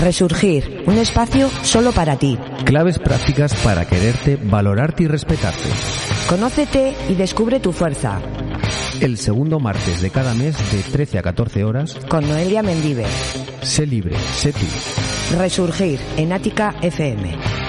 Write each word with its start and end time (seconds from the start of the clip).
Resurgir, 0.00 0.84
un 0.86 0.96
espacio 0.96 1.48
solo 1.62 1.90
para 1.92 2.16
ti. 2.16 2.38
Claves 2.64 2.98
prácticas 2.98 3.54
para 3.64 3.84
quererte, 3.84 4.38
valorarte 4.40 5.02
y 5.02 5.06
respetarte. 5.08 5.68
Conócete 6.28 6.94
y 7.08 7.14
descubre 7.14 7.58
tu 7.58 7.72
fuerza. 7.72 8.20
El 9.00 9.18
segundo 9.18 9.58
martes 9.58 10.00
de 10.00 10.10
cada 10.10 10.34
mes 10.34 10.56
de 10.72 10.82
13 10.82 11.18
a 11.18 11.22
14 11.22 11.64
horas. 11.64 11.96
Con 12.08 12.28
Noelia 12.28 12.62
Mendive. 12.62 13.06
Sé 13.62 13.86
libre, 13.86 14.16
sé 14.34 14.52
tú. 14.52 15.36
Resurgir 15.36 15.98
en 16.16 16.32
Ática 16.32 16.76
FM. 16.80 17.67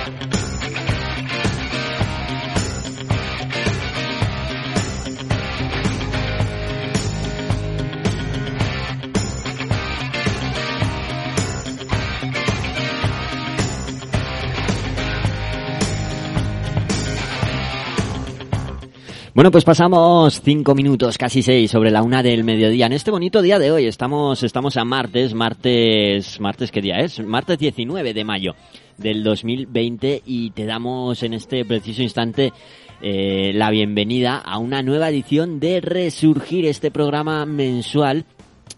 Bueno, 19.40 19.52
pues 19.52 19.64
pasamos 19.64 20.42
cinco 20.42 20.76
minutos, 20.76 21.18
casi 21.18 21.42
seis, 21.42 21.72
sobre 21.72 21.92
la 21.92 22.04
una 22.04 22.22
del 22.22 22.44
mediodía. 22.44 22.88
En 22.88 22.92
este 22.92 23.10
bonito 23.10 23.42
día 23.42 23.58
de 23.58 23.72
hoy 23.72 23.86
estamos, 23.86 24.44
estamos 24.44 24.76
a 24.76 24.84
martes, 24.84 25.34
martes, 25.34 26.42
martes, 26.42 26.74
¿qué 26.74 26.82
día 26.82 26.98
es? 26.98 27.26
Martes 27.26 27.58
19 27.58 28.14
de 28.14 28.24
mayo 28.26 28.56
del 28.98 29.24
2020 29.24 30.24
y 30.26 30.52
te 30.52 30.66
damos 30.66 31.24
en 31.24 31.34
este 31.34 31.64
preciso 31.64 32.02
instante 32.02 32.52
eh, 33.02 33.54
la 33.54 33.70
bienvenida 33.70 34.40
a 34.40 34.58
una 34.58 34.82
nueva 34.82 35.08
edición 35.08 35.62
de 35.62 35.80
Resurgir, 35.80 36.66
este 36.66 36.92
programa 36.92 37.46
mensual 37.46 38.26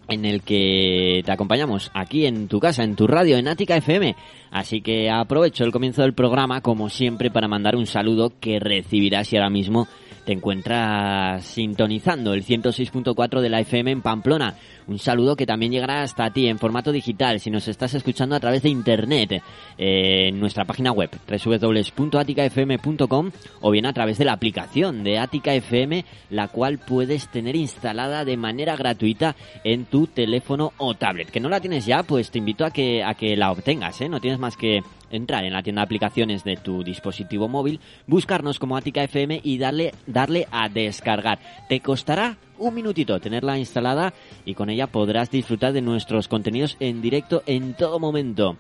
en 0.10 0.26
el 0.26 0.44
que 0.44 1.24
te 1.26 1.32
acompañamos 1.32 1.90
aquí 1.96 2.28
en 2.28 2.48
tu 2.48 2.60
casa, 2.60 2.84
en 2.84 2.96
tu 2.96 3.08
radio, 3.08 3.36
en 3.38 3.48
Ática 3.48 3.78
FM. 3.78 4.16
Así 4.52 4.82
que 4.82 5.10
aprovecho 5.10 5.64
el 5.64 5.72
comienzo 5.72 6.04
del 6.04 6.14
programa, 6.14 6.62
como 6.62 6.88
siempre, 6.90 7.32
para 7.32 7.48
mandar 7.48 7.76
un 7.76 7.88
saludo 7.88 8.34
que 8.40 8.60
recibirás 8.60 9.34
y 9.34 9.38
ahora 9.38 9.50
mismo 9.50 9.88
te 10.26 10.34
encuentras 10.34 11.46
sintonizando 11.46 12.34
el 12.34 12.46
106.4 12.46 13.42
de 13.42 13.50
la 13.50 13.60
FM 13.60 13.92
en 13.92 14.02
Pamplona. 14.02 14.56
Un 14.88 15.00
saludo 15.00 15.36
que 15.36 15.46
también 15.46 15.72
llegará 15.72 16.02
hasta 16.02 16.30
ti 16.32 16.48
en 16.48 16.60
formato 16.60 16.92
digital 16.92 17.40
si 17.40 17.50
nos 17.50 17.68
estás 17.68 17.94
escuchando 17.94 18.36
a 18.36 18.40
través 18.40 18.64
de 18.64 18.70
internet 18.70 19.44
eh, 19.78 20.28
en 20.28 20.40
nuestra 20.40 20.66
página 20.66 20.92
web 20.92 21.10
www.aticafm.com 21.28 23.32
o 23.62 23.72
bien 23.72 23.86
a 23.86 23.94
través 23.94 24.18
de 24.18 24.26
la 24.26 24.34
aplicación 24.34 25.04
de 25.04 25.20
Atica 25.20 25.54
FM, 25.54 26.06
la 26.30 26.48
cual 26.48 26.80
puedes 26.80 27.30
tener 27.30 27.56
instalada 27.56 28.26
de 28.26 28.38
manera 28.38 28.76
gratuita 28.76 29.36
en 29.64 29.86
tu 29.86 30.08
teléfono 30.08 30.74
o 30.78 30.96
tablet. 30.96 31.30
Que 31.30 31.40
no 31.40 31.50
la 31.50 31.62
tienes 31.62 31.86
ya, 31.86 32.04
pues 32.04 32.32
te 32.32 32.40
invito 32.40 32.66
a 32.66 32.72
que 32.72 33.04
a 33.04 33.14
que 33.14 33.38
la 33.38 33.52
obtengas, 33.52 34.02
¿eh? 34.02 34.10
No 34.10 34.20
tienes 34.20 34.40
más 34.40 34.58
que 34.58 34.82
entrar 35.12 35.44
en 35.44 35.54
la 35.54 35.64
tienda 35.64 35.82
de 35.82 35.86
aplicaciones 35.86 36.44
de 36.44 36.58
tu 36.58 36.84
dispositivo 36.84 37.48
móvil, 37.48 37.80
buscarnos 38.08 38.60
como 38.60 38.78
Atica 38.78 39.04
FM 39.04 39.42
y 39.44 39.58
darle, 39.58 39.94
darle 40.08 40.48
a 40.52 40.70
descargar. 40.70 41.40
Te 41.70 41.80
costará 41.80 42.38
un 42.58 42.74
minutito 42.76 43.20
tenerla 43.20 43.58
instalada 43.58 44.14
y 44.46 44.54
con 44.54 44.70
ella 44.70 44.88
podrás 44.88 45.30
disfrutar 45.32 45.74
de 45.74 45.82
nuestros 45.82 46.28
contenidos 46.28 46.78
en 46.80 47.02
directo 47.02 47.44
en 47.46 47.74
todo 47.74 48.00
momento. 48.00 48.58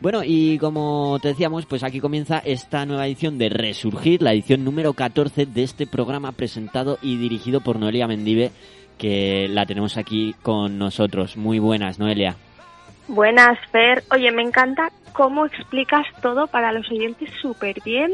Bueno, 0.00 0.22
y 0.24 0.58
como 0.58 1.18
te 1.22 1.28
decíamos, 1.28 1.66
pues 1.66 1.84
aquí 1.84 2.00
comienza 2.00 2.38
esta 2.38 2.84
nueva 2.86 3.06
edición 3.06 3.38
de 3.38 3.50
Resurgir, 3.50 4.20
la 4.20 4.32
edición 4.32 4.64
número 4.64 4.94
14 4.94 5.46
de 5.46 5.62
este 5.62 5.86
programa 5.86 6.32
presentado 6.32 6.98
y 7.02 7.16
dirigido 7.18 7.60
por 7.60 7.78
Noelia 7.78 8.08
Mendive, 8.08 8.50
que 8.98 9.46
la 9.48 9.64
tenemos 9.64 9.96
aquí 9.96 10.34
con 10.42 10.76
nosotros. 10.76 11.36
Muy 11.36 11.60
buenas, 11.60 12.00
Noelia. 12.00 12.36
Buenas, 13.12 13.58
Fer. 13.70 14.02
Oye, 14.10 14.32
me 14.32 14.40
encanta 14.40 14.90
cómo 15.12 15.44
explicas 15.44 16.06
todo 16.22 16.46
para 16.46 16.72
los 16.72 16.90
oyentes 16.90 17.28
súper 17.42 17.76
bien, 17.84 18.10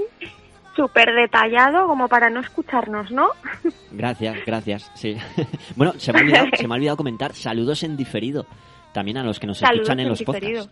súper 0.75 1.15
detallado, 1.15 1.87
como 1.87 2.09
para 2.09 2.31
no 2.31 2.41
escucharnos, 2.41 3.09
¿no? 3.13 3.29
Gracias, 3.93 4.45
gracias, 4.45 4.91
sí. 4.95 5.17
bueno, 5.77 5.93
se 5.99 6.13
me, 6.13 6.19
ha 6.19 6.23
olvidado, 6.23 6.47
se 6.53 6.67
me 6.67 6.75
ha 6.75 6.77
olvidado 6.79 6.97
comentar 6.97 7.33
saludos 7.33 7.85
en 7.85 7.97
diferido 7.97 8.45
también 8.93 9.19
a 9.19 9.23
los 9.23 9.39
que 9.39 9.47
nos 9.47 9.63
escuchan 9.63 10.01
en, 10.01 10.09
los 10.09 10.23
podcasts. 10.23 10.69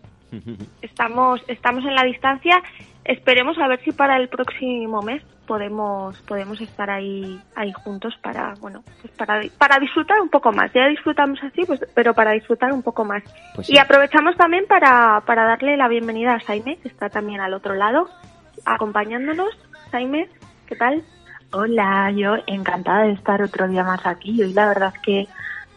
Estamos, 0.81 1.39
estamos 1.47 1.85
en 1.85 1.95
la 1.95 2.03
distancia. 2.03 2.61
Esperemos 3.07 3.57
a 3.57 3.69
ver 3.69 3.79
si 3.83 3.93
para 3.93 4.17
el 4.17 4.27
próximo 4.27 5.01
mes 5.01 5.23
podemos 5.47 6.19
podemos 6.23 6.59
estar 6.59 6.89
ahí 6.89 7.39
ahí 7.55 7.71
juntos 7.71 8.13
para 8.21 8.53
bueno 8.59 8.83
pues 9.01 9.13
para 9.13 9.41
para 9.57 9.79
disfrutar 9.79 10.19
un 10.19 10.27
poco 10.27 10.51
más. 10.51 10.73
Ya 10.73 10.87
disfrutamos 10.87 11.39
así 11.41 11.63
pues 11.65 11.79
pero 11.95 12.13
para 12.13 12.31
disfrutar 12.31 12.73
un 12.73 12.83
poco 12.83 13.05
más. 13.05 13.23
Pues 13.55 13.69
y 13.69 13.77
aprovechamos 13.77 14.35
también 14.35 14.65
para 14.67 15.21
para 15.25 15.45
darle 15.45 15.77
la 15.77 15.87
bienvenida 15.87 16.33
a 16.33 16.39
Jaime 16.41 16.77
que 16.83 16.89
está 16.89 17.09
también 17.09 17.39
al 17.39 17.53
otro 17.53 17.75
lado 17.75 18.09
acompañándonos. 18.65 19.57
Jaime 19.91 20.27
qué 20.67 20.75
tal 20.75 21.01
hola 21.53 22.11
yo 22.11 22.35
encantada 22.45 23.03
de 23.03 23.13
estar 23.13 23.41
otro 23.41 23.69
día 23.69 23.85
más 23.85 24.05
aquí. 24.05 24.43
Hoy 24.43 24.51
la 24.51 24.67
verdad 24.67 24.93
es 24.93 25.01
que 25.01 25.27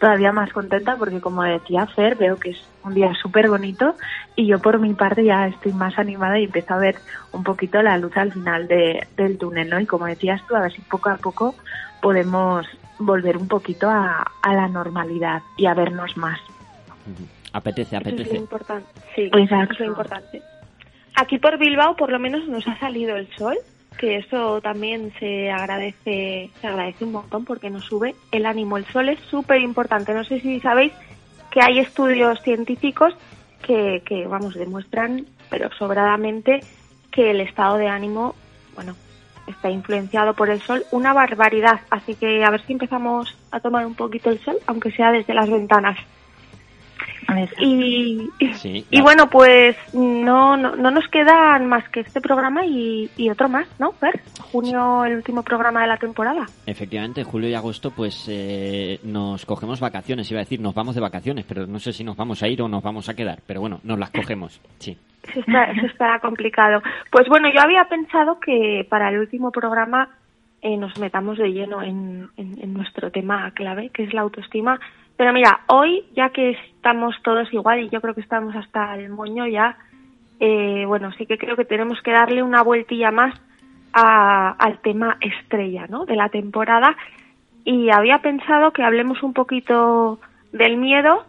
todavía 0.01 0.33
más 0.33 0.53
contenta 0.53 0.97
porque 0.97 1.21
como 1.21 1.45
decía 1.45 1.87
Fer, 1.87 2.17
veo 2.17 2.37
que 2.37 2.51
es 2.51 2.70
un 2.85 2.95
día 2.95 3.13
súper 3.15 3.49
bonito 3.49 3.95
y 4.37 4.47
yo 4.47 4.59
por 4.59 4.79
mi 4.79 4.95
parte 4.95 5.25
ya 5.25 5.47
estoy 5.47 5.73
más 5.73 5.99
animada 5.99 6.39
y 6.39 6.45
empiezo 6.45 6.75
a 6.75 6.79
ver 6.79 6.97
un 7.33 7.43
poquito 7.43 7.83
la 7.83 7.99
luz 7.99 8.17
al 8.17 8.33
final 8.33 8.69
de, 8.69 9.07
del 9.17 9.39
túnel, 9.39 9.69
¿no? 9.69 9.81
Y 9.81 9.87
como 9.87 10.07
decías 10.07 10.41
tú, 10.47 10.57
a 10.57 10.61
ver 10.61 10.73
si 10.73 10.81
poco 10.83 11.11
a 11.11 11.17
poco 11.17 11.55
podemos 12.01 12.67
volver 12.99 13.37
un 13.37 13.49
poquito 13.49 13.89
a, 13.89 14.25
a 14.43 14.55
la 14.55 14.69
normalidad 14.69 15.43
y 15.57 15.67
a 15.67 15.75
vernos 15.75 16.17
más. 16.17 16.41
Apetece, 17.53 17.97
apetece. 17.97 18.23
Eso 18.23 18.33
es 18.33 18.41
importante. 18.41 18.89
Sí, 19.15 19.31
eso 19.33 19.73
es 19.73 19.81
importante. 19.81 20.43
Aquí 21.17 21.39
por 21.39 21.59
Bilbao 21.59 21.97
por 21.97 22.11
lo 22.11 22.19
menos 22.19 22.47
nos 22.49 22.67
ha 22.69 22.79
salido 22.79 23.17
el 23.17 23.29
sol 23.37 23.57
que 23.99 24.17
eso 24.17 24.63
también 24.63 25.13
se 25.19 25.51
agradece, 25.51 26.51
se 26.61 26.67
agradece 26.67 27.05
un 27.05 27.13
montón 27.13 27.45
porque 27.45 27.69
nos 27.69 27.85
sube 27.85 28.15
el 28.33 28.47
ánimo. 28.47 28.79
El 28.79 28.87
sol 28.87 29.11
es 29.11 29.21
súper 29.21 29.61
importante. 29.61 30.15
No 30.15 30.25
sé 30.25 30.41
si 30.41 30.59
sabéis 30.61 30.93
que 31.51 31.61
hay 31.63 31.79
estudios 31.79 32.41
científicos 32.43 33.15
que, 33.63 34.03
que, 34.07 34.27
vamos, 34.27 34.55
demuestran, 34.55 35.27
pero 35.49 35.71
sobradamente, 35.73 36.61
que 37.11 37.31
el 37.31 37.41
estado 37.41 37.77
de 37.77 37.89
ánimo, 37.89 38.35
bueno, 38.75 38.95
está 39.47 39.71
influenciado 39.71 40.35
por 40.35 40.49
el 40.49 40.61
sol, 40.61 40.85
una 40.91 41.13
barbaridad. 41.13 41.81
Así 41.91 42.15
que 42.15 42.45
a 42.45 42.51
ver 42.51 42.65
si 42.67 42.73
empezamos 42.73 43.37
a 43.51 43.61
tomar 43.61 43.85
un 43.87 43.95
poquito 43.95 44.31
el 44.31 44.39
sol, 44.41 44.57
aunque 44.67 44.93
sea 44.93 45.11
desde 45.13 45.35
las 45.35 45.51
ventanas. 45.51 45.99
Y, 47.59 48.29
y 48.91 49.01
bueno, 49.01 49.29
pues 49.29 49.77
no, 49.93 50.57
no, 50.57 50.77
no, 50.77 50.91
nos 50.91 51.07
quedan 51.09 51.67
más 51.67 51.89
que 51.91 52.01
este 52.01 52.21
programa 52.21 52.65
y, 52.67 53.09
otro 53.31 53.49
más, 53.49 53.69
¿no? 53.79 53.95
Ver, 54.01 54.21
junio, 54.41 55.05
el 55.05 55.17
último 55.17 55.43
programa 55.43 55.83
de 55.83 55.87
la 55.87 55.97
temporada. 55.97 56.47
Efectivamente, 56.67 57.25
julio 57.25 57.49
y 57.49 57.55
agosto, 57.55 57.91
pues 57.91 58.27
eh, 58.29 58.99
nos 59.05 59.47
cogemos 59.47 59.81
vacaciones, 59.81 60.31
iba 60.31 60.41
a 60.41 60.45
decir, 60.45 60.61
nos 60.61 60.75
vamos 60.75 60.95
de 60.95 61.01
vacaciones, 61.01 61.45
pero 61.47 61.67
no 61.67 61.79
sé 61.79 61.93
si 61.93 62.05
nos 62.05 62.17
vamos 62.17 62.43
a 62.43 62.49
ir 62.49 62.61
o 62.63 62.69
nos 62.69 62.83
vamos 62.83 63.09
a 63.09 63.15
quedar, 63.15 63.41
pero 63.47 63.61
bueno, 63.61 63.81
nos 63.85 63.99
las 63.99 64.11
cogemos, 64.11 64.61
sí. 64.79 64.97
Eso 65.29 65.41
está, 65.41 65.65
eso 65.65 65.87
está 65.87 66.19
complicado. 66.21 66.83
Pues 67.11 67.29
bueno, 67.29 67.49
yo 67.55 67.61
había 67.61 67.85
pensado 67.85 68.41
que 68.41 68.87
para 68.89 69.11
el 69.11 69.19
último 69.19 69.51
programa 69.53 70.09
eh, 70.63 70.77
nos 70.77 70.99
metamos 70.99 71.39
de 71.39 71.53
lleno 71.53 71.83
en, 71.83 72.31
en 72.37 72.75
nuestro 72.75 73.11
tema 73.11 73.51
clave, 73.53 73.91
que 73.91 74.05
es 74.05 74.15
la 74.15 74.23
autoestima 74.23 74.81
pero 75.21 75.35
mira, 75.35 75.61
hoy, 75.67 76.03
ya 76.17 76.31
que 76.31 76.53
estamos 76.53 77.15
todos 77.23 77.53
igual 77.53 77.81
y 77.81 77.91
yo 77.91 78.01
creo 78.01 78.15
que 78.15 78.23
estamos 78.23 78.57
hasta 78.57 78.97
el 78.97 79.11
moño 79.11 79.47
ya, 79.47 79.77
eh, 80.41 80.85
bueno, 80.87 81.13
sí 81.13 81.27
que 81.27 81.37
creo 81.37 81.57
que 81.57 81.67
tenemos 81.67 82.01
que 82.01 82.11
darle 82.11 82.43
una 82.43 82.63
vueltilla 82.63 83.11
más 83.11 83.39
al 83.93 84.79
tema 84.79 85.19
estrella, 85.21 85.87
¿no? 85.91 86.07
De 86.07 86.17
la 86.17 86.31
temporada. 86.31 86.97
Y 87.67 87.91
había 87.91 88.21
pensado 88.21 88.71
que 88.71 88.83
hablemos 88.83 89.23
un 89.23 89.35
poquito 89.35 90.21
del 90.53 90.79
miedo. 90.79 91.27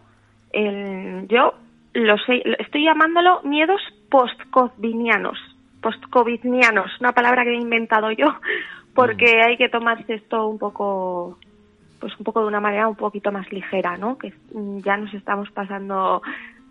yo 1.28 1.56
lo 1.91 2.17
sé, 2.20 2.44
estoy 2.59 2.85
llamándolo 2.85 3.41
miedos 3.44 3.82
post-covidianos, 4.09 5.37
post-covidianos, 5.82 6.97
una 7.02 7.11
palabra 7.11 7.44
que 7.44 7.55
he 7.55 7.59
inventado 7.59 8.09
yo, 8.11 8.35
porque 8.96 9.35
mm. 9.35 9.49
hay 9.49 9.58
que 9.58 9.67
tomarse 9.67 10.14
esto 10.14 10.47
un 10.47 10.59
poco 10.59 11.37
pues 12.01 12.17
un 12.17 12.25
poco 12.25 12.41
de 12.41 12.47
una 12.47 12.59
manera 12.59 12.87
un 12.87 12.95
poquito 12.95 13.31
más 13.31 13.49
ligera, 13.51 13.95
¿no? 13.95 14.17
Que 14.17 14.33
ya 14.83 14.97
nos 14.97 15.13
estamos 15.13 15.49
pasando 15.51 16.21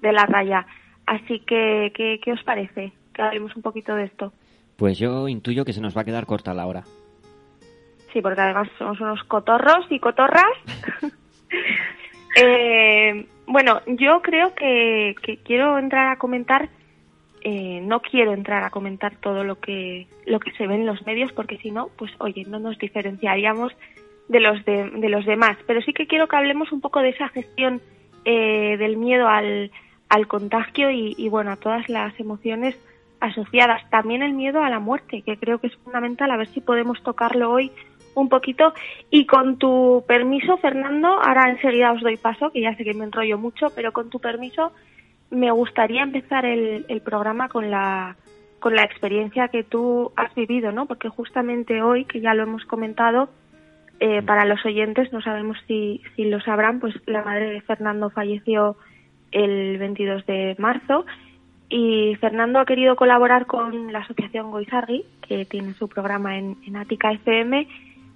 de 0.02 0.12
la 0.12 0.26
raya. 0.26 0.66
Así 1.06 1.40
que, 1.40 1.92
¿qué, 1.94 2.32
os 2.32 2.42
parece? 2.42 2.92
Que 3.14 3.22
hablemos 3.22 3.54
un 3.56 3.62
poquito 3.62 3.94
de 3.94 4.04
esto. 4.04 4.32
Pues 4.76 4.98
yo 4.98 5.28
intuyo 5.28 5.64
que 5.64 5.72
se 5.72 5.80
nos 5.80 5.96
va 5.96 6.02
a 6.02 6.04
quedar 6.04 6.26
corta 6.26 6.52
la 6.52 6.66
hora. 6.66 6.82
Sí, 8.12 8.20
porque 8.20 8.40
además 8.40 8.68
somos 8.76 9.00
unos 9.00 9.22
cotorros 9.24 9.86
y 9.88 10.00
cotorras. 10.00 10.52
eh, 12.36 13.26
bueno, 13.46 13.80
yo 13.86 14.20
creo 14.22 14.54
que, 14.54 15.14
quiero 15.44 15.78
entrar 15.78 16.08
a 16.08 16.18
comentar, 16.18 16.68
eh, 17.42 17.80
no 17.82 18.00
quiero 18.00 18.32
entrar 18.32 18.64
a 18.64 18.70
comentar 18.70 19.14
todo 19.16 19.44
lo 19.44 19.60
que, 19.60 20.08
lo 20.26 20.40
que 20.40 20.50
se 20.52 20.66
ve 20.66 20.74
en 20.74 20.86
los 20.86 21.06
medios, 21.06 21.32
porque 21.32 21.58
si 21.58 21.70
no, 21.70 21.88
pues 21.96 22.10
oye, 22.18 22.44
no 22.48 22.58
nos 22.58 22.78
diferenciaríamos 22.78 23.72
de 24.30 24.38
los, 24.38 24.64
de, 24.64 25.08
los 25.08 25.26
demás. 25.26 25.56
Pero 25.66 25.82
sí 25.82 25.92
que 25.92 26.06
quiero 26.06 26.28
que 26.28 26.36
hablemos 26.36 26.70
un 26.70 26.80
poco 26.80 27.00
de 27.00 27.08
esa 27.08 27.28
gestión 27.30 27.82
eh, 28.24 28.76
del 28.78 28.96
miedo 28.96 29.26
al, 29.26 29.72
al 30.08 30.28
contagio 30.28 30.90
y, 30.90 31.16
y, 31.18 31.28
bueno, 31.28 31.50
a 31.50 31.56
todas 31.56 31.88
las 31.88 32.18
emociones 32.20 32.78
asociadas. 33.18 33.82
También 33.90 34.22
el 34.22 34.32
miedo 34.32 34.62
a 34.62 34.70
la 34.70 34.78
muerte, 34.78 35.22
que 35.22 35.36
creo 35.36 35.58
que 35.58 35.66
es 35.66 35.76
fundamental, 35.78 36.30
a 36.30 36.36
ver 36.36 36.46
si 36.46 36.60
podemos 36.60 37.02
tocarlo 37.02 37.50
hoy 37.50 37.72
un 38.14 38.28
poquito. 38.28 38.72
Y 39.10 39.26
con 39.26 39.58
tu 39.58 40.04
permiso, 40.06 40.58
Fernando, 40.58 41.08
ahora 41.08 41.50
enseguida 41.50 41.92
os 41.92 42.00
doy 42.00 42.16
paso, 42.16 42.50
que 42.50 42.60
ya 42.60 42.76
sé 42.76 42.84
que 42.84 42.94
me 42.94 43.04
enrollo 43.04 43.36
mucho, 43.36 43.66
pero 43.74 43.92
con 43.92 44.10
tu 44.10 44.20
permiso 44.20 44.72
me 45.30 45.50
gustaría 45.50 46.02
empezar 46.02 46.44
el, 46.46 46.86
el 46.88 47.00
programa 47.02 47.48
con 47.48 47.70
la 47.70 48.16
con 48.60 48.74
la 48.74 48.82
experiencia 48.82 49.48
que 49.48 49.64
tú 49.64 50.12
has 50.16 50.34
vivido, 50.34 50.70
¿no? 50.70 50.84
Porque 50.84 51.08
justamente 51.08 51.80
hoy, 51.80 52.04
que 52.04 52.20
ya 52.20 52.34
lo 52.34 52.42
hemos 52.42 52.66
comentado, 52.66 53.30
eh, 54.00 54.22
para 54.22 54.46
los 54.46 54.64
oyentes, 54.64 55.12
no 55.12 55.20
sabemos 55.20 55.58
si, 55.66 56.02
si 56.16 56.24
lo 56.24 56.40
sabrán, 56.40 56.80
pues 56.80 56.94
la 57.06 57.22
madre 57.22 57.50
de 57.50 57.60
Fernando 57.60 58.10
falleció 58.10 58.76
el 59.30 59.78
22 59.78 60.24
de 60.26 60.56
marzo 60.58 61.04
y 61.68 62.16
Fernando 62.16 62.58
ha 62.58 62.64
querido 62.64 62.96
colaborar 62.96 63.46
con 63.46 63.92
la 63.92 64.00
asociación 64.00 64.50
Goizargui, 64.50 65.04
que 65.20 65.44
tiene 65.44 65.74
su 65.74 65.88
programa 65.88 66.38
en, 66.38 66.56
en 66.66 66.76
Ática 66.76 67.12
FM, 67.12 67.68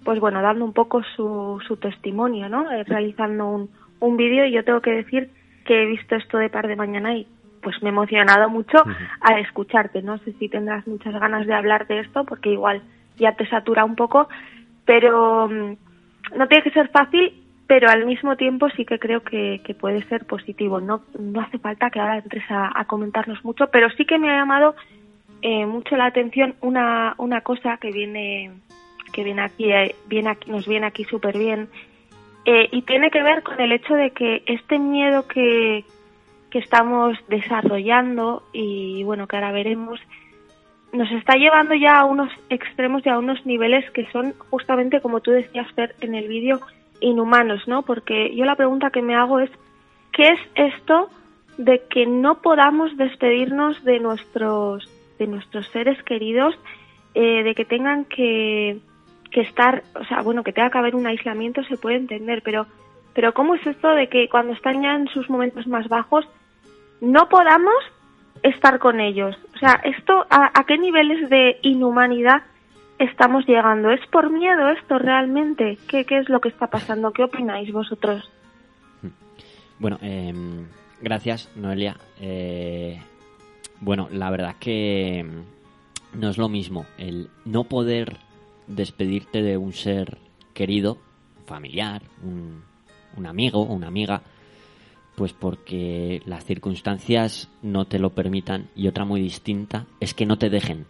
pues 0.02 0.18
bueno, 0.20 0.42
dando 0.42 0.64
un 0.64 0.72
poco 0.72 1.02
su, 1.14 1.62
su 1.68 1.76
testimonio, 1.76 2.48
¿no? 2.48 2.70
Eh, 2.72 2.84
realizando 2.84 3.46
un, 3.46 3.70
un 4.00 4.16
vídeo 4.16 4.44
y 4.46 4.52
yo 4.52 4.64
tengo 4.64 4.80
que 4.80 4.90
decir 4.90 5.30
que 5.64 5.82
he 5.82 5.86
visto 5.86 6.16
esto 6.16 6.38
de 6.38 6.50
par 6.50 6.66
de 6.66 6.76
mañana 6.76 7.14
y 7.14 7.28
pues 7.62 7.82
me 7.82 7.90
he 7.90 7.92
emocionado 7.92 8.48
mucho 8.50 8.78
al 9.20 9.38
escucharte. 9.38 10.02
No 10.02 10.18
sé 10.18 10.32
si 10.38 10.48
tendrás 10.48 10.86
muchas 10.86 11.14
ganas 11.14 11.46
de 11.46 11.54
hablar 11.54 11.86
de 11.86 12.00
esto 12.00 12.24
porque 12.24 12.50
igual 12.50 12.82
ya 13.16 13.32
te 13.32 13.48
satura 13.48 13.84
un 13.84 13.96
poco, 13.96 14.28
pero 14.84 15.48
mm, 15.48 15.76
no 16.36 16.48
tiene 16.48 16.62
que 16.62 16.70
ser 16.70 16.88
fácil, 16.88 17.32
pero 17.66 17.88
al 17.88 18.06
mismo 18.06 18.36
tiempo 18.36 18.68
sí 18.70 18.84
que 18.84 18.98
creo 18.98 19.22
que, 19.22 19.60
que 19.64 19.74
puede 19.74 20.02
ser 20.04 20.26
positivo. 20.26 20.80
No, 20.80 21.02
no 21.18 21.40
hace 21.40 21.58
falta 21.58 21.90
que 21.90 22.00
ahora 22.00 22.18
entres 22.18 22.44
a, 22.48 22.84
comentarnos 22.86 23.44
mucho, 23.44 23.68
pero 23.68 23.88
sí 23.90 24.04
que 24.04 24.18
me 24.18 24.30
ha 24.30 24.38
llamado 24.38 24.74
eh, 25.42 25.66
mucho 25.66 25.96
la 25.96 26.06
atención 26.06 26.54
una, 26.60 27.14
una 27.18 27.40
cosa 27.40 27.76
que 27.78 27.90
viene 27.90 28.50
que 29.12 29.22
viene 29.22 29.42
aquí, 29.42 29.70
eh, 29.70 29.94
viene 30.06 30.30
aquí 30.30 30.50
nos 30.50 30.66
viene 30.66 30.86
aquí 30.86 31.04
súper 31.04 31.38
bien 31.38 31.68
eh, 32.44 32.68
y 32.72 32.82
tiene 32.82 33.10
que 33.10 33.22
ver 33.22 33.42
con 33.42 33.60
el 33.60 33.70
hecho 33.70 33.94
de 33.94 34.10
que 34.10 34.42
este 34.46 34.78
miedo 34.78 35.28
que, 35.28 35.84
que 36.50 36.58
estamos 36.58 37.16
desarrollando 37.28 38.42
y 38.52 39.04
bueno 39.04 39.28
que 39.28 39.36
ahora 39.36 39.52
veremos 39.52 40.00
nos 40.94 41.10
está 41.10 41.34
llevando 41.36 41.74
ya 41.74 41.98
a 41.98 42.04
unos 42.04 42.30
extremos 42.48 43.04
y 43.04 43.08
a 43.08 43.18
unos 43.18 43.44
niveles 43.44 43.88
que 43.90 44.06
son 44.12 44.34
justamente 44.50 45.00
como 45.00 45.20
tú 45.20 45.32
decías 45.32 45.70
Fer 45.72 45.94
en 46.00 46.14
el 46.14 46.28
vídeo 46.28 46.60
inhumanos, 47.00 47.66
¿no? 47.66 47.82
Porque 47.82 48.34
yo 48.34 48.44
la 48.44 48.54
pregunta 48.54 48.90
que 48.90 49.02
me 49.02 49.14
hago 49.14 49.40
es 49.40 49.50
¿qué 50.12 50.28
es 50.28 50.40
esto 50.54 51.10
de 51.58 51.82
que 51.90 52.06
no 52.06 52.40
podamos 52.40 52.96
despedirnos 52.96 53.82
de 53.84 54.00
nuestros 54.00 54.88
de 55.18 55.26
nuestros 55.26 55.68
seres 55.68 56.02
queridos, 56.02 56.58
eh, 57.14 57.42
de 57.42 57.54
que 57.54 57.64
tengan 57.64 58.04
que 58.04 58.78
que 59.34 59.40
estar, 59.40 59.82
o 60.00 60.04
sea, 60.04 60.22
bueno, 60.22 60.44
que 60.44 60.52
tenga 60.52 60.70
que 60.70 60.78
haber 60.78 60.94
un 60.94 61.08
aislamiento 61.08 61.64
se 61.64 61.76
puede 61.76 61.96
entender, 61.96 62.40
pero, 62.42 62.66
pero 63.14 63.34
¿cómo 63.34 63.56
es 63.56 63.66
esto 63.66 63.88
de 63.88 64.08
que 64.08 64.28
cuando 64.28 64.52
están 64.52 64.80
ya 64.80 64.94
en 64.94 65.08
sus 65.08 65.28
momentos 65.28 65.66
más 65.66 65.88
bajos 65.88 66.24
no 67.00 67.28
podamos 67.28 67.74
estar 68.42 68.78
con 68.78 69.00
ellos? 69.00 69.36
O 69.54 69.58
sea, 69.58 69.80
esto, 69.84 70.26
¿a, 70.30 70.64
qué 70.66 70.78
niveles 70.78 71.28
de 71.30 71.58
inhumanidad 71.62 72.42
estamos 72.98 73.46
llegando? 73.46 73.90
¿Es 73.90 74.04
por 74.08 74.30
miedo 74.30 74.68
esto 74.70 74.98
realmente? 74.98 75.78
¿Qué, 75.88 76.04
qué 76.04 76.18
es 76.18 76.28
lo 76.28 76.40
que 76.40 76.48
está 76.48 76.68
pasando? 76.68 77.12
¿Qué 77.12 77.24
opináis 77.24 77.72
vosotros? 77.72 78.30
Bueno, 79.78 79.98
eh, 80.02 80.32
gracias, 81.00 81.50
Noelia. 81.56 81.96
Eh, 82.20 83.00
bueno, 83.80 84.08
la 84.10 84.30
verdad 84.30 84.56
que 84.58 85.26
no 86.12 86.28
es 86.28 86.38
lo 86.38 86.48
mismo 86.48 86.86
el 86.96 87.28
no 87.44 87.64
poder 87.64 88.18
despedirte 88.66 89.42
de 89.42 89.56
un 89.56 89.72
ser 89.72 90.18
querido, 90.54 90.98
familiar, 91.46 92.02
un 92.22 93.26
amigo, 93.26 93.62
una 93.62 93.88
amiga, 93.88 94.22
pues 95.16 95.32
porque 95.32 96.22
las 96.26 96.44
circunstancias 96.44 97.48
no 97.62 97.84
te 97.84 97.98
lo 97.98 98.10
permitan 98.10 98.68
y 98.74 98.88
otra 98.88 99.04
muy 99.04 99.20
distinta 99.20 99.86
es 100.00 100.14
que 100.14 100.26
no 100.26 100.38
te 100.38 100.50
dejen, 100.50 100.86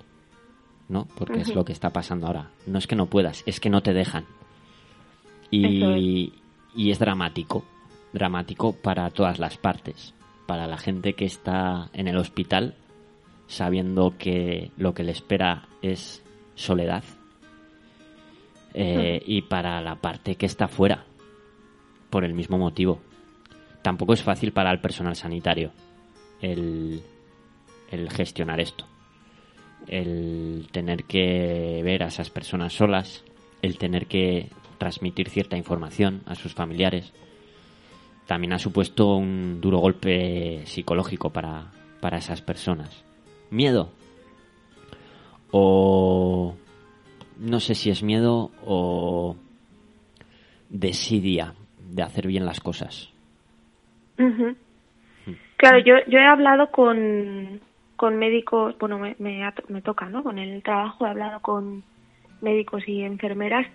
¿no? 0.89 1.07
Porque 1.17 1.41
es 1.41 1.55
lo 1.55 1.65
que 1.65 1.73
está 1.73 1.91
pasando 1.91 2.27
ahora. 2.27 2.51
No 2.67 2.79
es 2.79 2.87
que 2.87 2.97
no 2.97 3.07
puedas, 3.07 3.43
es 3.47 3.61
que 3.61 3.71
no 3.71 3.83
te 3.83 3.93
dejan. 3.93 4.25
Y, 5.51 6.33
y 6.75 6.91
es 6.91 6.99
dramático, 6.99 7.65
dramático 8.13 8.73
para 8.73 9.11
todas 9.11 9.39
las 9.39 9.57
partes, 9.59 10.15
para 10.47 10.67
la 10.67 10.79
gente 10.79 11.15
que 11.15 11.27
está 11.27 11.91
en 11.93 12.09
el 12.09 12.17
hospital 12.17 12.75
sabiendo 13.47 14.15
que 14.19 14.71
lo 14.77 14.95
que 14.95 15.05
le 15.05 15.13
espera 15.13 15.69
es 15.83 16.23
soledad 16.55 17.05
eh, 18.73 19.23
y 19.25 19.43
para 19.43 19.81
la 19.81 19.97
parte 19.97 20.37
que 20.37 20.47
está 20.47 20.69
fuera 20.69 21.05
por 22.11 22.25
el 22.25 22.35
mismo 22.35 22.59
motivo. 22.59 23.01
Tampoco 23.85 24.15
es 24.15 24.23
fácil 24.23 24.51
para 24.51 24.71
el 24.71 24.81
personal 24.81 25.15
sanitario 25.15 25.71
el, 26.41 27.03
gestionar 28.09 28.59
esto. 28.59 28.87
El 29.87 30.69
tener 30.73 31.05
que 31.05 31.83
ver 31.85 32.03
a 32.03 32.07
esas 32.07 32.31
personas 32.31 32.73
solas, 32.73 33.25
el 33.61 33.77
tener 33.77 34.07
que 34.07 34.49
transmitir 34.79 35.29
cierta 35.29 35.59
información 35.59 36.23
a 36.25 36.35
sus 36.35 36.55
familiares, 36.55 37.13
también 38.27 38.55
ha 38.55 38.59
supuesto 38.59 39.17
un 39.17 39.61
duro 39.61 39.81
golpe 39.81 40.63
psicológico 40.65 41.29
para, 41.29 41.71
para 42.01 42.17
esas 42.17 42.41
personas. 42.41 43.05
Miedo. 43.51 43.93
O 45.51 46.55
no 47.39 47.61
sé 47.61 47.75
si 47.75 47.91
es 47.91 48.03
miedo 48.03 48.51
o 48.65 49.37
desidia 50.71 51.53
de 51.87 52.03
hacer 52.03 52.27
bien 52.27 52.47
las 52.47 52.61
cosas. 52.61 53.14
Ujú. 54.19 54.57
Claro, 55.57 55.79
yo, 55.79 55.95
yo 56.07 56.19
he 56.19 56.27
hablado 56.27 56.71
con, 56.71 57.61
con 57.97 58.17
médicos, 58.17 58.77
bueno, 58.79 58.99
me, 58.99 59.17
me, 59.19 59.43
me 59.69 59.83
toca, 59.83 60.07
¿no? 60.07 60.23
Con 60.23 60.39
el 60.39 60.63
trabajo 60.63 61.07
he 61.07 61.11
hablado 61.11 61.41
con 61.41 61.83
médicos 62.41 62.87
y 62.87 63.03
enfermeras 63.03 63.67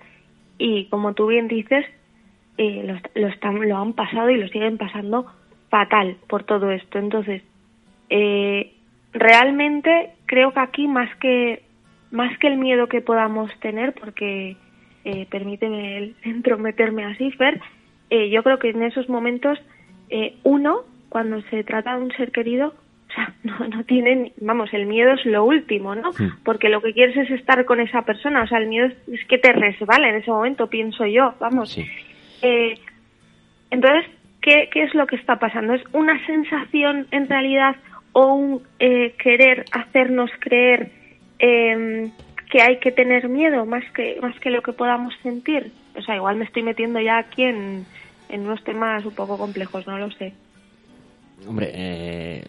y 0.57 0.85
como 0.85 1.13
tú 1.13 1.27
bien 1.27 1.47
dices, 1.47 1.85
eh, 2.57 2.99
lo, 3.15 3.27
están, 3.27 3.67
lo 3.67 3.77
han 3.77 3.93
pasado 3.93 4.29
y 4.29 4.37
lo 4.37 4.47
siguen 4.49 4.77
pasando 4.77 5.25
fatal 5.69 6.17
por 6.27 6.43
todo 6.43 6.69
esto. 6.71 6.99
Entonces, 6.99 7.41
eh, 8.09 8.73
realmente 9.13 10.11
creo 10.25 10.53
que 10.53 10.59
aquí 10.59 10.87
más 10.87 11.13
que 11.15 11.63
más 12.11 12.37
que 12.39 12.47
el 12.47 12.57
miedo 12.57 12.87
que 12.87 13.01
podamos 13.01 13.51
tener, 13.59 13.93
porque 13.93 14.57
eh, 15.05 15.27
permíteme 15.29 15.97
el 15.97 16.15
entrometerme 16.23 17.05
así, 17.05 17.31
Fer, 17.31 17.61
eh, 18.09 18.29
yo 18.29 18.43
creo 18.43 18.59
que 18.59 18.69
en 18.69 18.83
esos 18.83 19.07
momentos 19.09 19.59
eh, 20.09 20.35
uno, 20.43 20.81
cuando 21.09 21.41
se 21.49 21.63
trata 21.63 21.95
de 21.97 22.03
un 22.03 22.11
ser 22.13 22.31
querido, 22.31 22.73
o 23.09 23.13
sea, 23.13 23.33
no, 23.43 23.67
no 23.67 23.83
tiene, 23.85 24.15
ni- 24.15 24.33
vamos, 24.41 24.73
el 24.73 24.85
miedo 24.85 25.11
es 25.13 25.25
lo 25.25 25.43
último, 25.43 25.95
¿no? 25.95 26.13
Sí. 26.13 26.25
Porque 26.43 26.69
lo 26.69 26.81
que 26.81 26.93
quieres 26.93 27.17
es 27.17 27.31
estar 27.31 27.65
con 27.65 27.79
esa 27.79 28.03
persona, 28.03 28.43
o 28.43 28.47
sea, 28.47 28.59
el 28.59 28.67
miedo 28.67 28.87
es, 28.87 28.95
es 29.11 29.25
que 29.27 29.37
te 29.37 29.51
resbala 29.53 30.09
en 30.09 30.15
ese 30.15 30.31
momento, 30.31 30.67
pienso 30.67 31.05
yo, 31.05 31.33
vamos. 31.39 31.71
Sí. 31.71 31.85
Eh, 32.41 32.77
entonces, 33.71 34.05
¿qué, 34.41 34.69
¿qué 34.71 34.83
es 34.83 34.93
lo 34.95 35.05
que 35.07 35.15
está 35.15 35.37
pasando? 35.39 35.73
¿Es 35.73 35.83
una 35.93 36.23
sensación 36.25 37.07
en 37.11 37.27
realidad 37.27 37.75
o 38.13 38.33
un 38.33 38.63
eh, 38.79 39.13
querer 39.21 39.65
hacernos 39.71 40.31
creer 40.39 40.91
eh, 41.39 42.09
que 42.51 42.61
hay 42.61 42.77
que 42.79 42.91
tener 42.91 43.29
miedo 43.29 43.65
más 43.65 43.83
que, 43.91 44.17
más 44.21 44.37
que 44.39 44.49
lo 44.49 44.61
que 44.63 44.73
podamos 44.73 45.13
sentir? 45.21 45.71
O 45.95 46.01
sea, 46.01 46.15
igual 46.15 46.37
me 46.37 46.45
estoy 46.45 46.63
metiendo 46.63 46.99
ya 46.99 47.17
aquí 47.19 47.43
en, 47.43 47.85
en 48.29 48.41
unos 48.41 48.63
temas 48.63 49.03
un 49.05 49.13
poco 49.13 49.37
complejos, 49.37 49.85
no 49.87 49.97
lo 49.97 50.11
sé. 50.11 50.33
Hombre, 51.47 51.71
eh, 51.73 52.43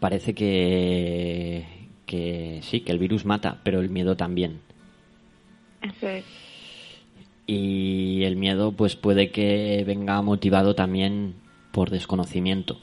parece 0.00 0.34
que, 0.34 1.66
que 2.06 2.60
sí, 2.62 2.80
que 2.80 2.92
el 2.92 2.98
virus 2.98 3.24
mata, 3.24 3.60
pero 3.64 3.80
el 3.80 3.90
miedo 3.90 4.16
también. 4.16 4.60
Eso 5.82 6.08
es. 6.08 6.24
Y 7.46 8.22
el 8.24 8.36
miedo 8.36 8.72
pues 8.72 8.96
puede 8.96 9.30
que 9.30 9.84
venga 9.86 10.20
motivado 10.22 10.74
también 10.74 11.34
por 11.72 11.90
desconocimiento. 11.90 12.78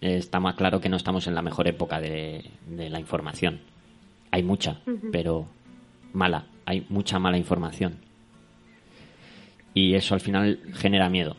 Está 0.00 0.38
más 0.38 0.54
claro 0.54 0.80
que 0.80 0.88
no 0.88 0.96
estamos 0.96 1.26
en 1.26 1.34
la 1.34 1.42
mejor 1.42 1.66
época 1.66 2.00
de, 2.00 2.44
de 2.68 2.90
la 2.90 3.00
información. 3.00 3.60
Hay 4.30 4.42
mucha, 4.42 4.80
pero 5.10 5.46
mala. 6.12 6.46
Hay 6.66 6.84
mucha 6.90 7.18
mala 7.18 7.38
información. 7.38 7.96
Y 9.76 9.94
eso 9.94 10.14
al 10.14 10.20
final 10.20 10.58
genera 10.72 11.08
miedo. 11.10 11.36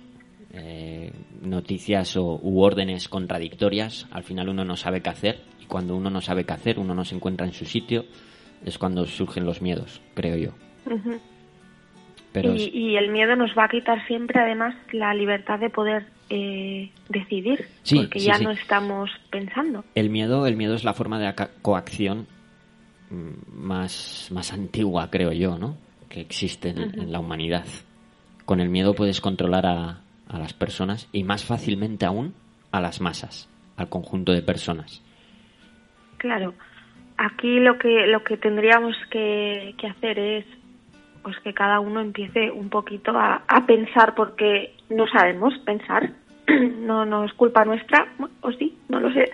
Eh, 0.53 1.11
noticias 1.41 2.15
o, 2.17 2.39
u 2.41 2.61
órdenes 2.61 3.09
contradictorias, 3.09 4.07
al 4.11 4.23
final 4.23 4.49
uno 4.49 4.63
no 4.63 4.75
sabe 4.77 5.01
qué 5.01 5.09
hacer. 5.09 5.39
Y 5.61 5.65
cuando 5.65 5.95
uno 5.95 6.09
no 6.11 6.21
sabe 6.21 6.43
qué 6.45 6.53
hacer, 6.53 6.77
uno 6.79 6.93
no 6.93 7.03
se 7.03 7.15
encuentra 7.15 7.45
en 7.47 7.53
su 7.53 7.65
sitio, 7.65 8.05
es 8.63 8.77
cuando 8.77 9.05
surgen 9.05 9.43
los 9.45 9.61
miedos, 9.61 10.01
creo 10.13 10.35
yo. 10.37 10.51
Pero 12.31 12.53
y, 12.53 12.63
es- 12.63 12.73
y 12.73 12.95
el 12.95 13.09
miedo 13.11 13.35
nos 13.35 13.51
va 13.57 13.65
a 13.65 13.69
quitar 13.69 14.05
siempre, 14.07 14.39
además, 14.39 14.75
la 14.91 15.13
libertad 15.13 15.59
de 15.59 15.69
poder 15.69 16.05
eh, 16.29 16.91
decidir, 17.09 17.65
Sí, 17.83 17.95
porque 17.97 18.19
sí, 18.19 18.27
ya 18.27 18.35
sí. 18.35 18.43
no 18.43 18.51
estamos 18.51 19.09
pensando. 19.31 19.83
El 19.95 20.09
miedo, 20.09 20.45
el 20.45 20.55
miedo 20.57 20.75
es 20.75 20.83
la 20.83 20.93
forma 20.93 21.19
de 21.19 21.33
coacción 21.61 22.27
mm, 23.09 23.51
más, 23.65 24.29
más 24.31 24.53
antigua, 24.53 25.09
creo 25.09 25.31
yo, 25.31 25.57
¿no? 25.57 25.77
Que 26.09 26.21
existe 26.21 26.69
en, 26.69 26.99
en 26.99 27.11
la 27.11 27.19
humanidad. 27.19 27.65
Con 28.47 28.61
el 28.61 28.69
miedo 28.69 28.93
puedes 28.93 29.19
controlar 29.19 29.65
a, 29.65 29.97
a 30.29 30.39
las 30.39 30.53
personas 30.53 31.09
y 31.11 31.25
más 31.25 31.43
fácilmente 31.43 32.05
aún 32.05 32.33
a 32.71 32.79
las 32.79 33.01
masas, 33.01 33.49
al 33.75 33.89
conjunto 33.89 34.31
de 34.31 34.41
personas. 34.41 35.03
Claro, 36.15 36.53
aquí 37.17 37.59
lo 37.59 37.77
que 37.77 38.07
lo 38.07 38.23
que 38.23 38.37
tendríamos 38.37 38.95
que, 39.11 39.75
que 39.77 39.87
hacer 39.87 40.17
es 40.17 40.45
pues 41.23 41.37
que 41.41 41.53
cada 41.53 41.81
uno 41.81 41.99
empiece 41.99 42.49
un 42.49 42.69
poquito 42.69 43.11
a, 43.11 43.43
a 43.49 43.65
pensar 43.65 44.15
porque 44.15 44.73
no 44.89 45.07
sabemos 45.07 45.53
pensar, 45.65 46.13
no 46.47 47.05
no 47.05 47.25
es 47.25 47.33
culpa 47.33 47.65
nuestra 47.65 48.07
o 48.39 48.53
sí, 48.53 48.77
no 48.87 49.01
lo 49.01 49.11
sé, 49.11 49.29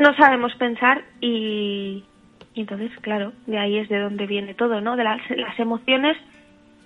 no 0.00 0.16
sabemos 0.16 0.54
pensar 0.54 1.04
y, 1.20 2.02
y 2.54 2.60
entonces 2.62 2.90
claro 3.02 3.34
de 3.46 3.58
ahí 3.58 3.76
es 3.76 3.90
de 3.90 3.98
donde 3.98 4.26
viene 4.26 4.54
todo, 4.54 4.80
¿no? 4.80 4.96
De 4.96 5.04
las, 5.04 5.20
las 5.36 5.60
emociones 5.60 6.16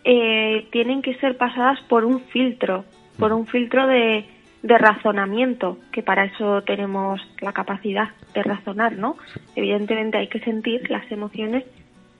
eh, 0.08 0.68
tienen 0.70 1.02
que 1.02 1.16
ser 1.16 1.36
pasadas 1.36 1.80
por 1.88 2.04
un 2.04 2.20
filtro, 2.20 2.84
por 3.18 3.32
un 3.32 3.44
filtro 3.48 3.88
de, 3.88 4.24
de 4.62 4.78
razonamiento, 4.78 5.78
que 5.90 6.04
para 6.04 6.26
eso 6.26 6.62
tenemos 6.62 7.20
la 7.40 7.52
capacidad 7.52 8.10
de 8.32 8.44
razonar, 8.44 8.96
¿no? 8.96 9.16
Evidentemente 9.56 10.18
hay 10.18 10.28
que 10.28 10.38
sentir 10.38 10.88
las 10.92 11.10
emociones, 11.10 11.64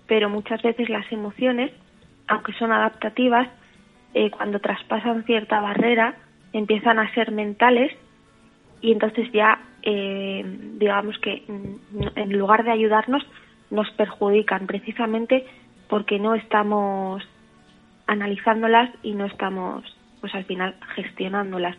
pero 0.08 0.28
muchas 0.28 0.60
veces 0.62 0.88
las 0.88 1.10
emociones, 1.12 1.70
aunque 2.26 2.52
son 2.54 2.72
adaptativas, 2.72 3.48
eh, 4.14 4.32
cuando 4.32 4.58
traspasan 4.58 5.22
cierta 5.22 5.60
barrera, 5.60 6.16
empiezan 6.52 6.98
a 6.98 7.14
ser 7.14 7.30
mentales 7.30 7.92
y 8.80 8.90
entonces 8.90 9.30
ya, 9.30 9.60
eh, 9.82 10.44
digamos 10.78 11.16
que 11.20 11.44
mm, 11.46 12.18
en 12.18 12.36
lugar 12.36 12.64
de 12.64 12.72
ayudarnos, 12.72 13.24
nos 13.70 13.88
perjudican 13.92 14.66
precisamente 14.66 15.46
porque 15.88 16.18
no 16.18 16.34
estamos 16.34 17.22
analizándolas 18.06 18.90
y 19.02 19.12
no 19.12 19.26
estamos, 19.26 19.84
pues 20.20 20.34
al 20.34 20.44
final, 20.44 20.74
gestionándolas. 20.94 21.76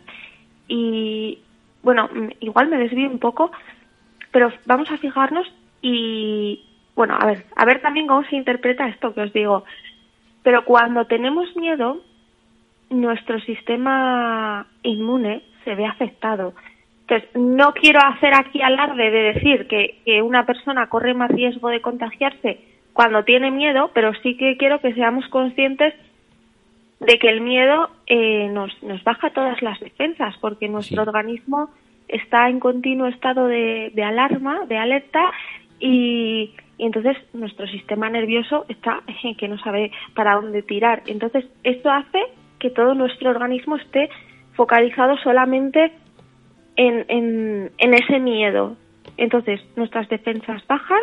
Y 0.68 1.38
bueno, 1.82 2.08
mm, 2.12 2.28
igual 2.40 2.68
me 2.68 2.78
desvío 2.78 3.08
un 3.08 3.18
poco, 3.18 3.50
pero 4.30 4.52
vamos 4.66 4.90
a 4.90 4.98
fijarnos 4.98 5.50
y, 5.80 6.64
bueno, 6.94 7.16
a 7.18 7.26
ver, 7.26 7.44
a 7.56 7.64
ver 7.64 7.80
también 7.80 8.06
cómo 8.06 8.24
se 8.24 8.36
interpreta 8.36 8.88
esto 8.88 9.14
que 9.14 9.22
os 9.22 9.32
digo. 9.32 9.64
Pero 10.42 10.64
cuando 10.64 11.06
tenemos 11.06 11.54
miedo, 11.56 12.02
nuestro 12.90 13.40
sistema 13.40 14.66
inmune 14.82 15.42
se 15.64 15.74
ve 15.74 15.86
afectado. 15.86 16.54
Entonces, 17.02 17.28
no 17.34 17.72
quiero 17.72 18.00
hacer 18.00 18.34
aquí 18.34 18.60
alarde 18.60 19.10
de 19.10 19.32
decir 19.32 19.66
que, 19.66 20.00
que 20.04 20.20
una 20.20 20.44
persona 20.44 20.88
corre 20.88 21.14
más 21.14 21.30
riesgo 21.30 21.70
de 21.70 21.80
contagiarse 21.80 22.60
cuando 22.92 23.24
tiene 23.24 23.50
miedo, 23.50 23.90
pero 23.94 24.12
sí 24.22 24.36
que 24.36 24.56
quiero 24.56 24.80
que 24.80 24.92
seamos 24.92 25.26
conscientes 25.28 25.94
de 27.00 27.18
que 27.18 27.28
el 27.28 27.40
miedo 27.40 27.90
eh, 28.06 28.48
nos, 28.48 28.82
nos 28.82 29.02
baja 29.04 29.30
todas 29.30 29.62
las 29.62 29.78
defensas, 29.80 30.36
porque 30.40 30.68
nuestro 30.68 31.02
Sí. 31.04 31.08
organismo 31.08 31.70
está 32.08 32.48
en 32.48 32.58
continuo 32.60 33.06
estado 33.06 33.46
de, 33.46 33.92
de 33.94 34.02
alarma, 34.02 34.64
de 34.66 34.78
alerta, 34.78 35.30
y, 35.78 36.54
y 36.76 36.84
entonces 36.86 37.16
nuestro 37.34 37.66
sistema 37.68 38.08
nervioso 38.10 38.64
está 38.68 39.00
que 39.38 39.48
no 39.48 39.58
sabe 39.58 39.92
para 40.14 40.34
dónde 40.34 40.62
tirar. 40.62 41.02
Entonces, 41.06 41.44
esto 41.62 41.90
hace 41.90 42.20
que 42.58 42.70
todo 42.70 42.94
nuestro 42.94 43.30
organismo 43.30 43.76
esté 43.76 44.08
focalizado 44.54 45.16
solamente 45.18 45.92
en, 46.76 47.04
en, 47.08 47.70
en 47.78 47.94
ese 47.94 48.18
miedo. 48.18 48.76
Entonces, 49.16 49.60
nuestras 49.76 50.08
defensas 50.08 50.66
bajan 50.66 51.00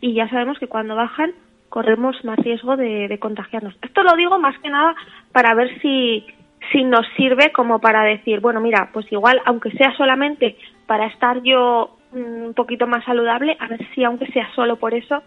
y 0.00 0.14
ya 0.14 0.28
sabemos 0.28 0.58
que 0.58 0.66
cuando 0.66 0.96
bajan 0.96 1.32
corremos 1.76 2.16
más 2.24 2.38
riesgo 2.38 2.74
de, 2.74 3.06
de 3.06 3.18
contagiarnos. 3.18 3.74
Esto 3.82 4.02
lo 4.02 4.16
digo 4.16 4.38
más 4.38 4.58
que 4.60 4.70
nada 4.70 4.94
para 5.30 5.54
ver 5.54 5.78
si, 5.82 6.24
si 6.72 6.82
nos 6.82 7.04
sirve 7.18 7.52
como 7.52 7.80
para 7.80 8.02
decir, 8.02 8.40
bueno, 8.40 8.62
mira, 8.62 8.88
pues 8.94 9.04
igual, 9.12 9.42
aunque 9.44 9.70
sea 9.72 9.94
solamente 9.94 10.56
para 10.86 11.06
estar 11.08 11.42
yo 11.42 11.98
mm, 12.12 12.46
un 12.46 12.54
poquito 12.54 12.86
más 12.86 13.04
saludable, 13.04 13.58
a 13.60 13.68
ver 13.68 13.86
si 13.94 14.04
aunque 14.04 14.24
sea 14.28 14.48
solo 14.54 14.76
por 14.76 14.94
eso, 14.94 15.22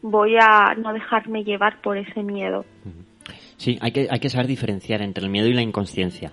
voy 0.00 0.36
a 0.40 0.76
no 0.76 0.92
dejarme 0.92 1.42
llevar 1.42 1.80
por 1.80 1.96
ese 1.96 2.22
miedo. 2.22 2.64
Sí, 3.56 3.76
hay 3.80 3.90
que, 3.90 4.06
hay 4.08 4.20
que 4.20 4.28
saber 4.28 4.46
diferenciar 4.46 5.02
entre 5.02 5.24
el 5.24 5.30
miedo 5.30 5.48
y 5.48 5.52
la 5.52 5.62
inconsciencia. 5.62 6.30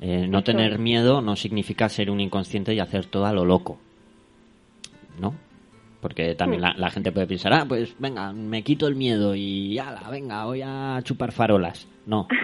Eh, 0.00 0.26
no 0.26 0.38
Eso 0.38 0.46
tener 0.46 0.80
miedo 0.80 1.22
no 1.22 1.36
significa 1.36 1.88
ser 1.88 2.10
un 2.10 2.18
inconsciente 2.18 2.74
y 2.74 2.80
hacer 2.80 3.06
todo 3.06 3.26
a 3.26 3.32
lo 3.32 3.44
loco. 3.44 3.78
¿No? 5.20 5.32
Porque 6.04 6.34
también 6.34 6.60
la, 6.60 6.74
la 6.76 6.90
gente 6.90 7.12
puede 7.12 7.26
pensar, 7.26 7.54
ah, 7.54 7.64
pues 7.66 7.96
venga, 7.98 8.30
me 8.34 8.62
quito 8.62 8.86
el 8.86 8.94
miedo 8.94 9.34
y 9.34 9.78
ala, 9.78 10.02
venga, 10.10 10.44
voy 10.44 10.60
a 10.62 11.00
chupar 11.02 11.32
farolas. 11.32 11.88
No. 12.04 12.28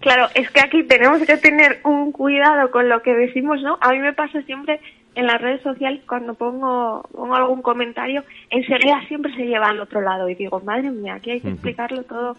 Claro, 0.00 0.28
es 0.34 0.48
que 0.50 0.60
aquí 0.60 0.84
tenemos 0.84 1.20
que 1.26 1.36
tener 1.36 1.80
un 1.84 2.12
cuidado 2.12 2.70
con 2.70 2.88
lo 2.88 3.02
que 3.02 3.12
decimos, 3.14 3.60
¿no? 3.62 3.78
A 3.80 3.92
mí 3.92 3.98
me 3.98 4.12
pasa 4.12 4.40
siempre 4.42 4.80
en 5.14 5.26
las 5.26 5.40
redes 5.42 5.60
sociales 5.62 6.00
cuando 6.08 6.34
pongo, 6.34 7.02
pongo 7.12 7.34
algún 7.34 7.62
comentario, 7.62 8.24
enseguida 8.48 9.02
siempre 9.08 9.34
se 9.34 9.44
lleva 9.46 9.68
al 9.68 9.80
otro 9.80 10.00
lado 10.00 10.28
y 10.28 10.36
digo, 10.36 10.60
madre 10.60 10.90
mía, 10.90 11.14
aquí 11.14 11.32
hay 11.32 11.40
que 11.40 11.50
explicarlo 11.50 12.04
todo. 12.04 12.36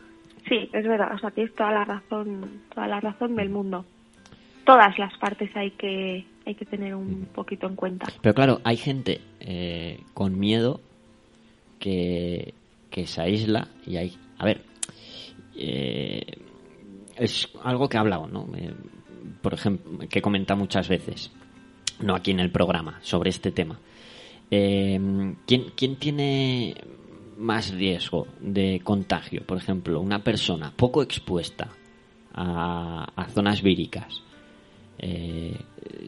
Sí, 0.47 0.69
es 0.71 0.87
verdad, 0.87 1.13
o 1.13 1.19
sea, 1.19 1.31
tienes 1.31 1.53
toda 1.53 1.71
la 1.71 1.83
razón, 1.83 2.61
toda 2.73 2.87
la 2.87 3.01
razón 3.01 3.35
del 3.35 3.49
mundo. 3.49 3.85
Todas 4.67 4.99
las 4.99 5.17
partes 5.17 5.49
hay 5.55 5.71
que 5.71 6.25
hay 6.45 6.55
que 6.55 6.65
tener 6.65 6.93
un 6.93 7.27
poquito 7.33 7.67
en 7.67 7.75
cuenta. 7.75 8.07
Pero 8.21 8.35
claro, 8.35 8.61
hay 8.63 8.77
gente 8.77 9.21
eh, 9.39 10.01
con 10.13 10.37
miedo 10.37 10.81
que, 11.79 12.53
que 12.89 13.07
se 13.07 13.21
aísla 13.21 13.67
y 13.85 13.97
hay... 13.97 14.17
A 14.37 14.45
ver, 14.45 14.61
eh, 15.55 16.21
es 17.15 17.49
algo 17.63 17.89
que 17.89 17.97
he 17.97 17.99
hablado, 17.99 18.27
¿no? 18.27 18.47
Eh, 18.55 18.73
por 19.41 19.53
ejemplo, 19.53 20.07
que 20.07 20.19
he 20.19 20.21
comentado 20.21 20.59
muchas 20.59 20.87
veces, 20.87 21.31
no 21.99 22.15
aquí 22.15 22.31
en 22.31 22.39
el 22.39 22.51
programa, 22.51 22.99
sobre 23.01 23.29
este 23.29 23.51
tema. 23.51 23.79
Eh, 24.51 24.99
¿quién, 25.45 25.65
¿Quién 25.75 25.95
tiene 25.97 26.75
más 27.37 27.73
riesgo 27.73 28.27
de 28.39 28.81
contagio? 28.83 29.43
Por 29.45 29.57
ejemplo, 29.57 29.99
una 29.99 30.19
persona 30.19 30.71
poco 30.75 31.01
expuesta 31.01 31.69
a, 32.33 33.11
a 33.15 33.25
zonas 33.29 33.61
víricas, 33.61 34.23
eh, 34.99 35.55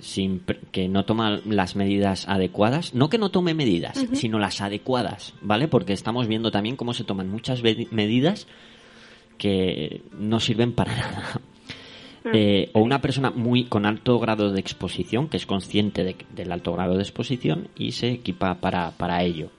sin 0.02 0.42
que 0.72 0.88
no 0.88 1.06
toma 1.06 1.42
las 1.46 1.76
medidas 1.76 2.28
adecuadas, 2.28 2.94
no 2.94 3.10
que 3.10 3.18
no 3.18 3.30
tome 3.30 3.54
medidas, 3.54 3.98
sino 4.14 4.40
las 4.40 4.62
adecuadas, 4.62 5.34
¿vale? 5.42 5.68
Porque 5.68 5.94
estamos 5.94 6.28
viendo 6.28 6.52
también 6.52 6.76
cómo 6.76 6.94
se 6.94 7.04
toman 7.04 7.30
muchas 7.30 7.62
medidas 7.64 8.48
que 9.38 10.02
no 10.18 10.40
sirven 10.40 10.74
para 10.74 10.96
nada. 10.98 11.42
Eh, 12.34 12.70
o 12.74 12.82
una 12.82 13.00
persona 13.02 13.32
muy 13.32 13.64
con 13.66 13.86
alto 13.86 14.20
grado 14.20 14.52
de 14.52 14.60
exposición, 14.60 15.30
que 15.30 15.38
es 15.38 15.46
consciente 15.46 16.04
de- 16.04 16.18
del 16.36 16.52
alto 16.52 16.74
grado 16.74 16.96
de 16.96 17.02
exposición 17.04 17.70
y 17.78 17.94
se 17.94 18.10
equipa 18.12 18.56
para, 18.56 18.92
para 18.92 19.24
ello. 19.24 19.50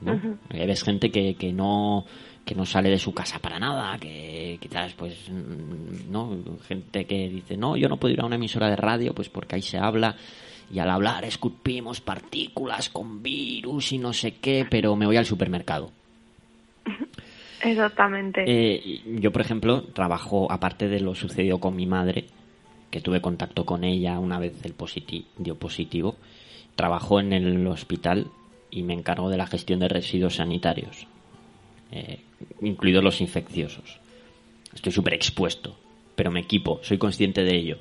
¿no? 0.00 0.14
Ujú. 0.14 0.36
Eh, 0.50 0.66
ves 0.66 0.82
gente 0.82 1.10
que, 1.10 1.34
que 1.34 1.52
no 1.52 2.06
que 2.50 2.56
no 2.56 2.66
sale 2.66 2.90
de 2.90 2.98
su 2.98 3.14
casa 3.14 3.38
para 3.38 3.60
nada, 3.60 3.96
que 3.96 4.58
quizás 4.60 4.92
pues 4.94 5.30
mm, 5.30 6.10
no, 6.10 6.36
gente 6.66 7.04
que 7.04 7.28
dice, 7.28 7.56
"No, 7.56 7.76
yo 7.76 7.88
no 7.88 7.96
puedo 7.96 8.12
ir 8.12 8.20
a 8.20 8.26
una 8.26 8.34
emisora 8.34 8.68
de 8.68 8.74
radio 8.74 9.14
pues 9.14 9.28
porque 9.28 9.54
ahí 9.54 9.62
se 9.62 9.78
habla 9.78 10.16
y 10.68 10.80
al 10.80 10.90
hablar 10.90 11.24
escupimos 11.24 12.00
partículas 12.00 12.88
con 12.88 13.22
virus 13.22 13.92
y 13.92 13.98
no 13.98 14.12
sé 14.12 14.32
qué, 14.40 14.66
pero 14.68 14.96
me 14.96 15.06
voy 15.06 15.16
al 15.16 15.26
supermercado." 15.26 15.92
Exactamente. 17.62 18.42
Eh, 18.44 19.00
yo, 19.20 19.30
por 19.30 19.42
ejemplo, 19.42 19.84
trabajo, 19.84 20.50
aparte 20.50 20.88
de 20.88 20.98
lo 20.98 21.14
sucedido 21.14 21.60
con 21.60 21.76
mi 21.76 21.86
madre, 21.86 22.24
que 22.90 23.00
tuve 23.00 23.20
contacto 23.20 23.64
con 23.64 23.84
ella 23.84 24.18
una 24.18 24.40
vez 24.40 24.64
el 24.64 24.74
positi 24.74 25.24
dio 25.38 25.54
positivo, 25.54 26.16
trabajo 26.74 27.20
en 27.20 27.32
el 27.32 27.64
hospital 27.68 28.26
y 28.72 28.82
me 28.82 28.94
encargo 28.94 29.30
de 29.30 29.36
la 29.36 29.46
gestión 29.46 29.78
de 29.78 29.88
residuos 29.88 30.34
sanitarios, 30.34 31.06
eh, 31.92 32.20
incluidos 32.62 33.04
los 33.04 33.20
infecciosos. 33.20 33.98
Estoy 34.74 34.92
súper 34.92 35.14
expuesto, 35.14 35.76
pero 36.14 36.30
me 36.30 36.40
equipo, 36.40 36.80
soy 36.82 36.98
consciente 36.98 37.42
de 37.42 37.56
ello 37.56 37.78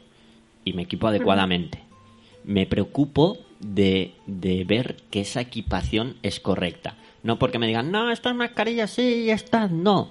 y 0.65 0.73
me 0.73 0.83
equipo 0.83 1.07
adecuadamente. 1.07 1.79
Me 2.43 2.65
preocupo 2.65 3.37
de, 3.59 4.13
de 4.25 4.63
ver 4.63 4.97
que 5.11 5.21
esa 5.21 5.41
equipación 5.41 6.15
es 6.23 6.39
correcta. 6.39 6.95
No 7.23 7.37
porque 7.37 7.59
me 7.59 7.67
digan, 7.67 7.91
no, 7.91 8.11
estas 8.11 8.35
mascarillas 8.35 8.91
sí, 8.91 9.29
estas 9.29 9.71
no. 9.71 10.09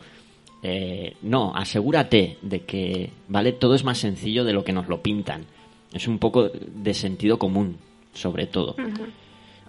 Eh, 0.62 1.16
no, 1.22 1.54
asegúrate 1.54 2.38
de 2.42 2.60
que, 2.60 3.10
¿vale? 3.28 3.52
Todo 3.52 3.74
es 3.74 3.84
más 3.84 3.98
sencillo 3.98 4.44
de 4.44 4.52
lo 4.52 4.64
que 4.64 4.72
nos 4.72 4.88
lo 4.88 5.02
pintan. 5.02 5.46
Es 5.92 6.08
un 6.08 6.18
poco 6.18 6.48
de 6.48 6.94
sentido 6.94 7.38
común, 7.38 7.76
sobre 8.12 8.46
todo. 8.46 8.76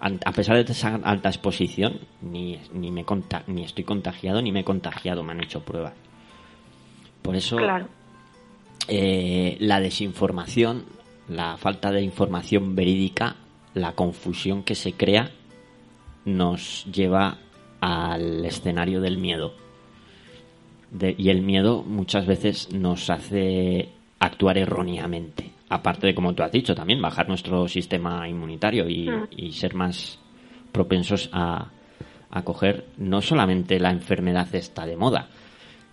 A 0.00 0.32
pesar 0.32 0.56
de 0.64 0.72
esa 0.72 0.94
alta 1.04 1.28
exposición, 1.28 2.00
ni, 2.22 2.58
ni, 2.72 2.90
me 2.90 3.04
conta- 3.04 3.42
ni 3.46 3.64
estoy 3.64 3.84
contagiado 3.84 4.40
ni 4.40 4.50
me 4.50 4.60
he 4.60 4.64
contagiado, 4.64 5.22
me 5.22 5.32
han 5.32 5.42
hecho 5.42 5.60
pruebas. 5.62 5.92
Por 7.22 7.36
eso 7.36 7.56
Claro. 7.58 7.86
eh, 8.88 9.56
la 9.60 9.78
desinformación, 9.80 10.84
la 11.28 11.56
falta 11.58 11.92
de 11.92 12.02
información 12.02 12.74
verídica, 12.74 13.36
la 13.74 13.92
confusión 13.92 14.62
que 14.62 14.74
se 14.74 14.94
crea, 14.94 15.30
nos 16.24 16.86
lleva 16.86 17.36
al 17.80 18.44
escenario 18.44 19.00
del 19.02 19.18
miedo. 19.18 19.54
De- 20.90 21.14
y 21.16 21.28
el 21.28 21.42
miedo 21.42 21.82
muchas 21.82 22.26
veces 22.26 22.72
nos 22.72 23.10
hace 23.10 23.90
actuar 24.18 24.56
erróneamente. 24.58 25.50
Aparte 25.70 26.06
de, 26.08 26.14
como 26.14 26.34
tú 26.34 26.42
has 26.42 26.52
dicho, 26.52 26.74
también 26.74 27.00
bajar 27.00 27.28
nuestro 27.28 27.66
sistema 27.68 28.28
inmunitario 28.28 28.88
y, 28.88 29.08
Mm. 29.08 29.26
y 29.30 29.52
ser 29.52 29.74
más 29.74 30.18
propensos 30.72 31.30
a, 31.32 31.68
a 32.30 32.42
coger 32.42 32.84
no 32.98 33.22
solamente 33.22 33.78
la 33.80 33.90
enfermedad 33.90 34.52
esta 34.54 34.84
de 34.84 34.96
moda, 34.96 35.28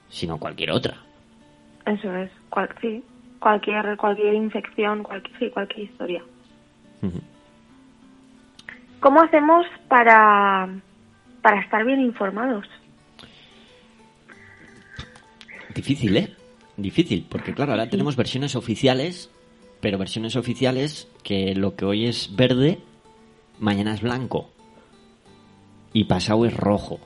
sino 0.09 0.37
cualquier 0.39 0.71
otra. 0.71 0.97
Eso 1.85 2.13
es. 2.15 2.29
Cual- 2.49 2.73
sí. 2.81 3.03
Cualquier, 3.39 3.95
cualquier 3.97 4.33
infección, 4.33 5.03
cualquier, 5.03 5.37
sí, 5.37 5.49
cualquier 5.51 5.89
historia. 5.91 6.23
¿Cómo 8.99 9.21
hacemos 9.21 9.65
para, 9.87 10.67
para 11.43 11.61
estar 11.61 11.85
bien 11.85 12.01
informados? 12.01 12.65
Difícil, 15.75 16.17
¿eh? 16.17 16.35
Difícil, 16.77 17.25
porque 17.29 17.53
claro, 17.53 17.73
ahora 17.73 17.89
tenemos 17.89 18.15
versiones 18.15 18.55
oficiales, 18.55 19.29
pero 19.81 19.97
versiones 19.97 20.35
oficiales 20.35 21.07
que 21.23 21.53
lo 21.55 21.75
que 21.75 21.85
hoy 21.85 22.05
es 22.05 22.35
verde, 22.35 22.79
mañana 23.59 23.93
es 23.93 24.01
blanco. 24.01 24.49
Y 25.93 26.05
pasado 26.05 26.45
es 26.45 26.53
rojo. 26.55 26.99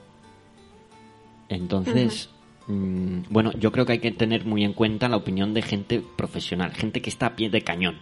Entonces, 1.49 2.29
mm, 2.67 3.23
bueno, 3.29 3.51
yo 3.59 3.71
creo 3.71 3.85
que 3.85 3.93
hay 3.93 3.99
que 3.99 4.11
tener 4.11 4.45
muy 4.45 4.63
en 4.63 4.73
cuenta 4.73 5.09
la 5.09 5.17
opinión 5.17 5.53
de 5.53 5.61
gente 5.61 6.01
profesional, 6.15 6.71
gente 6.73 7.01
que 7.01 7.09
está 7.09 7.27
a 7.27 7.35
pie 7.35 7.49
de 7.49 7.61
cañón. 7.61 7.97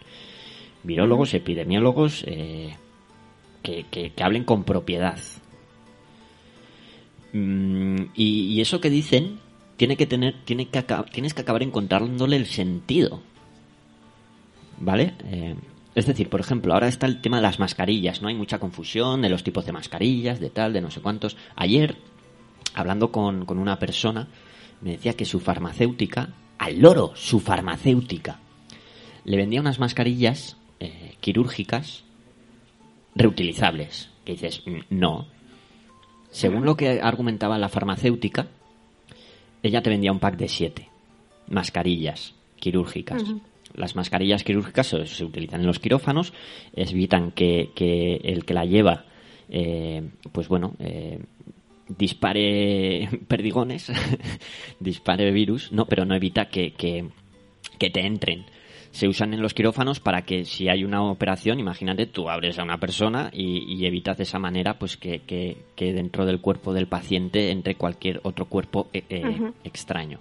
Virólogos, 0.83 1.33
epidemiólogos, 1.33 2.23
eh, 2.27 2.75
que, 3.63 3.85
que- 3.91 4.11
que 4.11 4.23
hablen 4.23 4.43
con 4.45 4.63
propiedad. 4.63 5.19
Mm, 7.33 8.03
y, 8.15 8.53
y 8.53 8.61
eso 8.61 8.81
que 8.81 8.89
dicen 8.89 9.39
tiene 9.77 9.95
que 9.97 10.05
tener, 10.07 10.35
tiene 10.45 10.67
que 10.67 10.83
tienes 11.11 11.33
que 11.33 11.41
acabar 11.41 11.63
encontrándole 11.63 12.35
el 12.35 12.47
sentido. 12.47 13.21
¿Vale? 14.79 15.13
Eh, 15.25 15.55
es 15.95 16.05
decir, 16.05 16.29
por 16.29 16.39
ejemplo, 16.39 16.73
ahora 16.73 16.87
está 16.87 17.05
el 17.05 17.21
tema 17.21 17.37
de 17.37 17.43
las 17.43 17.59
mascarillas, 17.59 18.21
¿no? 18.21 18.27
Hay 18.29 18.35
mucha 18.35 18.59
confusión 18.59 19.21
de 19.21 19.29
los 19.29 19.43
tipos 19.43 19.65
de 19.65 19.71
mascarillas, 19.71 20.39
de 20.39 20.49
tal, 20.49 20.71
de 20.73 20.81
no 20.81 20.91
sé 20.91 21.01
cuántos. 21.01 21.35
Ayer, 21.55 21.97
hablando 22.73 23.11
con, 23.11 23.45
con 23.45 23.57
una 23.57 23.79
persona, 23.79 24.27
me 24.81 24.91
decía 24.91 25.13
que 25.13 25.25
su 25.25 25.39
farmacéutica, 25.39 26.29
al 26.57 26.79
loro, 26.79 27.11
su 27.15 27.39
farmacéutica, 27.39 28.39
le 29.25 29.37
vendía 29.37 29.59
unas 29.59 29.79
mascarillas 29.79 30.57
eh, 30.79 31.15
quirúrgicas 31.19 32.03
reutilizables. 33.15 34.09
Que 34.23 34.33
dices, 34.33 34.61
"Mm, 34.65 34.79
no. 34.91 35.27
Según 36.31 36.63
lo 36.63 36.77
que 36.77 37.01
argumentaba 37.01 37.57
la 37.57 37.69
farmacéutica, 37.69 38.47
ella 39.63 39.81
te 39.81 39.89
vendía 39.89 40.11
un 40.11 40.19
pack 40.19 40.37
de 40.37 40.47
siete 40.47 40.89
mascarillas 41.47 42.35
quirúrgicas. 42.59 43.23
Las 43.75 43.95
mascarillas 43.95 44.43
quirúrgicas 44.43 44.87
se, 44.87 45.05
se 45.05 45.23
utilizan 45.25 45.61
en 45.61 45.67
los 45.67 45.79
quirófanos, 45.79 46.33
evitan 46.75 47.31
que, 47.31 47.69
que 47.75 48.15
el 48.23 48.45
que 48.45 48.53
la 48.53 48.65
lleva, 48.65 49.05
eh, 49.49 50.09
pues 50.31 50.47
bueno, 50.47 50.73
eh, 50.79 51.19
dispare 51.97 53.09
perdigones, 53.27 53.91
dispare 54.79 55.31
virus, 55.31 55.71
no, 55.71 55.85
pero 55.85 56.05
no 56.05 56.15
evita 56.15 56.49
que, 56.49 56.71
que, 56.73 57.05
que 57.77 57.89
te 57.89 58.05
entren. 58.05 58.45
Se 58.91 59.07
usan 59.07 59.35
en 59.35 59.41
los 59.43 59.53
quirófanos 59.53 59.99
para 59.99 60.23
que 60.23 60.45
si 60.45 60.67
hay 60.67 60.83
una 60.83 61.03
operación, 61.03 61.59
imagínate, 61.59 62.07
tú 62.07 62.27
abres 62.27 62.57
a 62.57 62.63
una 62.63 62.79
persona 62.79 63.29
y, 63.31 63.63
y 63.71 63.85
evitas 63.85 64.17
de 64.17 64.23
esa 64.23 64.39
manera 64.39 64.79
pues 64.79 64.97
que, 64.97 65.19
que- 65.19 65.57
que 65.75 65.93
dentro 65.93 66.25
del 66.25 66.41
cuerpo 66.41 66.73
del 66.73 66.87
paciente 66.87 67.51
entre 67.51 67.75
cualquier 67.75 68.19
otro 68.23 68.45
cuerpo 68.45 68.89
eh, 68.91 69.03
eh, 69.09 69.21
extraño. 69.63 70.19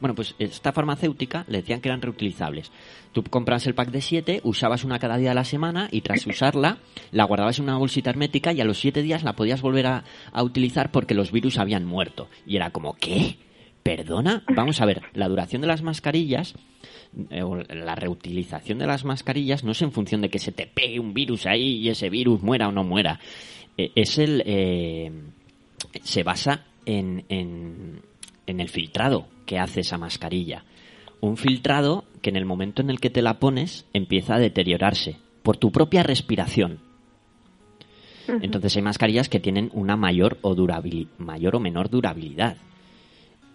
Bueno, 0.00 0.14
pues 0.14 0.34
esta 0.38 0.72
farmacéutica 0.72 1.44
le 1.48 1.58
decían 1.58 1.80
que 1.80 1.88
eran 1.88 2.02
reutilizables. 2.02 2.70
Tú 3.12 3.22
comprabas 3.24 3.66
el 3.66 3.74
pack 3.74 3.90
de 3.90 4.00
siete, 4.00 4.40
usabas 4.44 4.84
una 4.84 4.98
cada 4.98 5.16
día 5.16 5.30
de 5.30 5.34
la 5.34 5.44
semana 5.44 5.88
y 5.90 6.00
tras 6.02 6.26
usarla 6.26 6.78
la 7.12 7.24
guardabas 7.24 7.58
en 7.58 7.64
una 7.64 7.78
bolsita 7.78 8.10
hermética 8.10 8.52
y 8.52 8.60
a 8.60 8.64
los 8.64 8.78
siete 8.78 9.02
días 9.02 9.22
la 9.22 9.34
podías 9.34 9.62
volver 9.62 9.86
a, 9.86 10.04
utilizar 10.42 10.90
porque 10.90 11.14
los 11.14 11.32
virus 11.32 11.58
habían 11.58 11.84
muerto. 11.84 12.28
Y 12.46 12.56
era 12.56 12.70
como, 12.70 12.94
¿qué? 12.94 13.36
¿Perdona? 13.82 14.42
Vamos 14.54 14.80
a 14.80 14.86
ver, 14.86 15.02
la 15.14 15.28
duración 15.28 15.62
de 15.62 15.68
las 15.68 15.82
mascarillas 15.82 16.54
eh, 17.30 17.42
o 17.42 17.56
la 17.56 17.94
reutilización 17.94 18.78
de 18.78 18.86
las 18.86 19.04
mascarillas 19.04 19.64
no 19.64 19.72
es 19.72 19.82
en 19.82 19.92
función 19.92 20.20
de 20.20 20.28
que 20.28 20.38
se 20.38 20.52
te 20.52 20.66
pegue 20.66 20.98
un 20.98 21.14
virus 21.14 21.46
ahí 21.46 21.78
y 21.78 21.88
ese 21.88 22.10
virus 22.10 22.42
muera 22.42 22.68
o 22.68 22.72
no 22.72 22.84
muera. 22.84 23.20
Eh, 23.78 23.92
es 23.94 24.18
el... 24.18 24.42
eh, 24.44 25.12
se 26.02 26.22
basa 26.22 26.64
en, 26.84 28.02
en 28.46 28.60
el 28.60 28.68
filtrado 28.68 29.26
que 29.46 29.58
hace 29.58 29.80
esa 29.80 29.98
mascarilla. 29.98 30.64
Un 31.20 31.36
filtrado 31.36 32.04
que 32.22 32.30
en 32.30 32.36
el 32.36 32.44
momento 32.44 32.82
en 32.82 32.90
el 32.90 33.00
que 33.00 33.10
te 33.10 33.22
la 33.22 33.38
pones 33.38 33.86
empieza 33.92 34.34
a 34.34 34.38
deteriorarse 34.38 35.16
por 35.42 35.56
tu 35.56 35.70
propia 35.72 36.02
respiración. 36.02 36.78
Entonces 38.42 38.74
hay 38.76 38.82
mascarillas 38.82 39.28
que 39.28 39.38
tienen 39.40 39.70
una 39.72 39.96
mayor 39.96 40.38
o 40.42 40.54
mayor 41.18 41.56
o 41.56 41.60
menor 41.60 41.88
durabilidad. 41.90 42.56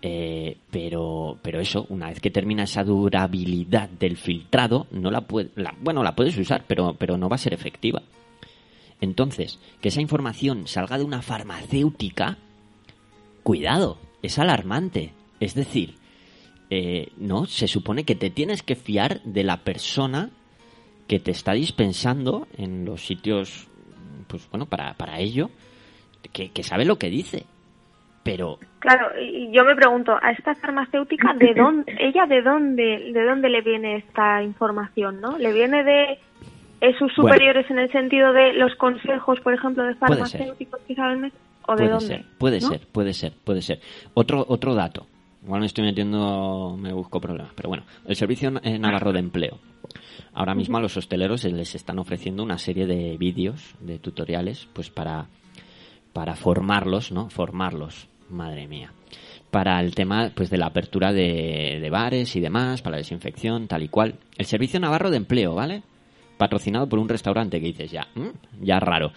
Eh, 0.02 0.58
pero, 0.72 1.38
pero 1.44 1.60
eso, 1.60 1.86
una 1.90 2.08
vez 2.08 2.20
que 2.20 2.32
termina 2.32 2.64
esa 2.64 2.84
durabilidad 2.84 3.90
del 3.90 4.18
filtrado, 4.18 4.88
no 4.92 5.12
la 5.12 5.22
puede, 5.22 5.50
la- 5.56 5.76
bueno, 5.80 6.02
la 6.04 6.16
puedes 6.16 6.36
usar, 6.38 6.64
pero, 6.68 6.96
pero 6.98 7.18
no 7.18 7.30
va 7.30 7.36
a 7.36 7.40
ser 7.40 7.54
efectiva. 7.54 8.02
Entonces, 9.00 9.60
que 9.82 9.90
esa 9.90 10.02
información 10.02 10.68
salga 10.68 10.98
de 10.98 11.04
una 11.04 11.22
farmacéutica, 11.22 12.38
cuidado, 13.44 13.98
es 14.22 14.40
alarmante. 14.40 15.14
Es 15.40 15.56
decir, 15.56 15.96
eh, 16.70 17.12
no, 17.18 17.46
se 17.46 17.68
supone 17.68 18.04
que 18.04 18.16
te 18.16 18.30
tienes 18.30 18.64
que 18.64 18.76
fiar 18.76 19.22
de 19.24 19.44
la 19.44 19.58
persona 19.58 20.30
que 21.08 21.20
te 21.20 21.32
está 21.32 21.54
dispensando 21.54 22.48
en 22.58 22.86
los 22.86 23.06
sitios, 23.06 23.68
pues 24.28 24.50
bueno, 24.50 24.66
para, 24.66 24.94
para 24.94 25.20
ello, 25.20 25.50
que, 26.32 26.52
que 26.52 26.64
sabe 26.64 26.86
lo 26.86 26.98
que 26.98 27.10
dice. 27.10 27.46
Pero 28.24 28.60
Claro, 28.82 29.12
y 29.22 29.52
yo 29.52 29.64
me 29.64 29.76
pregunto, 29.76 30.18
a 30.20 30.32
esta 30.32 30.56
farmacéutica, 30.56 31.34
¿de 31.36 31.54
dónde, 31.56 31.96
ella 32.00 32.26
de 32.26 32.42
dónde, 32.42 33.12
de 33.14 33.24
dónde 33.24 33.50
le 33.50 33.62
viene 33.62 33.98
esta 33.98 34.42
información, 34.42 35.22
no? 35.22 35.38
¿Le 35.38 35.54
viene 35.54 35.84
de 35.84 36.20
sus 36.98 37.16
Bueno. 37.16 37.36
superiores 37.36 37.70
en 37.70 37.78
el 37.78 37.92
sentido 37.92 38.34
de 38.34 38.54
los 38.54 38.74
consejos, 38.76 39.40
por 39.42 39.54
ejemplo, 39.54 39.84
de 39.84 39.94
farmacéuticos 39.96 40.82
que 40.88 40.96
saben? 40.96 41.32
¿O 41.67 41.74
de 41.74 41.78
puede 41.78 41.89
dónde? 41.89 42.08
ser, 42.08 42.26
puede 42.38 42.60
¿no? 42.60 42.67
ser, 42.69 42.88
puede 42.88 43.13
ser, 43.13 43.34
puede 43.43 43.62
ser. 43.62 43.80
Otro, 44.13 44.45
otro 44.47 44.74
dato. 44.76 45.08
Igual 45.43 45.62
me 45.62 45.65
estoy 45.65 45.86
metiendo, 45.86 46.78
me 46.78 46.93
busco 46.93 47.19
problemas, 47.19 47.52
pero 47.56 47.69
bueno, 47.69 47.84
el 48.06 48.15
Servicio 48.15 48.52
Navarro 48.52 49.12
de 49.12 49.19
Empleo. 49.19 49.58
Ahora 50.34 50.54
mismo 50.54 50.78
a 50.78 50.82
los 50.82 50.95
hosteleros 50.97 51.43
les 51.45 51.74
están 51.74 51.97
ofreciendo 51.97 52.43
una 52.43 52.60
serie 52.60 52.86
de 52.86 53.17
vídeos, 53.17 53.74
de 53.80 53.97
tutoriales, 53.97 54.67
pues 54.71 54.91
para, 54.91 55.28
para 56.13 56.36
formarlos, 56.36 57.12
¿no? 57.12 57.30
Formarlos, 57.30 58.08
madre 58.30 58.67
mía. 58.67 58.93
Para 59.50 59.80
el 59.82 59.95
tema, 59.95 60.32
pues 60.34 60.50
de 60.52 60.58
la 60.58 60.67
apertura 60.67 61.12
de, 61.12 61.80
de 61.82 61.89
bares 61.89 62.36
y 62.36 62.39
demás, 62.39 62.82
para 62.84 62.97
la 62.97 63.00
desinfección, 63.00 63.67
tal 63.67 63.82
y 63.84 63.88
cual. 63.89 64.15
El 64.38 64.45
Servicio 64.45 64.80
Navarro 64.80 65.10
de 65.10 65.17
Empleo, 65.17 65.56
¿vale? 65.56 65.82
Patrocinado 66.38 66.88
por 66.88 67.00
un 67.00 67.10
restaurante 67.10 67.60
que 67.60 67.65
dices 67.65 67.91
ya, 67.91 68.08
¿mm? 68.15 68.63
ya 68.63 68.80
raro. 68.80 69.12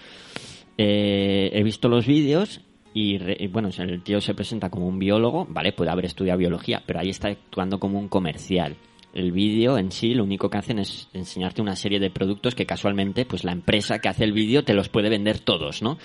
Eh, 0.78 1.50
he 1.52 1.62
visto 1.62 1.88
los 1.88 2.06
vídeos 2.06 2.60
y, 2.92 3.18
re- 3.18 3.36
y, 3.38 3.46
bueno, 3.48 3.68
el 3.78 4.02
tío 4.02 4.20
se 4.20 4.34
presenta 4.34 4.70
como 4.70 4.86
un 4.86 4.98
biólogo, 4.98 5.46
vale, 5.48 5.72
puede 5.72 5.90
haber 5.90 6.04
estudiado 6.06 6.38
biología, 6.38 6.82
pero 6.86 7.00
ahí 7.00 7.10
está 7.10 7.28
actuando 7.28 7.78
como 7.78 7.98
un 7.98 8.08
comercial. 8.08 8.76
El 9.12 9.30
vídeo 9.30 9.78
en 9.78 9.92
sí 9.92 10.14
lo 10.14 10.24
único 10.24 10.50
que 10.50 10.58
hacen 10.58 10.80
es 10.80 11.08
enseñarte 11.12 11.62
una 11.62 11.76
serie 11.76 12.00
de 12.00 12.10
productos 12.10 12.56
que 12.56 12.66
casualmente 12.66 13.24
pues 13.24 13.44
la 13.44 13.52
empresa 13.52 14.00
que 14.00 14.08
hace 14.08 14.24
el 14.24 14.32
vídeo 14.32 14.64
te 14.64 14.74
los 14.74 14.88
puede 14.88 15.08
vender 15.08 15.38
todos, 15.38 15.82
¿no? 15.82 15.98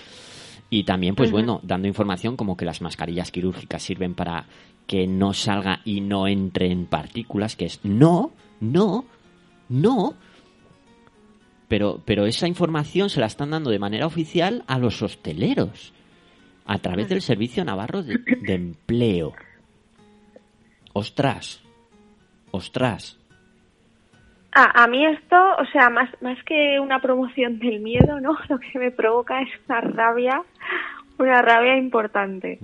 Y 0.69 0.83
también, 0.83 1.15
pues 1.15 1.31
bueno, 1.31 1.59
dando 1.63 1.87
información 1.87 2.37
como 2.37 2.55
que 2.55 2.65
las 2.65 2.81
mascarillas 2.81 3.31
quirúrgicas 3.31 3.81
sirven 3.81 4.13
para 4.13 4.45
que 4.85 5.07
no 5.07 5.33
salga 5.33 5.81
y 5.85 6.01
no 6.01 6.27
entre 6.27 6.71
en 6.71 6.85
partículas, 6.85 7.55
que 7.55 7.65
es 7.65 7.79
no, 7.83 8.31
no, 8.59 9.05
no. 9.67 10.13
Pero, 11.69 12.01
pero 12.03 12.25
esa 12.25 12.47
información 12.47 13.09
se 13.09 13.21
la 13.21 13.27
están 13.27 13.51
dando 13.51 13.69
de 13.69 13.79
manera 13.79 14.05
oficial 14.05 14.63
a 14.67 14.77
los 14.77 15.01
hosteleros 15.01 15.93
a 16.65 16.77
través 16.79 17.07
del 17.09 17.21
Servicio 17.21 17.63
Navarro 17.63 18.03
de, 18.03 18.17
de 18.17 18.53
Empleo. 18.53 19.33
Ostras, 20.93 21.63
ostras. 22.51 23.17
A, 24.51 24.83
a 24.83 24.87
mí 24.87 25.05
esto, 25.05 25.35
o 25.35 25.65
sea, 25.71 25.89
más, 25.89 26.09
más 26.21 26.37
que 26.43 26.79
una 26.79 26.99
promoción 26.99 27.59
del 27.59 27.79
miedo, 27.79 28.19
¿no? 28.19 28.37
Lo 28.49 28.59
que 28.59 28.77
me 28.77 28.91
provoca 28.91 29.41
es 29.41 29.49
una 29.67 29.81
rabia, 29.81 30.43
una 31.17 31.41
rabia 31.41 31.77
importante. 31.77 32.59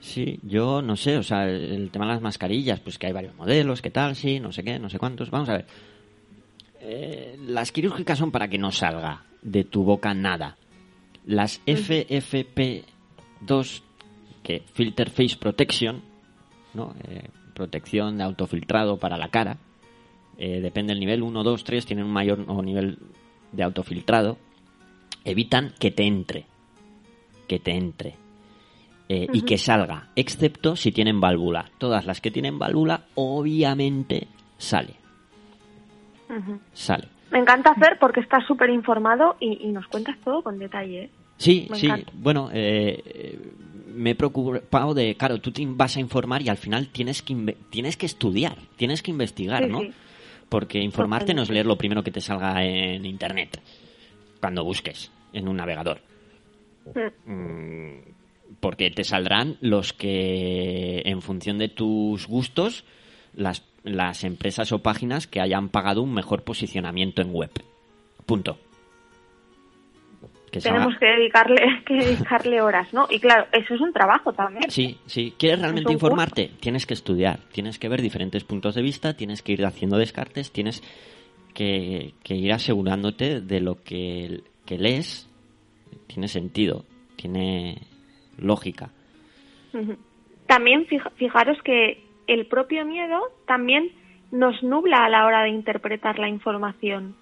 Sí, 0.00 0.40
yo 0.42 0.82
no 0.82 0.96
sé, 0.96 1.16
o 1.16 1.22
sea, 1.22 1.48
el 1.48 1.90
tema 1.90 2.06
de 2.06 2.14
las 2.14 2.22
mascarillas, 2.22 2.80
pues 2.80 2.98
que 2.98 3.06
hay 3.06 3.12
varios 3.12 3.36
modelos, 3.36 3.80
qué 3.80 3.90
tal, 3.90 4.16
sí, 4.16 4.40
no 4.40 4.50
sé 4.50 4.64
qué, 4.64 4.78
no 4.78 4.90
sé 4.90 4.98
cuántos. 4.98 5.30
Vamos 5.30 5.48
a 5.48 5.58
ver. 5.58 5.66
Eh, 6.84 7.38
las 7.46 7.70
quirúrgicas 7.70 8.18
son 8.18 8.32
para 8.32 8.48
que 8.48 8.58
no 8.58 8.72
salga 8.72 9.22
de 9.40 9.62
tu 9.64 9.84
boca 9.84 10.14
nada. 10.14 10.56
Las 11.24 11.64
FFP2, 11.64 13.82
que 14.42 14.64
Filter 14.72 15.10
Face 15.10 15.36
Protection, 15.38 16.02
¿no? 16.74 16.94
Eh, 17.04 17.28
protección 17.54 18.18
de 18.18 18.24
autofiltrado 18.24 18.98
para 18.98 19.16
la 19.16 19.28
cara, 19.28 19.58
eh, 20.38 20.60
depende 20.60 20.92
del 20.92 21.00
nivel 21.00 21.22
1, 21.22 21.44
2, 21.44 21.64
3, 21.64 21.86
tienen 21.86 22.06
un 22.06 22.12
mayor 22.12 22.38
nivel 22.64 22.98
de 23.52 23.62
autofiltrado, 23.62 24.38
evitan 25.24 25.72
que 25.78 25.92
te 25.92 26.04
entre. 26.04 26.46
Que 27.46 27.60
te 27.60 27.72
entre. 27.72 28.16
Eh, 29.08 29.26
y 29.32 29.42
que 29.42 29.58
salga, 29.58 30.10
excepto 30.16 30.74
si 30.74 30.90
tienen 30.90 31.20
válvula. 31.20 31.70
Todas 31.78 32.06
las 32.06 32.20
que 32.20 32.30
tienen 32.30 32.58
válvula, 32.58 33.06
obviamente, 33.14 34.26
sale. 34.58 35.01
Sale. 36.72 37.08
Me 37.30 37.38
encanta 37.38 37.70
hacer 37.70 37.98
porque 37.98 38.20
estás 38.20 38.44
súper 38.46 38.70
informado 38.70 39.36
y, 39.40 39.66
nos 39.68 39.86
cuentas 39.86 40.16
todo 40.22 40.42
con 40.42 40.58
detalle. 40.58 41.04
¿eh? 41.04 41.10
Sí, 41.38 41.68
sí. 41.74 41.88
Bueno, 42.12 42.50
eh, 42.52 43.38
me 43.94 44.10
he 44.10 44.14
preocupado 44.14 44.94
de, 44.94 45.14
claro, 45.16 45.38
tú 45.38 45.50
te 45.50 45.64
vas 45.66 45.96
a 45.96 46.00
informar 46.00 46.42
y 46.42 46.48
al 46.48 46.56
final 46.56 46.88
tienes 46.88 47.22
que, 47.22 47.56
tienes 47.70 47.96
que 47.96 48.06
estudiar, 48.06 48.56
tienes 48.76 49.02
que 49.02 49.10
investigar, 49.10 49.68
¿no? 49.68 49.80
Porque 50.48 50.78
informarte 50.80 51.32
no 51.32 51.42
es 51.42 51.50
leer 51.50 51.66
lo 51.66 51.76
primero 51.76 52.02
que 52.02 52.10
te 52.10 52.20
salga 52.20 52.62
en 52.64 53.06
Internet, 53.06 53.60
cuando 54.40 54.64
busques 54.64 55.10
en 55.32 55.48
un 55.48 55.56
navegador. 55.56 56.00
Mm, 57.24 58.12
porque 58.60 58.90
te 58.90 59.04
saldrán 59.04 59.56
los 59.60 59.92
que, 59.92 61.02
en 61.06 61.22
función 61.22 61.58
de 61.58 61.68
tus 61.68 62.26
gustos, 62.26 62.84
las, 63.34 63.64
las 63.84 64.24
empresas 64.24 64.72
o 64.72 64.82
páginas 64.82 65.26
que 65.26 65.40
hayan 65.40 65.68
pagado 65.68 66.02
un 66.02 66.14
mejor 66.14 66.44
posicionamiento 66.44 67.22
en 67.22 67.32
web. 67.32 67.50
Punto. 68.26 68.58
Tenemos 70.50 70.94
que 70.98 71.06
dedicarle, 71.06 71.62
que 71.86 71.94
dedicarle 71.94 72.60
horas, 72.60 72.92
¿no? 72.92 73.06
Y 73.10 73.18
claro, 73.18 73.46
eso 73.52 73.74
es 73.74 73.80
un 73.80 73.92
trabajo 73.92 74.32
también. 74.32 74.70
Sí, 74.70 74.98
sí. 75.06 75.34
¿Quieres 75.38 75.60
realmente 75.60 75.92
informarte? 75.92 76.50
Tienes 76.60 76.86
que 76.86 76.94
estudiar, 76.94 77.40
tienes 77.52 77.78
que 77.78 77.88
ver 77.88 78.02
diferentes 78.02 78.44
puntos 78.44 78.74
de 78.74 78.82
vista, 78.82 79.14
tienes 79.14 79.42
que 79.42 79.52
ir 79.52 79.64
haciendo 79.64 79.96
descartes, 79.96 80.52
tienes 80.52 80.82
que, 81.54 82.12
ir 82.28 82.52
asegurándote 82.52 83.40
de 83.40 83.60
lo 83.60 83.82
que, 83.82 84.42
que 84.66 84.78
lees 84.78 85.28
tiene 86.06 86.28
sentido, 86.28 86.84
tiene 87.16 87.78
lógica. 88.36 88.90
También 90.46 90.86
fijaros 91.16 91.58
que 91.64 92.04
el 92.34 92.46
propio 92.46 92.84
miedo 92.84 93.20
también 93.46 93.90
nos 94.30 94.62
nubla 94.62 95.04
a 95.04 95.08
la 95.08 95.26
hora 95.26 95.42
de 95.42 95.50
interpretar 95.50 96.18
la 96.18 96.28
información. 96.28 97.14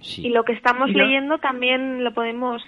Y 0.00 0.30
lo 0.30 0.42
que 0.44 0.52
estamos 0.52 0.90
leyendo 0.90 1.38
también 1.38 2.02
lo 2.02 2.12
podemos 2.12 2.62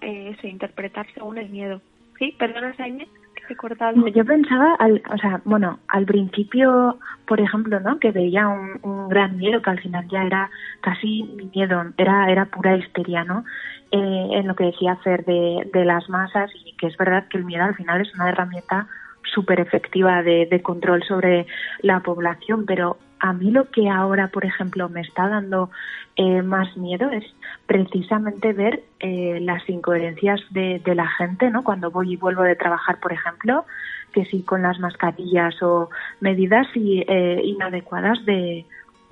eh, 0.00 0.34
interpretar 0.42 1.06
según 1.12 1.36
el 1.36 1.50
miedo. 1.50 1.82
Sí, 2.18 2.34
perdona, 2.38 2.72
Jaime, 2.78 3.08
que 3.34 3.52
he 3.52 3.56
cortado. 3.56 4.06
Yo 4.08 4.24
pensaba, 4.24 4.74
al, 4.76 5.02
o 5.12 5.18
sea, 5.18 5.42
bueno, 5.44 5.80
al 5.88 6.06
principio, 6.06 6.98
por 7.26 7.40
ejemplo, 7.40 7.80
¿no? 7.80 7.98
Que 7.98 8.10
veía 8.10 8.48
un, 8.48 9.08
gran 9.08 9.36
miedo 9.36 9.60
que 9.60 9.70
al 9.70 9.80
final 9.80 10.06
ya 10.08 10.24
era 10.24 10.50
casi 10.80 11.24
miedo, 11.54 11.82
era, 11.98 12.30
era 12.30 12.46
pura 12.46 12.76
histeria, 12.76 13.24
¿no? 13.24 13.44
Eh, 13.90 14.28
en 14.32 14.46
lo 14.46 14.54
que 14.54 14.64
decía 14.64 14.92
hacer 14.92 15.24
de, 15.24 15.68
de 15.72 15.84
las 15.84 16.08
masas 16.08 16.50
y 16.64 16.74
que 16.76 16.86
es 16.86 16.96
verdad 16.96 17.26
que 17.28 17.38
el 17.38 17.44
miedo 17.44 17.64
al 17.64 17.74
final 17.74 18.00
es 18.00 18.14
una 18.14 18.28
herramienta 18.28 18.86
súper 19.24 19.60
efectiva 19.60 20.22
de, 20.22 20.46
de, 20.46 20.62
control 20.62 21.02
sobre 21.04 21.46
la 21.82 22.00
población, 22.00 22.64
pero 22.66 22.98
a 23.20 23.32
mí 23.32 23.50
lo 23.50 23.70
que 23.70 23.88
ahora, 23.88 24.28
por 24.28 24.44
ejemplo, 24.44 24.88
me 24.88 25.02
está 25.02 25.28
dando 25.28 25.70
eh, 26.16 26.42
más 26.42 26.76
miedo 26.76 27.10
es 27.10 27.24
precisamente 27.66 28.52
ver 28.52 28.82
eh, 28.98 29.38
las 29.42 29.68
incoherencias 29.68 30.40
de, 30.50 30.82
la 30.94 31.06
gente, 31.06 31.50
¿no? 31.50 31.62
Cuando 31.62 31.90
voy 31.90 32.14
y 32.14 32.16
vuelvo 32.16 32.42
de 32.42 32.56
trabajar, 32.56 32.98
por 32.98 33.12
ejemplo, 33.12 33.64
que 34.12 34.24
sí 34.24 34.42
con 34.42 34.62
las 34.62 34.80
mascarillas 34.80 35.62
o 35.62 35.90
medidas 36.20 36.66
eh, 36.74 37.40
inadecuadas 37.44 38.24
de, 38.24 38.64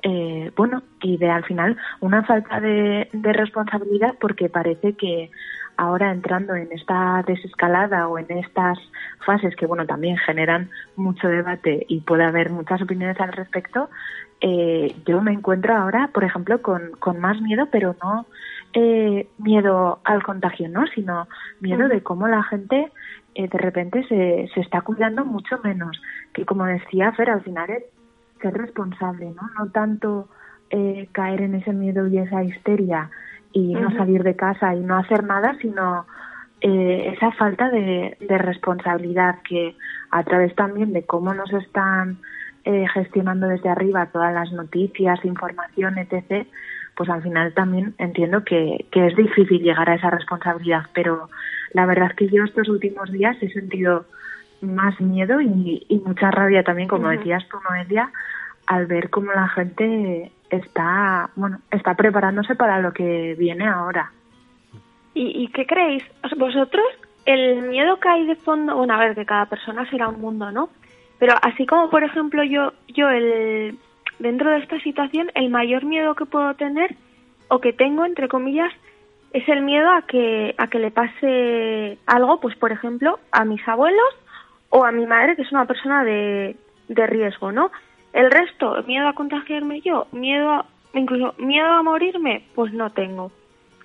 eh, 0.03 0.51
bueno, 0.57 0.83
y 1.03 1.19
de 1.19 1.31
al 1.31 1.45
final 1.45 1.77
una 2.01 2.25
falta 2.25 2.61
de 2.61 3.09
responsabilidad 3.13 4.15
porque 4.21 4.49
parece 4.49 4.95
que 4.95 5.31
ahora 5.79 6.13
entrando 6.13 6.55
en 6.55 6.71
esta 6.73 7.25
desescalada 7.27 8.09
o 8.09 8.19
en 8.19 8.27
estas 8.31 8.79
fases 9.25 9.57
que, 9.57 9.65
bueno, 9.65 9.87
también 9.87 10.19
generan 10.19 10.69
mucho 10.97 11.29
debate 11.29 11.87
y 11.89 12.01
puede 12.01 12.25
haber 12.25 12.51
muchas 12.51 12.83
opiniones 12.83 13.19
al 13.21 13.33
respecto, 13.33 13.89
eh, 14.41 14.95
yo 15.07 15.23
me 15.23 15.33
encuentro 15.33 15.75
ahora, 15.75 16.11
por 16.13 16.25
ejemplo, 16.25 16.61
con, 16.61 16.93
con 16.99 17.21
más 17.21 17.41
miedo, 17.41 17.69
pero 17.71 17.97
no 18.03 18.27
eh, 18.73 19.29
miedo 19.39 20.01
al 20.05 20.23
contagio, 20.23 20.69
¿no? 20.69 20.87
Sino 20.89 21.29
miedo 21.61 21.89
de 21.89 22.03
cómo 22.03 22.29
la 22.29 22.43
gente 22.43 22.93
eh, 23.35 23.49
de 23.49 23.59
repente 23.59 24.05
se, 24.09 24.51
se 24.53 24.61
está 24.61 24.81
cuidando 24.81 25.25
mucho 25.25 25.59
menos. 25.63 26.01
Que, 26.33 26.45
como 26.45 26.67
decía 26.67 27.13
Fer, 27.13 27.31
al 27.31 27.43
final 27.43 27.71
es 27.71 27.85
ser 28.43 28.55
responsable, 28.55 29.27
¿no? 29.31 29.49
No 29.59 29.71
tanto 29.71 30.29
eh, 30.71 31.09
caer 31.13 31.43
en 31.43 31.55
ese 31.55 31.73
miedo 31.73 32.07
y 32.09 32.19
esa 32.19 32.45
histeria 32.45 33.11
y 33.59 33.75
no 33.75 33.91
salir 33.91 34.23
de 34.23 34.37
casa 34.37 34.73
y 34.75 34.81
no 34.81 34.97
hacer 34.97 35.25
nada, 35.25 35.57
sino 35.61 36.07
eh, 36.61 37.13
esa 37.13 37.33
falta 37.33 37.69
de, 37.71 38.17
responsabilidad 38.21 39.43
que 39.43 39.75
a 40.13 40.23
través 40.23 40.55
también 40.55 40.93
de 40.93 41.05
cómo 41.05 41.35
nos 41.35 41.53
están 41.53 42.19
eh, 42.65 42.87
gestionando 42.95 43.49
desde 43.49 43.69
arriba 43.69 44.11
todas 44.13 44.33
las 44.33 44.53
noticias, 44.53 45.25
información, 45.25 45.99
etc., 45.99 46.47
pues 46.95 47.11
al 47.11 47.23
final 47.23 47.53
también 47.55 47.95
entiendo 47.99 48.45
que, 48.45 48.87
que 48.93 49.07
es 49.07 49.17
difícil 49.17 49.61
llegar 49.61 49.91
a 49.91 49.95
esa 49.95 50.11
responsabilidad, 50.11 50.83
pero 50.95 51.29
la 51.73 51.87
verdad 51.87 52.11
es 52.11 52.17
que 52.17 52.29
yo 52.29 52.45
estos 52.45 52.69
últimos 52.69 53.11
días 53.11 53.37
he 53.41 53.51
sentido 53.51 54.05
más 54.61 55.01
miedo 55.01 55.41
y, 55.41 56.03
mucha 56.05 56.31
rabia 56.31 56.63
también, 56.63 56.89
como 56.89 57.09
decías 57.09 57.45
tú, 57.49 57.57
Noelia, 57.69 58.11
al 58.69 58.87
ver 58.87 59.09
cómo 59.09 59.33
la 59.33 59.49
gente 59.49 60.31
está, 60.51 61.31
bueno, 61.37 61.59
está 61.71 61.95
preparándose 61.95 62.55
para 62.55 62.81
lo 62.81 62.93
que 62.93 63.35
viene 63.39 63.67
ahora. 63.67 64.13
¿Y, 65.15 65.49
qué 65.49 65.67
creéis? 65.67 66.05
¿Vosotros 66.37 66.87
el 67.25 67.63
miedo 67.63 67.99
que 67.99 68.09
hay 68.09 68.27
de 68.27 68.37
fondo, 68.37 68.77
bueno, 68.77 68.95
a 68.95 68.99
ver, 68.99 69.17
que 69.17 69.27
cada 69.27 69.47
persona 69.47 69.89
será 69.91 70.09
un 70.09 70.21
mundo, 70.21 70.53
¿no? 70.53 70.69
Pero 71.19 71.35
así 71.43 71.67
como, 71.67 71.91
por 71.91 72.05
ejemplo, 72.05 72.45
yo, 72.45 72.73
yo 72.89 73.09
el, 73.09 73.77
dentro 74.21 74.51
de 74.51 74.59
esta 74.59 74.79
situación, 74.81 75.33
el 75.35 75.51
mayor 75.51 75.85
miedo 75.85 76.15
que 76.15 76.27
puedo 76.27 76.55
tener, 76.55 76.95
o 77.49 77.61
que 77.61 77.73
tengo, 77.73 78.05
entre 78.05 78.29
comillas, 78.29 78.73
es 79.33 79.49
el 79.49 79.63
miedo 79.63 79.91
a 79.91 80.03
que, 80.03 80.55
a 80.57 80.69
que 80.69 80.79
le 80.79 80.93
pase 80.93 81.99
algo, 82.07 82.39
pues 82.39 82.55
por 82.57 82.71
ejemplo, 82.71 83.19
a 83.33 83.45
mis 83.45 83.67
abuelos 83.67 84.15
o 84.71 84.85
a 84.85 84.93
mi 84.93 85.07
madre, 85.07 85.35
que 85.35 85.43
es 85.43 85.53
una 85.53 85.65
persona 85.65 86.05
de, 86.05 86.55
de 86.89 87.07
riesgo, 87.07 87.51
¿no? 87.51 87.73
El 88.13 88.31
resto, 88.31 88.83
miedo 88.87 89.09
a 89.09 89.13
contagiarme 89.13 89.81
yo, 89.81 90.07
miedo 90.13 90.51
a, 90.51 90.67
incluso 90.95 91.35
miedo 91.39 91.67
a 91.67 91.83
morirme, 91.83 92.45
pues 92.55 92.73
no 92.73 92.91
tengo. 92.91 93.31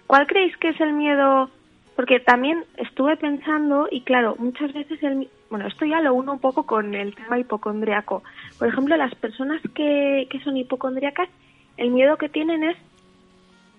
¿Cuál 0.07 0.27
creéis 0.27 0.55
que 0.57 0.69
es 0.69 0.81
el 0.81 0.93
miedo? 0.93 1.49
Porque 1.95 2.19
también 2.19 2.65
estuve 2.77 3.17
pensando 3.17 3.88
y 3.91 4.01
claro, 4.01 4.36
muchas 4.39 4.73
veces 4.73 5.01
el 5.03 5.29
bueno, 5.53 5.67
esto 5.67 5.86
ya 5.86 6.01
lo 6.01 6.15
uno 6.15 6.33
un 6.33 6.39
poco 6.39 6.65
con 6.65 6.95
el 6.95 7.13
tema 7.13 7.38
hipocondriaco. 7.38 8.23
Por 8.57 8.67
ejemplo, 8.67 8.97
las 8.97 9.13
personas 9.13 9.62
que, 9.75 10.27
que 10.31 10.39
son 10.39 10.57
hipocondriacas, 10.57 11.29
el 11.77 11.91
miedo 11.91 12.17
que 12.17 12.27
tienen 12.27 12.63
es 12.63 12.77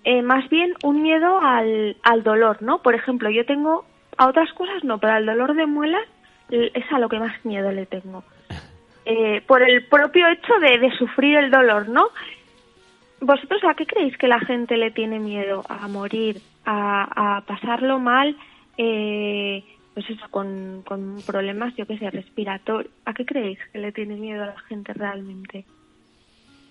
eh, 0.05 0.21
más 0.21 0.47
bien 0.49 0.73
un 0.83 1.01
miedo 1.01 1.37
al, 1.41 1.97
al 2.01 2.23
dolor, 2.23 2.61
¿no? 2.61 2.81
Por 2.81 2.95
ejemplo, 2.95 3.29
yo 3.29 3.45
tengo 3.45 3.83
a 4.17 4.27
otras 4.27 4.53
cosas 4.53 4.85
no, 4.85 4.99
pero 4.99 5.15
al 5.15 5.25
dolor 5.25 5.53
de 5.53 5.65
muelas 5.65 6.07
es 6.49 6.91
a 6.93 6.99
lo 6.99 7.09
que 7.09 7.19
más 7.19 7.43
miedo 7.43 7.69
le 7.73 7.85
tengo. 7.85 8.23
Eh, 9.05 9.41
por 9.45 9.61
el 9.61 9.85
propio 9.85 10.27
hecho 10.27 10.53
de, 10.59 10.91
sufrir 10.97 11.37
el 11.37 11.51
dolor, 11.51 11.87
¿no? 11.89 12.07
¿Vosotros 13.21 13.63
a 13.63 13.75
qué 13.75 13.85
creéis 13.85 14.17
que 14.17 14.27
la 14.27 14.39
gente 14.39 14.77
le 14.77 14.89
tiene 14.91 15.19
miedo? 15.19 15.63
¿A 15.69 15.87
morir? 15.87 16.41
¿A, 16.65 17.43
pasarlo 17.45 17.99
mal? 17.99 18.35
Eh, 18.77 19.63
pues 19.93 20.09
eso, 20.09 20.25
con, 20.31 20.83
problemas, 21.25 21.75
yo 21.75 21.85
qué 21.85 21.97
sé, 21.99 22.09
respiratorios. 22.09 22.91
¿A 23.05 23.13
qué 23.13 23.25
creéis 23.25 23.59
que 23.71 23.77
le 23.79 23.91
tiene 23.91 24.15
miedo 24.15 24.43
a 24.43 24.47
la 24.47 24.59
gente 24.61 24.93
realmente? 24.93 25.65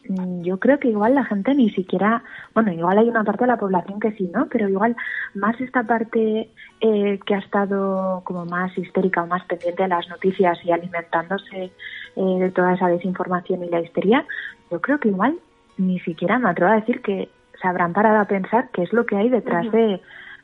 Mm, 0.09 0.43
yo 0.43 0.59
creo 0.59 0.79
que 0.79 0.89
igual 0.89 1.15
la 1.15 1.25
gente 1.25 1.55
ni 1.55 1.71
siquiera, 1.71 2.23
bueno, 2.55 2.73
igual 2.73 2.99
hay 2.99 3.09
una 3.09 3.25
parte 3.25 3.45
de 3.45 3.49
la 3.49 3.57
población 3.57 4.01
que 4.01 4.13
sí, 4.13 4.31
¿no? 4.33 4.47
Pero 4.49 4.69
igual 4.69 4.97
más 5.35 5.59
esta 5.61 5.83
parte 5.83 6.51
eh, 6.81 7.21
que 7.25 7.35
ha 7.35 7.39
estado 7.39 8.23
como 8.25 8.45
más 8.45 8.77
histérica 8.77 9.23
o 9.23 9.27
más 9.27 9.45
pendiente 9.45 9.83
de 9.83 9.89
las 9.89 10.09
noticias 10.09 10.59
y 10.65 10.73
alimentándose 10.73 11.73
eh, 12.17 12.39
de 12.39 12.51
toda 12.51 12.75
esa 12.75 12.89
desinformación 12.89 13.65
y 13.65 13.71
la 13.71 13.81
histeria, 13.81 14.27
yo 14.71 14.81
creo 14.81 14.99
que 14.99 15.09
igual 15.09 15.39
ni 15.79 15.99
siquiera 16.01 16.39
me 16.39 16.51
atrevo 16.51 16.73
a 16.73 16.77
decir 16.77 17.01
que 17.01 17.29
se 17.61 17.69
habrán 17.69 17.93
parado 17.93 18.19
a 18.19 18.27
pensar 18.27 18.69
qué 18.73 18.83
es 18.83 18.93
lo 18.93 19.07
que 19.07 19.17
hay 19.17 19.29
detrás 19.29 19.71
de, 19.73 20.01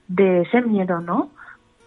de 0.09 0.43
ese 0.43 0.63
miedo, 0.63 1.01
¿no? 1.01 1.31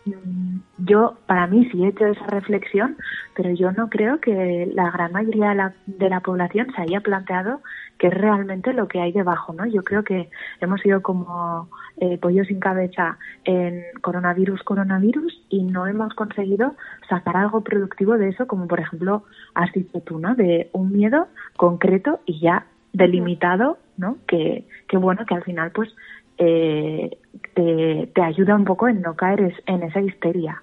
Mm, 0.06 0.60
yo, 0.80 1.18
para 1.26 1.48
mí 1.48 1.70
sí 1.72 1.84
he 1.84 1.90
hecho 1.90 2.06
esa 2.06 2.26
reflexión, 2.28 2.98
pero 3.36 3.52
yo 3.52 3.72
no 3.72 3.90
creo 3.90 4.20
que 4.20 4.70
la 4.74 4.92
gran 4.92 5.12
mayoría 5.12 5.50
de 5.50 5.56
la, 5.56 5.74
de 5.86 6.10
la 6.10 6.20
población 6.20 6.68
se 6.76 6.82
haya 6.82 7.02
planteado 7.02 7.62
qué 7.98 8.08
es 8.08 8.14
realmente 8.14 8.74
lo 8.74 8.88
que 8.88 9.02
hay 9.02 9.12
debajo, 9.12 9.54
¿no? 9.54 9.66
Yo 9.66 9.84
creo 9.84 10.04
que 10.04 10.30
hemos 10.60 10.82
sido 10.82 11.02
como 11.02 11.70
eh, 11.98 12.18
pollo 12.18 12.44
sin 12.46 12.60
cabeza 12.60 13.18
en 13.46 13.84
coronavirus, 14.02 14.64
coronavirus, 14.64 15.44
y 15.50 15.64
no 15.64 15.88
hemos 15.88 16.14
conseguido 16.14 16.76
sacar 17.08 17.38
algo 17.38 17.62
productivo 17.62 18.18
de 18.18 18.30
eso, 18.30 18.48
como 18.48 18.68
por 18.68 18.80
ejemplo 18.80 19.24
has 19.54 19.72
dicho 19.74 20.02
tú, 20.02 20.20
¿no? 20.20 20.36
De 20.36 20.70
un 20.74 20.92
miedo 20.92 21.28
concreto 21.56 22.20
y 22.26 22.40
ya 22.40 22.66
delimitado, 22.94 23.78
¿no? 23.98 24.18
Que, 24.28 24.66
que 24.88 24.98
bueno, 24.98 25.26
que 25.26 25.36
al 25.36 25.44
final 25.44 25.72
pues 25.72 25.90
eh, 26.38 27.18
te, 27.54 28.08
te 28.14 28.22
ayuda 28.22 28.56
un 28.56 28.66
poco 28.66 28.88
en 28.88 29.02
no 29.02 29.16
caer 29.16 29.54
en 29.66 29.84
esa 29.84 30.02
histeria. 30.02 30.62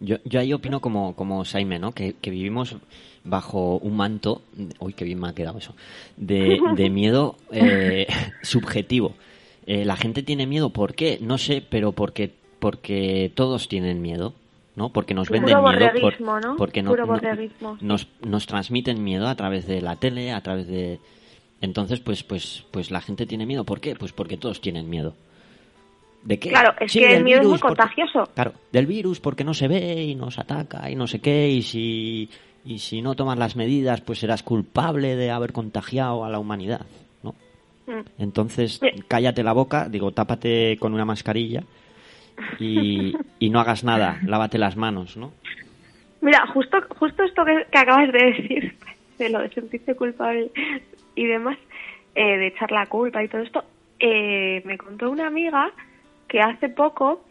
Yo, 0.00 0.16
yo 0.24 0.38
ahí 0.40 0.52
opino 0.52 0.80
como, 0.80 1.14
como 1.16 1.44
Saime, 1.44 1.78
¿no? 1.78 1.92
Que, 1.92 2.12
que 2.14 2.30
vivimos 2.30 2.76
bajo 3.24 3.78
un 3.78 3.96
manto, 3.96 4.42
uy, 4.78 4.92
qué 4.92 5.04
bien 5.04 5.20
me 5.20 5.28
ha 5.28 5.34
quedado 5.34 5.58
eso, 5.58 5.74
de, 6.16 6.60
de 6.76 6.90
miedo 6.90 7.36
eh, 7.50 8.06
subjetivo. 8.42 9.14
Eh, 9.66 9.84
la 9.84 9.96
gente 9.96 10.22
tiene 10.22 10.46
miedo, 10.46 10.70
¿por 10.70 10.94
qué? 10.94 11.18
No 11.20 11.36
sé, 11.36 11.62
pero 11.68 11.92
porque, 11.92 12.32
porque 12.58 13.30
todos 13.34 13.68
tienen 13.68 14.00
miedo. 14.02 14.34
¿no? 14.76 14.90
Porque 14.90 15.12
nos 15.12 15.28
venden 15.28 15.56
Puro 15.58 15.72
miedo, 15.76 15.90
por- 16.00 16.20
¿no? 16.20 16.54
porque 16.56 16.84
no- 16.84 16.90
Puro 16.92 17.04
no- 17.04 17.76
nos, 17.80 18.06
nos 18.24 18.46
transmiten 18.46 19.02
miedo 19.02 19.26
a 19.26 19.34
través 19.34 19.66
de 19.66 19.82
la 19.82 19.96
tele, 19.96 20.30
a 20.30 20.40
través 20.40 20.68
de 20.68 21.00
entonces 21.60 21.98
pues 21.98 22.22
pues 22.22 22.64
pues 22.70 22.92
la 22.92 23.00
gente 23.00 23.26
tiene 23.26 23.44
miedo, 23.44 23.64
¿por 23.64 23.80
qué? 23.80 23.96
Pues 23.96 24.12
porque 24.12 24.36
todos 24.36 24.60
tienen 24.60 24.88
miedo. 24.88 25.14
¿De 26.22 26.38
qué? 26.38 26.50
Claro, 26.50 26.74
es 26.80 26.92
Sí, 26.92 26.98
que 27.00 27.16
el 27.16 27.24
miedo 27.24 27.40
es 27.42 27.46
muy 27.48 27.58
porque- 27.58 27.76
contagioso. 27.76 28.28
Claro, 28.34 28.52
del 28.72 28.86
virus 28.86 29.20
porque 29.20 29.44
no 29.44 29.54
se 29.54 29.68
ve 29.68 30.02
y 30.02 30.14
nos 30.14 30.38
ataca 30.38 30.90
y 30.90 30.94
no 30.96 31.06
sé 31.06 31.20
qué 31.20 31.48
y 31.48 31.62
si 31.62 32.28
y 32.64 32.78
si 32.80 33.00
no 33.00 33.14
tomas 33.14 33.38
las 33.38 33.56
medidas 33.56 34.00
pues 34.02 34.18
serás 34.18 34.42
culpable 34.42 35.16
de 35.16 35.30
haber 35.30 35.52
contagiado 35.52 36.24
a 36.24 36.28
la 36.28 36.38
humanidad, 36.38 36.82
¿no? 37.22 37.34
Mm. 37.86 38.00
Entonces, 38.18 38.78
Sí. 38.82 38.88
cállate 39.06 39.42
la 39.42 39.52
boca, 39.52 39.88
digo, 39.88 40.10
tápate 40.10 40.76
con 40.78 40.92
una 40.92 41.04
mascarilla 41.06 41.62
y, 42.58 43.14
y 43.38 43.50
no 43.50 43.60
hagas 43.60 43.84
nada, 43.84 44.20
lávate 44.26 44.58
las 44.58 44.76
manos, 44.76 45.16
¿no? 45.16 45.32
Mira, 46.20 46.46
justo, 46.48 46.78
justo 46.98 47.22
esto 47.22 47.44
que, 47.44 47.64
que 47.70 47.78
acabas 47.78 48.12
de 48.12 48.18
decir, 48.32 48.74
de 49.18 49.28
lo 49.30 49.40
de 49.40 49.50
sentirse 49.50 49.94
culpable 49.94 50.50
y 51.14 51.24
demás, 51.26 51.56
eh, 52.14 52.36
de 52.36 52.48
echar 52.48 52.70
la 52.72 52.86
culpa 52.86 53.22
y 53.22 53.28
todo 53.28 53.42
esto, 53.42 53.64
eh, 54.00 54.60
me 54.64 54.76
contó 54.76 55.10
una 55.10 55.28
amiga 55.28 55.70
que 56.28 56.40
hace 56.40 56.68
poco 56.68 57.22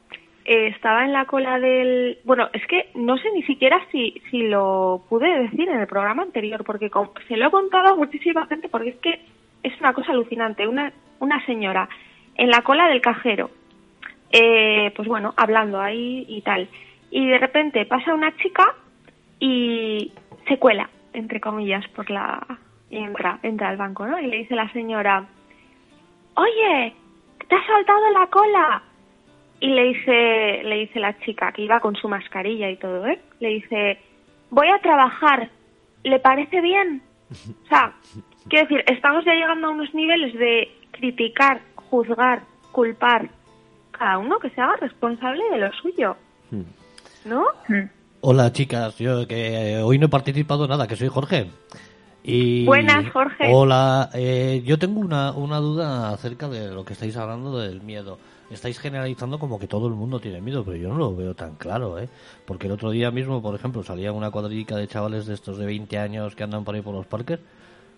eh, 0.45 0.67
estaba 0.67 1.05
en 1.05 1.13
la 1.13 1.25
cola 1.25 1.60
del... 1.60 2.19
Bueno, 2.23 2.49
es 2.53 2.65
que 2.67 2.89
no 2.95 3.17
sé 3.17 3.31
ni 3.31 3.43
siquiera 3.43 3.79
si, 3.91 4.21
si 4.31 4.43
lo 4.43 5.03
pude 5.10 5.27
decir 5.41 5.69
en 5.69 5.79
el 5.79 5.88
programa 5.88 6.23
anterior, 6.23 6.63
porque 6.63 6.89
se 7.27 7.38
lo 7.38 7.47
he 7.47 7.51
contado 7.51 7.93
a 7.93 7.95
muchísima 7.95 8.47
gente, 8.47 8.69
porque 8.69 8.89
es 8.89 8.95
que 8.97 9.21
es 9.63 9.79
una 9.79 9.93
cosa 9.93 10.12
alucinante. 10.12 10.67
Una, 10.67 10.91
una 11.19 11.45
señora 11.45 11.89
en 12.36 12.49
la 12.49 12.62
cola 12.62 12.88
del 12.88 13.01
cajero, 13.01 13.49
eh, 14.31 14.91
pues 14.95 15.07
bueno, 15.07 15.33
hablando 15.38 15.81
ahí 15.81 16.25
y 16.27 16.41
tal. 16.41 16.69
Y 17.12 17.27
de 17.27 17.38
repente 17.38 17.86
pasa 17.86 18.13
una 18.13 18.36
chica 18.38 18.75
y 19.39 20.13
se 20.47 20.57
cuela, 20.57 20.89
entre 21.13 21.39
comillas, 21.39 21.86
por 21.89 22.10
la... 22.10 22.45
y 22.89 22.97
entra, 22.97 23.39
entra 23.43 23.69
al 23.69 23.77
banco, 23.77 24.05
¿no? 24.05 24.19
Y 24.19 24.27
le 24.27 24.38
dice 24.38 24.55
la 24.55 24.71
señora, 24.71 25.25
oye, 26.36 26.93
te 27.47 27.55
has 27.55 27.65
saltado 27.65 28.10
la 28.12 28.27
cola. 28.27 28.83
Y 29.60 29.67
le 29.67 29.84
dice, 29.86 30.63
le 30.63 30.76
dice 30.80 31.00
la 31.00 31.17
chica, 31.20 31.52
que 31.52 31.63
iba 31.63 31.80
con 31.80 31.96
su 31.96 32.08
mascarilla 32.08 32.70
y 32.70 32.78
todo, 32.78 33.06
¿eh? 33.08 33.20
Le 33.39 33.50
dice, 33.50 34.00
voy 34.52 34.67
a 34.67 34.80
trabajar, 34.80 35.50
¿le 36.04 36.20
parece 36.20 36.62
bien? 36.62 37.02
O 37.32 37.67
sea, 37.67 37.93
quiero 38.50 38.67
decir, 38.67 38.84
estamos 38.88 39.26
ya 39.26 39.34
llegando 39.34 39.67
a 39.67 39.72
unos 39.72 39.93
niveles 39.93 40.34
de 40.34 40.72
criticar, 40.91 41.62
juzgar, 41.76 42.41
culpar, 42.72 43.30
cada 43.91 44.20
uno 44.20 44.38
que 44.39 44.50
se 44.52 44.62
haga 44.62 44.76
responsable 44.78 45.43
de 45.52 45.58
lo 45.58 45.72
suyo, 45.74 46.15
¿no? 47.26 47.46
Hola 48.22 48.52
chicas, 48.52 48.98
yo 49.00 49.28
que 49.28 49.74
eh, 49.74 49.82
hoy 49.82 49.98
no 49.98 50.06
he 50.06 50.10
participado 50.10 50.65
en 50.65 50.70
nada, 50.70 50.88
que 50.88 50.96
soy 50.96 51.08
Jorge. 51.08 51.50
Y... 52.24 52.65
Buenas, 52.65 53.10
Jorge. 53.12 53.46
Hola, 53.52 54.10
eh, 54.13 54.62
yo 54.65 54.78
tengo 54.78 55.00
una, 55.00 55.32
una 55.32 55.58
duda 55.58 56.10
acerca 56.10 56.50
de 56.50 56.72
lo 56.72 56.84
que 56.84 56.93
estáis 56.93 57.15
hablando 57.15 57.58
del 57.58 57.82
miedo. 57.82 58.20
Estáis 58.49 58.79
generalizando 58.79 59.39
como 59.39 59.60
que 59.60 59.67
todo 59.67 59.88
el 59.88 59.93
mundo 59.93 60.19
tiene 60.19 60.41
miedo, 60.41 60.63
pero 60.63 60.77
yo 60.77 60.88
no 60.88 60.97
lo 60.97 61.15
veo 61.15 61.36
tan 61.36 61.55
claro, 61.55 61.99
¿eh? 61.99 62.07
Porque 62.45 62.67
el 62.67 62.73
otro 62.73 62.91
día 62.91 63.12
mismo, 63.12 63.41
por 63.41 63.55
ejemplo, 63.55 63.83
salía 63.83 64.13
una 64.13 64.31
cuadrica 64.31 64.75
de 64.77 64.88
chavales 64.88 65.25
de 65.25 65.33
estos 65.33 65.57
de 65.57 65.65
20 65.65 65.97
años 65.97 66.36
que 66.36 66.43
andan 66.43 66.63
por 66.63 66.75
ahí 66.75 66.81
por 66.81 66.93
los 66.95 67.05
parques 67.05 67.39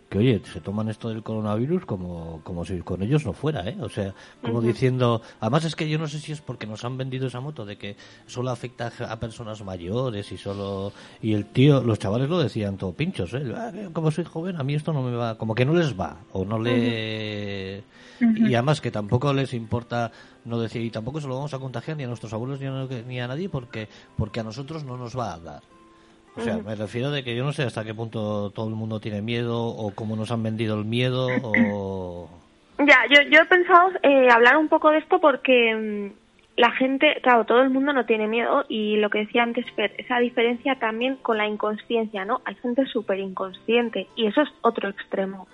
que 0.10 0.17
oye, 0.17 0.41
se 0.52 0.60
toman 0.60 0.89
esto 0.89 1.10
del 1.10 1.22
coronavirus 1.22 1.86
como, 1.86 2.41
como 2.43 2.65
si 2.65 2.80
con 2.80 3.04
ellos 3.04 3.26
no 3.26 3.34
fuera, 3.34 3.67
¿eh? 3.69 3.78
O 3.80 3.89
sea, 3.89 4.15
como 4.41 4.60
diciendo, 4.60 5.22
además 5.39 5.65
es 5.65 5.76
que 5.76 5.88
yo 5.88 6.00
no 6.00 6.08
sé 6.08 6.19
si 6.19 6.32
es 6.32 6.41
porque 6.41 6.65
nos 6.65 6.84
han 6.84 6.98
vendido 6.98 7.28
esa 7.28 7.39
moto 7.39 7.63
de 7.63 7.78
que 7.78 7.95
solo 8.26 8.50
afecta 8.50 8.91
a 9.08 9.19
personas 9.19 9.63
mayores 9.63 10.32
y 10.32 10.38
solo, 10.38 10.91
y 11.22 11.34
el 11.34 11.45
tío, 11.45 11.82
los 11.84 12.00
chavales 12.00 12.28
lo 12.28 12.39
decían 12.39 12.76
todo 12.78 12.91
pinchos, 12.93 13.34
¿eh? 13.36 13.43
"Ah, 13.56 13.72
como 13.93 14.10
soy 14.10 14.26
joven, 14.26 14.56
a 14.56 14.63
mí 14.63 14.74
esto 14.74 14.91
no 14.93 15.04
me 15.04 15.15
va, 15.15 15.38
como 15.38 15.54
que 15.54 15.63
no 15.65 15.74
les 15.76 15.98
va, 15.98 16.17
o 16.34 16.43
no 16.43 16.58
le, 16.58 17.84
y 18.19 18.54
además 18.56 18.82
que 18.82 18.89
tampoco 18.91 19.32
les 19.32 19.54
importa 19.54 20.12
no 20.45 20.60
decir, 20.60 20.82
y 20.82 20.89
tampoco 20.89 21.22
se 21.22 21.28
lo 21.28 21.36
vamos 21.36 21.54
a 21.54 21.60
contagiar 21.60 21.95
ni 21.98 22.04
a 22.04 22.08
nuestros 22.08 22.34
abuelos 22.34 22.60
ni 22.60 22.65
a, 22.65 22.88
ni 23.08 23.19
a 23.22 23.28
nadie 23.28 23.48
porque, 23.48 23.88
porque 24.17 24.39
a 24.39 24.43
nosotros 24.43 24.84
no 24.84 24.98
nos 24.98 25.15
va 25.17 25.34
a 25.36 25.39
dar. 25.39 25.62
O 26.39 26.43
sea, 26.43 26.58
me 26.58 26.75
refiero 26.75 27.12
de 27.12 27.23
que 27.23 27.36
yo 27.36 27.43
no 27.43 27.54
sé 27.54 27.63
hasta 27.63 27.84
qué 27.84 27.93
punto 27.93 28.52
todo 28.52 28.69
el 28.69 28.75
mundo 28.75 28.99
tiene 28.99 29.21
miedo 29.21 29.65
o 29.65 29.91
cómo 29.93 30.15
nos 30.15 30.32
han 30.32 30.43
vendido 30.43 30.78
el 30.78 30.86
miedo 30.86 31.28
o... 31.43 32.30
Ya, 32.80 32.99
yo, 33.10 33.21
yo 33.30 33.41
he 33.41 33.45
pensado 33.45 33.89
eh, 34.04 34.30
hablar 34.32 34.56
un 34.56 34.69
poco 34.69 34.89
de 34.89 34.99
esto 34.99 35.19
porque 35.19 35.75
mm, 35.75 36.60
la 36.60 36.71
gente, 36.71 37.17
claro, 37.21 37.43
todo 37.45 37.62
el 37.62 37.69
mundo 37.69 37.91
no 37.91 38.06
tiene 38.06 38.28
miedo 38.28 38.63
y 38.69 38.95
lo 38.95 39.10
que 39.10 39.19
decía 39.19 39.43
antes 39.43 39.69
Fer, 39.71 39.93
esa 39.97 40.19
diferencia 40.19 40.75
también 40.75 41.17
con 41.17 41.38
la 41.38 41.45
inconsciencia, 41.45 42.23
¿no? 42.23 42.41
Hay 42.45 42.56
gente 42.56 42.86
súper 42.86 43.19
inconsciente 43.19 44.08
y 44.15 44.28
eso 44.28 44.41
es 44.41 44.49
otro 44.62 44.88
extremo. 44.88 45.47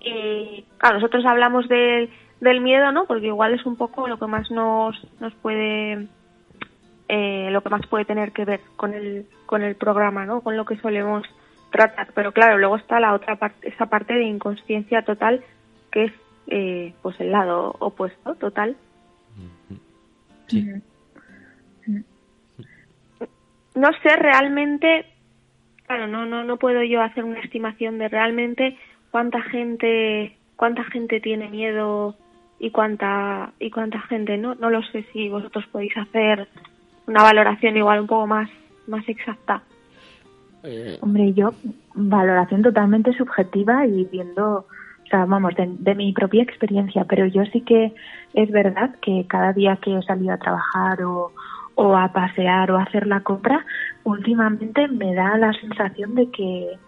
Y 0.00 0.64
claro, 0.78 0.96
nosotros 0.96 1.24
hablamos 1.24 1.68
del, 1.68 2.10
del 2.40 2.60
miedo, 2.60 2.90
¿no? 2.90 3.06
Porque 3.06 3.26
igual 3.26 3.54
es 3.54 3.64
un 3.64 3.76
poco 3.76 4.08
lo 4.08 4.18
que 4.18 4.26
más 4.26 4.50
nos, 4.50 4.96
nos 5.20 5.34
puede, 5.34 6.08
eh, 7.08 7.48
lo 7.50 7.62
que 7.62 7.70
más 7.70 7.86
puede 7.86 8.04
tener 8.04 8.32
que 8.32 8.44
ver 8.44 8.60
con 8.76 8.92
el, 8.92 9.26
con 9.46 9.62
el 9.62 9.76
programa, 9.76 10.26
¿no? 10.26 10.40
Con 10.40 10.56
lo 10.56 10.64
que 10.64 10.76
solemos 10.76 11.26
tratar. 11.70 12.08
Pero 12.14 12.32
claro, 12.32 12.58
luego 12.58 12.76
está 12.76 13.00
la 13.00 13.14
otra 13.14 13.36
parte, 13.36 13.68
esa 13.68 13.86
parte 13.86 14.14
de 14.14 14.24
inconsciencia 14.24 15.02
total 15.02 15.42
que 15.90 16.04
es 16.04 16.12
eh, 16.48 16.94
pues 17.02 17.18
el 17.20 17.32
lado 17.32 17.74
opuesto 17.78 18.34
total. 18.36 18.76
Sí. 20.46 20.64
No 23.74 23.90
sé 24.02 24.16
realmente, 24.16 25.06
claro, 25.86 26.06
no 26.06 26.24
no 26.24 26.44
no 26.44 26.56
puedo 26.56 26.82
yo 26.82 27.02
hacer 27.02 27.24
una 27.24 27.40
estimación 27.40 27.98
de 27.98 28.08
realmente 28.08 28.78
cuánta 29.10 29.42
gente 29.42 30.36
cuánta 30.56 30.84
gente 30.84 31.20
tiene 31.20 31.48
miedo 31.50 32.16
y 32.58 32.70
cuánta 32.70 33.52
y 33.58 33.70
cuánta 33.70 34.00
gente 34.02 34.38
no 34.38 34.54
no 34.54 34.70
lo 34.70 34.82
sé 34.84 35.04
si 35.12 35.28
vosotros 35.28 35.66
podéis 35.66 35.96
hacer 35.96 36.48
una 37.06 37.22
valoración 37.22 37.76
igual 37.76 38.00
un 38.00 38.06
poco 38.06 38.26
más 38.26 38.48
más 38.88 39.08
exacta. 39.08 39.62
Hombre, 41.00 41.32
yo, 41.32 41.52
valoración 41.94 42.62
totalmente 42.62 43.12
subjetiva 43.12 43.86
y 43.86 44.04
viendo, 44.06 44.66
o 45.04 45.06
sea, 45.08 45.24
vamos, 45.24 45.54
de, 45.54 45.68
de 45.78 45.94
mi 45.94 46.12
propia 46.12 46.42
experiencia, 46.42 47.04
pero 47.04 47.26
yo 47.26 47.44
sí 47.52 47.60
que 47.60 47.94
es 48.34 48.50
verdad 48.50 48.96
que 49.00 49.26
cada 49.28 49.52
día 49.52 49.76
que 49.76 49.96
he 49.96 50.02
salido 50.02 50.32
a 50.32 50.38
trabajar 50.38 51.02
o, 51.04 51.32
o 51.76 51.96
a 51.96 52.12
pasear 52.12 52.70
o 52.72 52.78
a 52.78 52.82
hacer 52.82 53.06
la 53.06 53.20
compra, 53.20 53.64
últimamente 54.02 54.88
me 54.88 55.14
da 55.14 55.36
la 55.38 55.52
sensación 55.52 56.14
de 56.14 56.30
que 56.30 56.78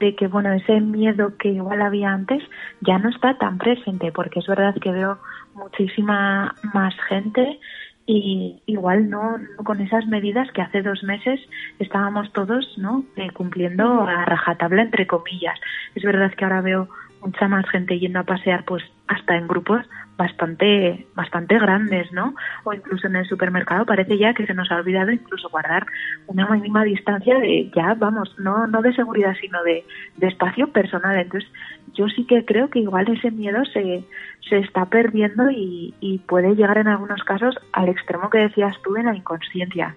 de 0.00 0.16
que 0.16 0.26
bueno 0.26 0.52
ese 0.52 0.80
miedo 0.80 1.36
que 1.38 1.48
igual 1.50 1.80
había 1.80 2.12
antes 2.12 2.42
ya 2.80 2.98
no 2.98 3.08
está 3.08 3.38
tan 3.38 3.58
presente 3.58 4.10
porque 4.10 4.40
es 4.40 4.46
verdad 4.48 4.74
que 4.74 4.90
veo 4.90 5.18
muchísima 5.54 6.56
más 6.74 6.92
gente 7.08 7.60
y 8.06 8.62
igual 8.66 9.08
no, 9.10 9.38
con 9.64 9.80
esas 9.80 10.06
medidas 10.06 10.50
que 10.52 10.62
hace 10.62 10.82
dos 10.82 11.02
meses 11.04 11.40
estábamos 11.78 12.32
todos 12.32 12.66
no 12.78 13.04
Eh, 13.16 13.30
cumpliendo 13.32 14.02
a 14.02 14.24
rajatabla 14.24 14.82
entre 14.82 15.06
comillas. 15.06 15.58
Es 15.94 16.02
verdad 16.02 16.32
que 16.34 16.44
ahora 16.44 16.60
veo 16.60 16.88
mucha 17.20 17.46
más 17.48 17.68
gente 17.70 17.98
yendo 17.98 18.18
a 18.18 18.24
pasear, 18.24 18.64
pues 18.64 18.82
hasta 19.06 19.36
en 19.36 19.46
grupos 19.46 19.86
bastante, 20.16 21.06
bastante 21.14 21.58
grandes, 21.58 22.12
¿no? 22.12 22.34
O 22.64 22.72
incluso 22.72 23.06
en 23.06 23.16
el 23.16 23.26
supermercado 23.26 23.86
parece 23.86 24.18
ya 24.18 24.34
que 24.34 24.46
se 24.46 24.54
nos 24.54 24.70
ha 24.70 24.76
olvidado 24.76 25.10
incluso 25.10 25.48
guardar 25.48 25.86
una 26.26 26.48
mínima 26.48 26.84
distancia 26.84 27.38
de, 27.38 27.70
ya, 27.74 27.94
vamos, 27.94 28.34
no, 28.38 28.66
no 28.66 28.82
de 28.82 28.94
seguridad, 28.94 29.34
sino 29.40 29.62
de, 29.62 29.84
espacio 30.20 30.68
personal. 30.68 31.18
Entonces, 31.18 31.50
yo 31.94 32.08
sí 32.08 32.24
que 32.26 32.44
creo 32.44 32.70
que 32.70 32.80
igual 32.80 33.08
ese 33.08 33.30
miedo 33.30 33.64
se, 33.66 34.04
se 34.48 34.58
está 34.58 34.86
perdiendo 34.86 35.50
y, 35.50 35.94
y 36.00 36.18
puede 36.18 36.54
llegar 36.54 36.78
en 36.78 36.88
algunos 36.88 37.22
casos 37.24 37.56
al 37.72 37.88
extremo 37.88 38.30
que 38.30 38.38
decías 38.38 38.76
tú 38.82 38.92
de 38.92 39.02
la 39.02 39.14
inconsciencia. 39.14 39.94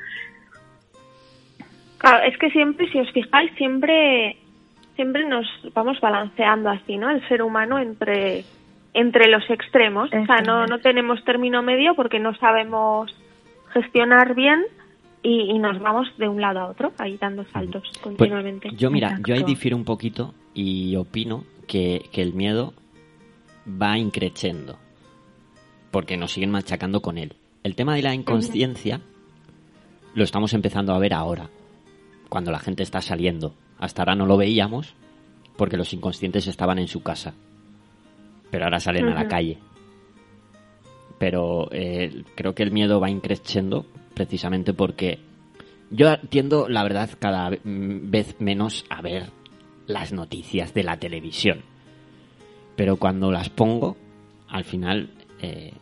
Claro, 1.97 2.23
es 2.25 2.38
que 2.38 2.49
siempre, 2.51 2.89
si 2.91 2.99
os 2.99 3.12
fijáis, 3.12 3.51
siempre 3.56 4.38
siempre 4.95 5.25
nos 5.25 5.45
vamos 5.73 5.99
balanceando 5.99 6.69
así, 6.69 6.97
¿no? 6.97 7.10
El 7.10 7.25
ser 7.28 7.41
humano 7.41 7.78
entre 7.78 8.45
entre 8.95 9.27
los 9.27 9.43
extremos, 9.49 10.10
o 10.12 10.25
sea, 10.25 10.38
no, 10.45 10.65
no 10.65 10.79
tenemos 10.79 11.23
término 11.23 11.62
medio 11.62 11.95
porque 11.95 12.19
no 12.19 12.34
sabemos 12.36 13.12
gestionar 13.73 14.34
bien 14.36 14.63
y, 15.21 15.51
y 15.51 15.60
nos 15.60 15.79
vamos 15.81 16.08
de 16.17 16.29
un 16.29 16.39
lado 16.39 16.62
a 16.62 16.67
otro, 16.69 16.93
ahí 16.97 17.17
dando 17.17 17.43
saltos 17.51 17.84
Pues, 17.84 17.97
continuamente. 18.17 18.69
yo, 18.75 18.89
mira, 18.89 19.19
yo 19.27 19.36
ahí 19.36 19.43
difiero 19.43 19.75
un 19.75 19.84
poquito 19.84 20.34
y 20.53 20.95
opino 20.95 21.43
que, 21.67 22.03
que 22.12 22.21
el 22.21 22.34
miedo 22.34 22.73
va 23.69 23.97
increciendo. 23.97 24.77
Porque 25.91 26.17
nos 26.17 26.31
siguen 26.34 26.51
machacando 26.51 27.01
con 27.01 27.17
él. 27.17 27.34
El 27.63 27.75
tema 27.75 27.95
de 27.95 28.01
la 28.01 28.13
inconsciencia 28.13 29.01
lo 30.13 30.23
estamos 30.23 30.53
empezando 30.53 30.93
a 30.93 30.99
ver 30.99 31.13
ahora. 31.13 31.49
Cuando 32.29 32.51
la 32.51 32.60
gente 32.60 32.84
está 32.84 33.01
saliendo. 33.01 33.53
Hasta 33.79 34.01
ahora 34.01 34.15
no 34.15 34.25
lo 34.25 34.38
veíamos 34.38 34.93
porque 35.58 35.77
los 35.77 35.93
inconscientes 35.93 36.47
estaban 36.47 36.79
en 36.79 36.88
su 36.88 37.01
casa. 37.01 37.34
Pero 38.55 38.63
ahora 38.67 38.79
salen 38.79 39.09
a 39.09 39.13
la 39.15 39.27
calle. 39.27 39.57
Pero 41.19 41.67
eh, 41.73 42.23
creo 42.35 42.55
que 42.55 42.63
el 42.63 42.71
miedo 42.71 43.01
va 43.01 43.09
increciendo 43.09 43.85
precisamente 44.13 44.73
porque 44.73 45.19
yo 45.91 46.17
tiendo, 46.29 46.69
la 46.69 46.83
verdad, 46.83 47.09
cada 47.19 47.49
ve- 47.49 47.59
vez 47.65 48.37
menos 48.39 48.85
a 48.89 49.01
ver 49.01 49.25
las 49.87 50.13
noticias 50.13 50.73
de 50.73 50.83
la 50.83 50.97
televisión. 50.97 51.63
Pero 52.77 52.95
cuando 52.95 53.29
las 53.29 53.49
pongo, 53.49 53.97
al 54.47 54.63
final 54.63 55.09
eh, 55.41 55.73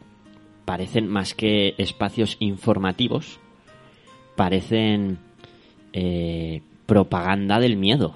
parecen 0.66 1.08
más 1.08 1.36
que 1.36 1.76
espacios 1.78 2.38
informativos, 2.40 3.40
parecen 4.36 5.20
eh, 5.94 6.64
propaganda 6.88 7.60
del 7.60 7.78
miedo. 7.78 8.16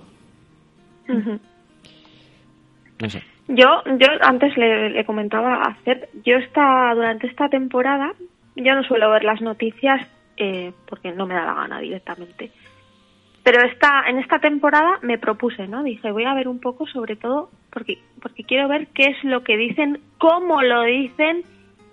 No 3.00 3.08
sé. 3.08 3.22
Yo, 3.48 3.82
yo 3.86 4.08
antes 4.22 4.58
le, 4.58 4.90
le 4.90 5.06
comentaba 5.06 5.62
a 5.62 5.76
Cep, 5.86 6.10
yo 6.26 6.36
esta, 6.38 6.94
durante 6.94 7.28
esta 7.28 7.48
temporada, 7.48 8.14
yo 8.56 8.76
no 8.76 8.84
suelo 8.84 9.10
ver 9.12 9.24
las 9.24 9.42
noticias 9.42 10.06
eh, 10.36 10.74
porque 10.88 11.12
no 11.12 11.26
me 11.26 11.34
da 11.34 11.46
la 11.46 11.54
gana 11.54 11.80
directamente. 11.80 12.52
Pero 13.44 13.62
esta, 13.66 14.04
en 14.08 14.20
esta 14.20 14.40
temporada 14.40 15.00
me 15.02 15.18
propuse, 15.18 15.68
¿no? 15.68 15.82
Dije, 15.82 16.12
voy 16.12 16.26
a 16.26 16.34
ver 16.34 16.50
un 16.50 16.60
poco 16.60 16.86
sobre 16.86 17.16
todo 17.16 17.50
porque, 17.72 17.98
porque 18.22 18.44
quiero 18.44 18.68
ver 18.68 18.88
qué 18.88 19.06
es 19.06 19.24
lo 19.24 19.44
que 19.44 19.56
dicen, 19.56 20.02
cómo 20.18 20.62
lo 20.62 20.82
dicen, 20.82 21.44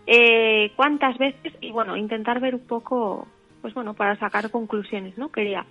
eh, 0.06 0.72
cuántas 0.74 1.16
veces 1.18 1.54
y 1.60 1.70
bueno, 1.70 1.96
intentar 1.96 2.40
ver 2.40 2.56
un 2.56 2.66
poco, 2.66 3.28
pues 3.62 3.72
bueno, 3.72 3.94
para 3.94 4.16
sacar 4.16 4.50
conclusiones, 4.50 5.16
¿no? 5.16 5.30
Quería. 5.30 5.64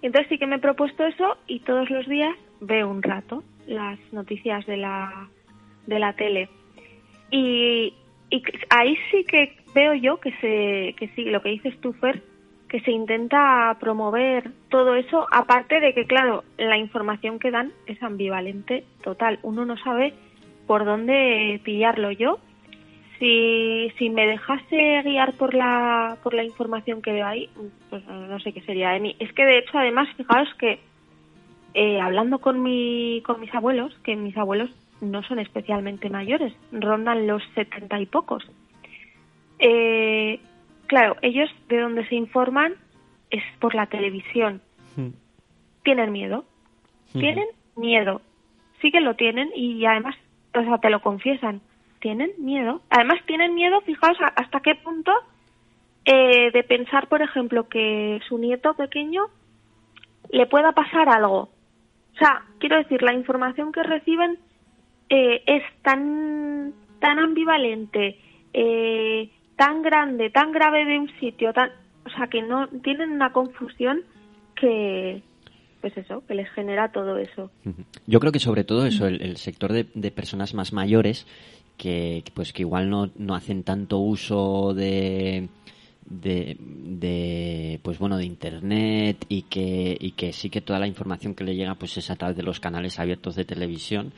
Entonces 0.00 0.28
sí 0.28 0.38
que 0.38 0.46
me 0.46 0.56
he 0.56 0.60
propuesto 0.60 1.04
eso 1.04 1.36
y 1.48 1.60
todos 1.60 1.90
los 1.90 2.06
días 2.06 2.36
veo 2.60 2.88
un 2.88 3.02
rato 3.02 3.42
las 3.66 3.98
noticias 4.12 4.66
de 4.66 4.76
la, 4.76 5.28
de 5.86 5.98
la 5.98 6.12
tele. 6.14 6.48
Y, 7.30 7.94
y 8.30 8.42
ahí 8.70 8.96
sí 9.10 9.24
que 9.24 9.56
veo 9.74 9.94
yo 9.94 10.18
que, 10.18 10.32
se, 10.40 10.94
que 10.98 11.08
sí, 11.14 11.24
lo 11.24 11.42
que 11.42 11.50
dices 11.50 11.80
tú, 11.80 11.92
Fer, 11.92 12.22
que 12.68 12.80
se 12.80 12.92
intenta 12.92 13.76
promover 13.80 14.50
todo 14.68 14.94
eso, 14.94 15.26
aparte 15.32 15.80
de 15.80 15.92
que, 15.92 16.06
claro, 16.06 16.44
la 16.56 16.78
información 16.78 17.38
que 17.38 17.50
dan 17.50 17.72
es 17.86 18.00
ambivalente 18.02 18.84
total. 19.02 19.40
Uno 19.42 19.64
no 19.64 19.76
sabe 19.76 20.14
por 20.66 20.84
dónde 20.84 21.60
pillarlo 21.64 22.12
yo. 22.12 22.38
Si, 23.18 23.92
si 23.98 24.08
me 24.08 24.26
dejase 24.26 25.02
guiar 25.02 25.34
por 25.34 25.52
la, 25.52 26.16
por 26.22 26.32
la 26.32 26.44
información 26.44 27.02
que 27.02 27.12
veo 27.12 27.26
ahí, 27.26 27.50
pues 27.90 28.06
no 28.06 28.38
sé 28.40 28.52
qué 28.52 28.62
sería 28.62 28.90
de 28.90 29.00
mí. 29.00 29.16
Es 29.18 29.32
que, 29.34 29.44
de 29.44 29.58
hecho, 29.58 29.76
además, 29.76 30.08
fijaos 30.16 30.48
que 30.54 30.78
eh, 31.74 32.00
hablando 32.00 32.38
con, 32.38 32.62
mi, 32.62 33.22
con 33.24 33.40
mis 33.40 33.54
abuelos, 33.54 33.96
que 34.04 34.16
mis 34.16 34.36
abuelos 34.36 34.70
no 35.00 35.22
son 35.22 35.38
especialmente 35.38 36.10
mayores, 36.10 36.52
rondan 36.72 37.26
los 37.26 37.42
setenta 37.54 38.00
y 38.00 38.06
pocos. 38.06 38.44
Eh, 39.58 40.40
claro, 40.86 41.16
ellos 41.22 41.50
de 41.68 41.80
donde 41.80 42.06
se 42.08 42.14
informan 42.14 42.74
es 43.30 43.42
por 43.58 43.74
la 43.74 43.86
televisión. 43.86 44.60
Tienen 45.82 46.12
miedo, 46.12 46.44
tienen 47.12 47.46
miedo, 47.76 48.20
sí 48.80 48.90
que 48.90 49.00
lo 49.00 49.14
tienen 49.14 49.50
y 49.54 49.84
además, 49.86 50.14
o 50.54 50.62
sea, 50.62 50.78
te 50.78 50.90
lo 50.90 51.00
confiesan, 51.00 51.62
tienen 52.00 52.32
miedo. 52.38 52.82
Además 52.90 53.20
tienen 53.26 53.54
miedo, 53.54 53.80
fijaos 53.82 54.18
hasta 54.36 54.60
qué 54.60 54.74
punto 54.74 55.12
eh, 56.04 56.50
de 56.52 56.62
pensar, 56.64 57.08
por 57.08 57.22
ejemplo, 57.22 57.68
que 57.68 58.20
su 58.28 58.38
nieto 58.38 58.74
pequeño 58.74 59.26
le 60.30 60.46
pueda 60.46 60.72
pasar 60.72 61.08
algo. 61.08 61.48
O 62.14 62.18
sea, 62.18 62.42
quiero 62.58 62.76
decir, 62.76 63.02
la 63.02 63.14
información 63.14 63.72
que 63.72 63.82
reciben 63.82 64.38
eh, 65.08 65.42
es 65.46 65.62
tan, 65.82 66.72
tan 67.00 67.18
ambivalente, 67.18 68.18
eh, 68.52 69.30
tan 69.56 69.82
grande, 69.82 70.30
tan 70.30 70.52
grave 70.52 70.84
de 70.84 70.98
un 70.98 71.10
sitio, 71.18 71.52
tan, 71.52 71.70
o 72.04 72.10
sea, 72.10 72.28
que 72.28 72.42
no 72.42 72.68
tienen 72.82 73.10
una 73.10 73.32
confusión 73.32 74.02
que, 74.54 75.22
pues 75.80 75.96
eso, 75.96 76.22
que 76.26 76.34
les 76.34 76.50
genera 76.50 76.92
todo 76.92 77.16
eso. 77.16 77.50
Yo 78.06 78.20
creo 78.20 78.32
que 78.32 78.38
sobre 78.38 78.64
todo 78.64 78.86
eso, 78.86 79.06
el, 79.06 79.36
sector 79.36 79.72
de, 79.72 79.86
de 79.94 80.10
personas 80.10 80.54
más 80.54 80.72
mayores 80.72 81.26
que, 81.76 82.22
pues 82.34 82.52
que 82.52 82.62
igual 82.62 82.90
no, 82.90 83.10
no 83.16 83.34
hacen 83.34 83.64
tanto 83.64 83.98
uso 83.98 84.74
de, 84.74 85.48
de, 86.06 86.56
de, 86.58 87.80
pues 87.82 87.98
bueno 87.98 88.16
de 88.16 88.24
internet 88.24 89.24
y 89.28 89.42
que 89.42 89.96
y 89.98 90.12
que 90.12 90.32
sí 90.32 90.50
que 90.50 90.60
toda 90.60 90.78
la 90.78 90.86
información 90.88 91.34
que 91.34 91.44
le 91.44 91.54
llega 91.54 91.74
pues 91.76 91.96
es 91.96 92.10
a 92.10 92.16
través 92.16 92.36
de 92.36 92.42
los 92.42 92.58
canales 92.60 92.98
abiertos 92.98 93.36
de 93.36 93.44
televisión 93.44 94.12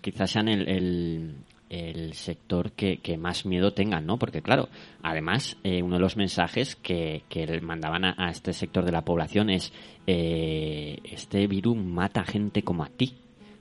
quizás 0.00 0.30
sean 0.30 0.48
el, 0.48 0.68
el, 0.68 1.34
el 1.70 2.12
sector 2.14 2.72
que, 2.72 2.98
que 2.98 3.16
más 3.16 3.46
miedo 3.46 3.72
tengan, 3.72 4.06
¿no? 4.06 4.18
Porque 4.18 4.42
claro, 4.42 4.68
además 5.02 5.56
eh, 5.64 5.82
uno 5.82 5.96
de 5.96 6.00
los 6.02 6.16
mensajes 6.16 6.76
que, 6.76 7.24
que 7.28 7.46
le 7.46 7.60
mandaban 7.60 8.04
a, 8.04 8.14
a 8.18 8.30
este 8.30 8.52
sector 8.52 8.84
de 8.84 8.92
la 8.92 9.02
población 9.04 9.50
es 9.50 9.72
eh, 10.06 10.98
este 11.04 11.46
virus 11.46 11.76
mata 11.76 12.24
gente 12.24 12.62
como 12.62 12.84
a 12.84 12.88
ti, 12.90 13.16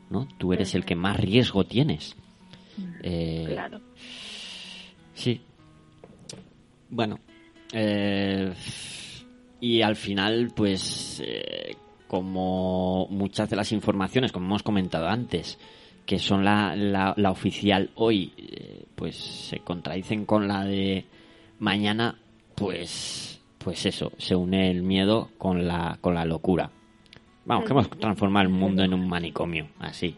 ¿no? 0.09 0.27
Tú 0.37 0.53
eres 0.53 0.75
el 0.75 0.85
que 0.85 0.95
más 0.95 1.17
riesgo 1.17 1.63
tienes. 1.65 2.15
Eh, 3.03 3.45
Claro. 3.47 3.81
Sí. 5.13 5.41
Bueno. 6.89 7.19
Eh, 7.77 8.53
y 9.59 9.81
al 9.81 9.95
final, 9.95 10.51
pues, 10.55 11.21
eh, 11.25 11.75
como 12.07 13.07
muchas 13.09 13.49
de 13.49 13.55
las 13.55 13.71
informaciones, 13.71 14.31
como 14.31 14.45
hemos 14.47 14.63
comentado 14.63 15.07
antes, 15.07 15.59
que 16.05 16.19
son 16.19 16.43
la, 16.43 16.75
la, 16.75 17.13
la 17.17 17.31
oficial 17.31 17.89
hoy, 17.95 18.33
eh, 18.37 18.85
pues 18.95 19.15
se 19.15 19.59
contradicen 19.59 20.25
con 20.25 20.47
la 20.47 20.63
de 20.63 21.05
mañana, 21.59 22.15
pues, 22.55 23.41
pues 23.57 23.85
eso, 23.85 24.11
se 24.17 24.35
une 24.35 24.71
el 24.71 24.83
miedo 24.83 25.29
con 25.37 25.67
la, 25.67 25.97
con 26.01 26.15
la 26.15 26.25
locura. 26.25 26.69
Vamos, 27.45 27.65
que 27.65 27.71
hemos 27.71 27.89
transformado 27.89 28.43
el 28.43 28.53
mundo 28.53 28.83
en 28.83 28.93
un 28.93 29.07
manicomio, 29.07 29.67
así. 29.79 30.15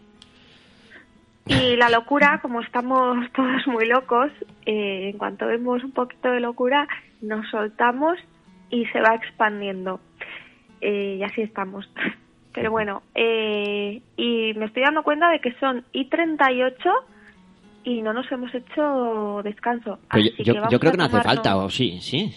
Y 1.45 1.75
la 1.77 1.89
locura, 1.89 2.39
como 2.41 2.61
estamos 2.61 3.17
todos 3.33 3.65
muy 3.67 3.87
locos, 3.87 4.31
eh, 4.65 5.09
en 5.11 5.17
cuanto 5.17 5.47
vemos 5.47 5.83
un 5.83 5.91
poquito 5.91 6.29
de 6.29 6.39
locura, 6.39 6.87
nos 7.21 7.47
soltamos 7.49 8.17
y 8.69 8.85
se 8.87 8.99
va 9.01 9.15
expandiendo. 9.15 9.99
Eh, 10.81 11.17
y 11.19 11.23
así 11.23 11.41
estamos. 11.41 11.89
Pero 12.53 12.71
bueno, 12.71 13.03
eh, 13.15 14.01
y 14.17 14.53
me 14.55 14.65
estoy 14.65 14.83
dando 14.83 15.03
cuenta 15.03 15.29
de 15.29 15.39
que 15.39 15.53
son 15.59 15.85
y 15.91 16.05
38 16.05 16.73
y 17.83 18.01
no 18.01 18.11
nos 18.13 18.29
hemos 18.31 18.53
hecho 18.53 19.41
descanso. 19.43 19.99
Yo, 20.01 20.07
Así 20.09 20.33
yo- 20.43 20.53
que 20.53 20.59
vamos 20.59 20.71
yo 20.73 20.79
creo 20.79 20.91
que 20.91 20.97
no 20.97 21.03
hace 21.05 21.21
falta, 21.21 21.57
o 21.57 21.69
sí, 21.69 21.99
sí. 22.01 22.33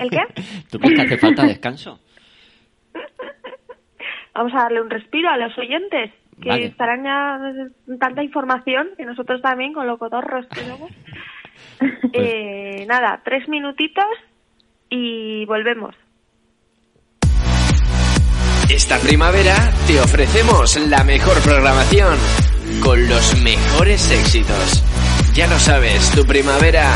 ¿El 0.00 0.10
qué? 0.10 0.22
¿Tú 0.70 0.78
crees 0.78 0.94
que 0.98 1.06
hace 1.06 1.18
falta 1.18 1.44
descanso? 1.46 2.00
Vamos 4.34 4.52
a 4.54 4.62
darle 4.62 4.80
un 4.80 4.90
respiro 4.90 5.28
a 5.28 5.36
los 5.36 5.56
oyentes, 5.58 6.12
que 6.40 6.48
Vale. 6.48 6.64
estarán 6.66 7.04
ya 7.04 7.38
tanta 7.98 8.22
información, 8.22 8.88
que 8.96 9.04
nosotros 9.04 9.42
también, 9.42 9.72
con 9.72 9.86
lo 9.86 9.98
cotorros 9.98 10.46
que 10.48 10.60
somos. 10.64 10.90
Pues 11.78 12.12
Eh, 12.12 12.84
nada, 12.88 13.20
tres 13.24 13.48
minutitos 13.48 14.04
y 14.88 15.44
volvemos. 15.46 15.94
Esta 18.68 18.98
primavera 18.98 19.54
te 19.86 20.00
ofrecemos 20.00 20.76
la 20.88 21.02
mejor 21.04 21.40
programación 21.42 22.16
con 22.82 23.08
los 23.08 23.40
mejores 23.42 24.10
éxitos. 24.10 24.84
Ya 25.34 25.46
lo 25.48 25.58
sabes, 25.58 26.10
tu 26.12 26.24
primavera 26.24 26.92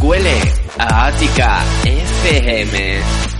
huele 0.00 0.40
a 0.78 1.06
Ática 1.06 1.60
FM. 1.84 3.31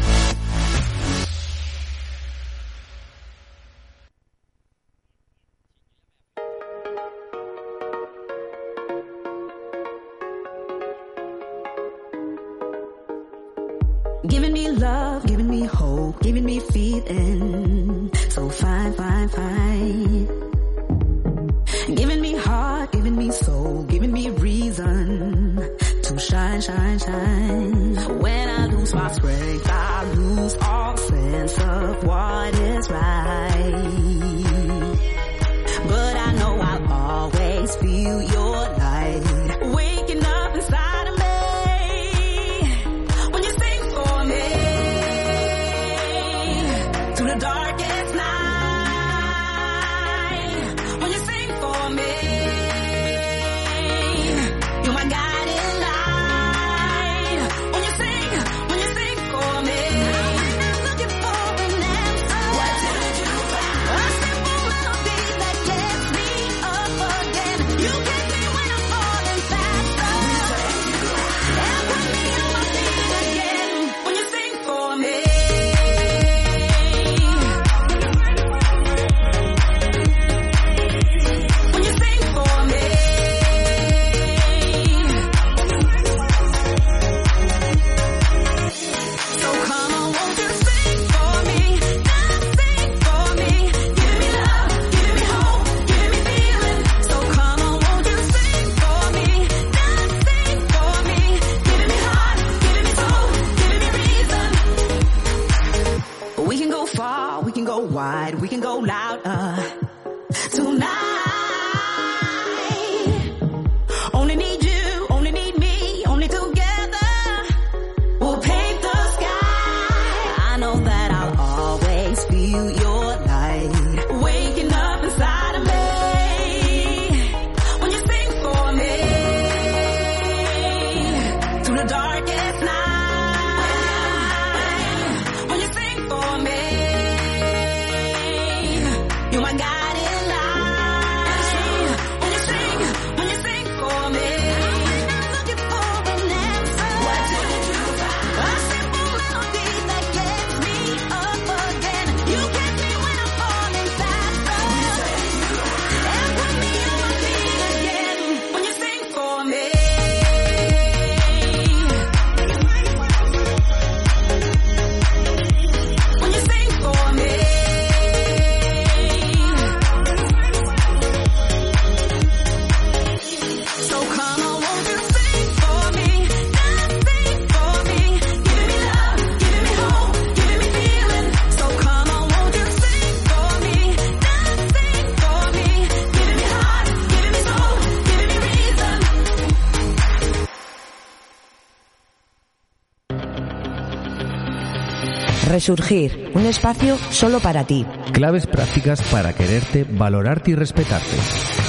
Resurgir, 195.57 196.31
un 196.33 196.47
espacio 196.47 196.97
solo 197.11 197.39
para 197.39 197.65
ti. 197.65 197.85
Claves 198.13 198.47
prácticas 198.47 199.03
para 199.13 199.35
quererte, 199.35 199.85
valorarte 199.87 200.53
y 200.53 200.55
respetarte. 200.55 201.15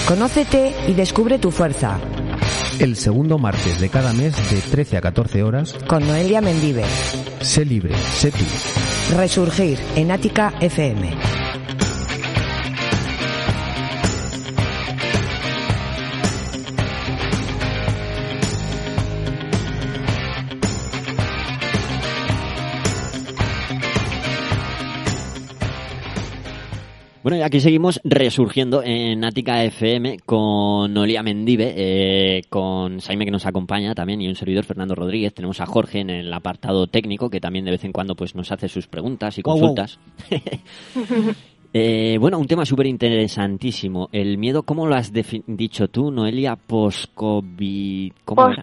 Conócete 0.07 0.73
y 0.87 0.93
descubre 0.93 1.37
tu 1.37 1.51
fuerza. 1.51 1.99
El 2.79 2.95
segundo 2.95 3.37
martes 3.37 3.81
de 3.81 3.89
cada 3.89 4.13
mes 4.13 4.33
de 4.49 4.61
13 4.61 4.95
a 4.95 5.01
14 5.01 5.43
horas, 5.43 5.73
Con 5.85 6.07
Noelia 6.07 6.39
Mendive. 6.39 6.85
sé 7.41 7.65
libre, 7.65 7.93
sé 7.97 8.31
tú. 8.31 8.45
Resurgir 9.17 9.77
en 9.97 10.11
Ática 10.11 10.53
FM. 10.61 11.32
Bueno, 27.33 27.45
y 27.45 27.47
aquí 27.47 27.59
seguimos 27.61 27.99
resurgiendo 28.03 28.83
en 28.83 29.25
Ática 29.25 29.63
FM 29.63 30.19
con 30.23 30.93
Noelia 30.93 31.23
Mendive, 31.23 31.73
eh, 31.75 32.41
con 32.47 33.01
Saime 33.01 33.25
que 33.25 33.31
nos 33.31 33.47
acompaña 33.47 33.95
también 33.95 34.21
y 34.21 34.27
un 34.27 34.35
servidor 34.35 34.65
Fernando 34.65 34.93
Rodríguez. 34.93 35.33
Tenemos 35.33 35.59
a 35.59 35.65
Jorge 35.65 36.01
en 36.01 36.11
el 36.11 36.31
apartado 36.31 36.85
técnico 36.85 37.31
que 37.31 37.41
también 37.41 37.65
de 37.65 37.71
vez 37.71 37.83
en 37.85 37.91
cuando 37.91 38.13
pues 38.13 38.35
nos 38.35 38.51
hace 38.51 38.69
sus 38.69 38.85
preguntas 38.85 39.35
y 39.39 39.41
consultas. 39.41 39.99
Eh, 41.75 42.19
bueno, 42.19 42.37
un 42.37 42.45
tema 42.45 42.67
súper 42.67 42.85
interesantísimo. 42.85 44.07
El 44.11 44.37
miedo, 44.37 44.61
¿cómo 44.61 44.85
lo 44.85 44.93
has 44.93 45.11
dicho 45.11 45.87
tú, 45.87 46.11
Noelia? 46.11 46.55
Post-COVID... 46.55 48.13
¿Cómo 48.25 48.53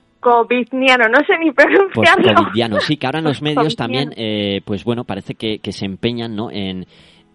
no 1.09 1.19
sé 1.27 1.37
ni 1.43 1.51
pronunciarlo. 1.51 2.23
Post-covidiano. 2.23 2.79
Sí, 2.79 2.97
que 2.97 3.07
ahora 3.07 3.19
en 3.19 3.25
los 3.25 3.43
medios 3.43 3.75
también, 3.75 4.13
eh, 4.17 4.61
pues 4.65 4.85
bueno, 4.85 5.03
parece 5.03 5.35
que, 5.35 5.59
que 5.59 5.73
se 5.73 5.87
empeñan, 5.87 6.37
¿no? 6.37 6.53
En, 6.53 6.87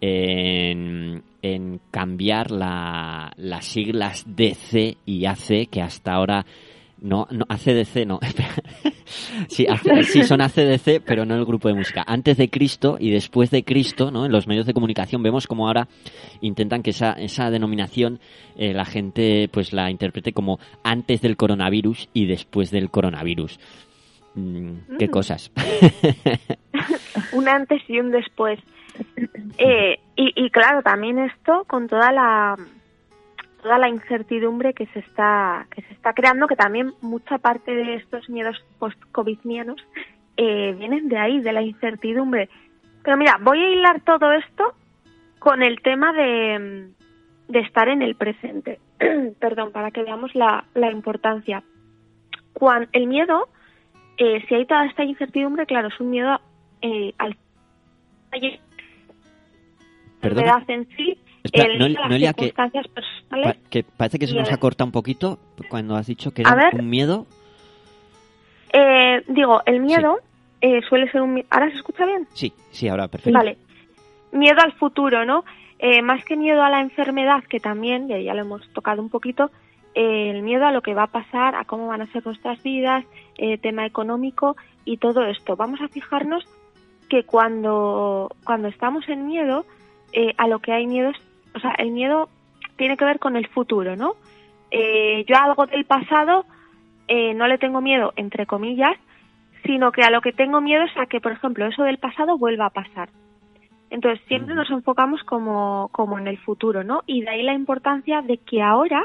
en, 0.05 1.23
en 1.41 1.79
cambiar 1.91 2.51
la, 2.51 3.31
las 3.37 3.65
siglas 3.65 4.23
DC 4.27 4.97
y 5.05 5.25
AC, 5.25 5.69
que 5.69 5.81
hasta 5.81 6.13
ahora 6.13 6.45
no, 7.01 7.27
no 7.29 7.45
ACDC 7.47 8.05
no. 8.05 8.19
sí, 9.47 9.67
son 10.23 10.41
ACDC, 10.41 11.01
pero 11.05 11.25
no 11.25 11.35
el 11.35 11.45
grupo 11.45 11.67
de 11.67 11.73
música. 11.75 12.03
Antes 12.07 12.37
de 12.37 12.49
Cristo 12.49 12.97
y 12.99 13.11
después 13.11 13.51
de 13.51 13.63
Cristo, 13.63 14.11
¿no? 14.11 14.25
En 14.25 14.31
los 14.31 14.47
medios 14.47 14.65
de 14.65 14.73
comunicación 14.73 15.21
vemos 15.21 15.45
como 15.47 15.67
ahora 15.67 15.87
intentan 16.41 16.81
que 16.81 16.91
esa, 16.91 17.13
esa 17.13 17.49
denominación 17.51 18.19
eh, 18.57 18.73
la 18.73 18.85
gente 18.85 19.49
pues 19.51 19.73
la 19.73 19.91
interprete 19.91 20.33
como 20.33 20.59
antes 20.83 21.21
del 21.21 21.37
coronavirus 21.37 22.09
y 22.13 22.25
después 22.25 22.71
del 22.71 22.89
coronavirus. 22.89 23.59
Mm, 24.35 24.97
¿Qué 24.97 25.07
Mm. 25.07 25.11
cosas? 25.11 25.51
un 27.33 27.47
antes 27.47 27.81
y 27.87 27.99
un 27.99 28.11
después. 28.11 28.59
Eh, 29.57 29.99
y, 30.17 30.49
claro, 30.49 30.81
también 30.81 31.17
esto 31.19 31.63
con 31.67 31.87
toda 31.87 32.11
la 32.11 32.57
toda 33.61 33.77
la 33.79 33.89
incertidumbre 33.89 34.73
que 34.73 34.85
se 34.87 34.99
está 34.99 35.65
que 35.71 35.81
se 35.83 35.93
está 35.93 36.13
creando, 36.13 36.47
que 36.47 36.55
también 36.55 36.93
mucha 37.01 37.37
parte 37.37 37.73
de 37.73 37.95
estos 37.95 38.29
miedos 38.29 38.63
post-covidianos 38.79 39.77
eh, 40.37 40.75
vienen 40.77 41.07
de 41.07 41.17
ahí, 41.17 41.39
de 41.39 41.53
la 41.53 41.61
incertidumbre. 41.61 42.49
Pero 43.03 43.17
mira, 43.17 43.37
voy 43.41 43.59
a 43.59 43.69
hilar 43.69 44.01
todo 44.01 44.31
esto 44.33 44.73
con 45.39 45.63
el 45.63 45.81
tema 45.81 46.11
de, 46.11 46.89
de 47.47 47.59
estar 47.59 47.87
en 47.87 48.01
el 48.01 48.15
presente. 48.15 48.79
Perdón, 49.39 49.71
para 49.71 49.91
que 49.91 50.03
veamos 50.03 50.33
la, 50.35 50.65
la 50.73 50.91
importancia. 50.91 51.63
El 52.93 53.07
miedo, 53.07 53.49
eh, 54.17 54.43
si 54.47 54.55
hay 54.55 54.65
toda 54.65 54.85
esta 54.85 55.03
incertidumbre, 55.03 55.65
claro, 55.65 55.89
es 55.89 55.99
un 55.99 56.09
miedo 56.09 56.39
eh, 56.81 57.13
al. 57.17 57.37
Enfermedad 60.29 60.69
en 60.69 60.87
sí, 60.95 61.17
Espera, 61.43 61.65
el- 61.73 61.79
Noel- 61.79 61.93
las 61.93 62.09
Noelia, 62.09 62.33
que, 62.33 62.51
personales. 62.53 62.87
pa- 63.29 63.55
que 63.69 63.83
parece 63.83 64.19
que 64.19 64.27
se 64.27 64.35
nos 64.35 64.51
ha 64.51 64.57
cortado 64.57 64.87
un 64.87 64.91
poquito 64.91 65.37
cuando 65.69 65.95
has 65.95 66.07
dicho 66.07 66.31
que 66.31 66.41
era 66.41 66.55
ver. 66.55 66.73
un 66.75 66.89
miedo. 66.89 67.25
Eh, 68.73 69.23
digo, 69.27 69.61
el 69.65 69.79
miedo 69.79 70.19
eh, 70.61 70.81
suele 70.89 71.09
ser 71.11 71.21
un... 71.21 71.43
¿Ahora 71.49 71.69
se 71.69 71.75
escucha 71.77 72.05
bien? 72.05 72.27
Sí, 72.33 72.51
sí, 72.71 72.87
ahora 72.87 73.07
perfecto. 73.07 73.37
Vale. 73.37 73.57
Miedo 74.31 74.59
al 74.61 74.73
futuro, 74.73 75.25
¿no? 75.25 75.45
Eh, 75.79 76.01
más 76.01 76.23
que 76.25 76.35
miedo 76.35 76.63
a 76.63 76.69
la 76.69 76.81
enfermedad, 76.81 77.43
que 77.43 77.59
también, 77.59 78.07
ya, 78.07 78.17
ya 78.19 78.33
lo 78.33 78.41
hemos 78.41 78.67
tocado 78.73 79.01
un 79.01 79.09
poquito, 79.09 79.51
eh, 79.93 80.31
el 80.31 80.41
miedo 80.41 80.65
a 80.65 80.71
lo 80.71 80.81
que 80.81 80.93
va 80.93 81.03
a 81.03 81.07
pasar, 81.07 81.55
a 81.55 81.65
cómo 81.65 81.87
van 81.87 82.01
a 82.01 82.07
ser 82.11 82.25
nuestras 82.25 82.61
vidas, 82.63 83.05
eh, 83.37 83.57
tema 83.57 83.85
económico 83.85 84.57
y 84.83 84.97
todo 84.97 85.23
esto. 85.25 85.55
Vamos 85.55 85.79
a 85.81 85.87
fijarnos 85.87 86.45
que 87.09 87.23
cuando, 87.23 88.29
cuando 88.43 88.67
estamos 88.67 89.07
en 89.09 89.27
miedo, 89.27 89.65
eh, 90.17 90.33
a 90.37 90.47
lo 90.47 90.59
que 90.59 90.71
hay 90.71 90.87
miedo 90.87 91.09
es, 91.09 91.17
o 91.53 91.59
sea, 91.59 91.71
el 91.77 91.91
miedo 91.91 92.29
tiene 92.77 92.95
que 92.95 93.03
ver 93.03 93.19
con 93.19 93.35
el 93.35 93.47
futuro, 93.47 93.97
¿no? 93.97 94.15
Eh, 94.71 95.25
yo 95.27 95.35
a 95.35 95.43
algo 95.43 95.65
del 95.65 95.83
pasado 95.83 96.45
eh, 97.09 97.33
no 97.33 97.47
le 97.47 97.57
tengo 97.57 97.81
miedo, 97.81 98.13
entre 98.15 98.45
comillas, 98.45 98.95
sino 99.65 99.91
que 99.91 100.03
a 100.03 100.09
lo 100.09 100.21
que 100.21 100.31
tengo 100.31 100.61
miedo 100.61 100.83
es 100.83 100.97
a 100.97 101.05
que, 101.05 101.19
por 101.19 101.33
ejemplo, 101.33 101.65
eso 101.65 101.83
del 101.83 101.97
pasado 101.97 102.37
vuelva 102.37 102.67
a 102.67 102.69
pasar. 102.69 103.09
Entonces, 103.89 104.25
siempre 104.29 104.55
nos 104.55 104.69
enfocamos 104.69 105.21
como, 105.23 105.89
como 105.91 106.17
en 106.17 106.27
el 106.27 106.37
futuro, 106.37 106.85
¿no? 106.85 107.03
Y 107.05 107.21
de 107.21 107.29
ahí 107.31 107.43
la 107.43 107.53
importancia 107.53 108.21
de 108.21 108.37
que 108.37 108.61
ahora 108.61 109.03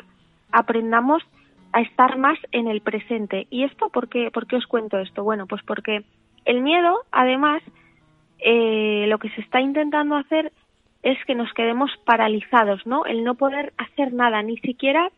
aprendamos 0.52 1.24
a 1.72 1.80
estar 1.80 2.18
más 2.18 2.38
en 2.52 2.68
el 2.68 2.82
presente. 2.82 3.48
¿Y 3.50 3.64
esto 3.64 3.88
por 3.88 4.08
qué, 4.08 4.30
por 4.30 4.46
qué 4.46 4.56
os 4.56 4.66
cuento 4.66 4.98
esto? 4.98 5.24
Bueno, 5.24 5.48
pues 5.48 5.62
porque 5.64 6.04
el 6.44 6.60
miedo, 6.62 7.00
además, 7.10 7.62
eh, 8.38 9.06
lo 9.08 9.18
que 9.18 9.30
se 9.30 9.40
está 9.40 9.60
intentando 9.60 10.16
hacer 10.16 10.52
es 11.02 11.18
que 11.24 11.34
nos 11.34 11.52
quedemos 11.54 11.90
paralizados, 12.04 12.86
¿no? 12.86 13.04
El 13.04 13.24
no 13.24 13.34
poder 13.34 13.72
hacer 13.78 14.12
nada, 14.12 14.42
ni 14.42 14.58
siquiera, 14.58 15.10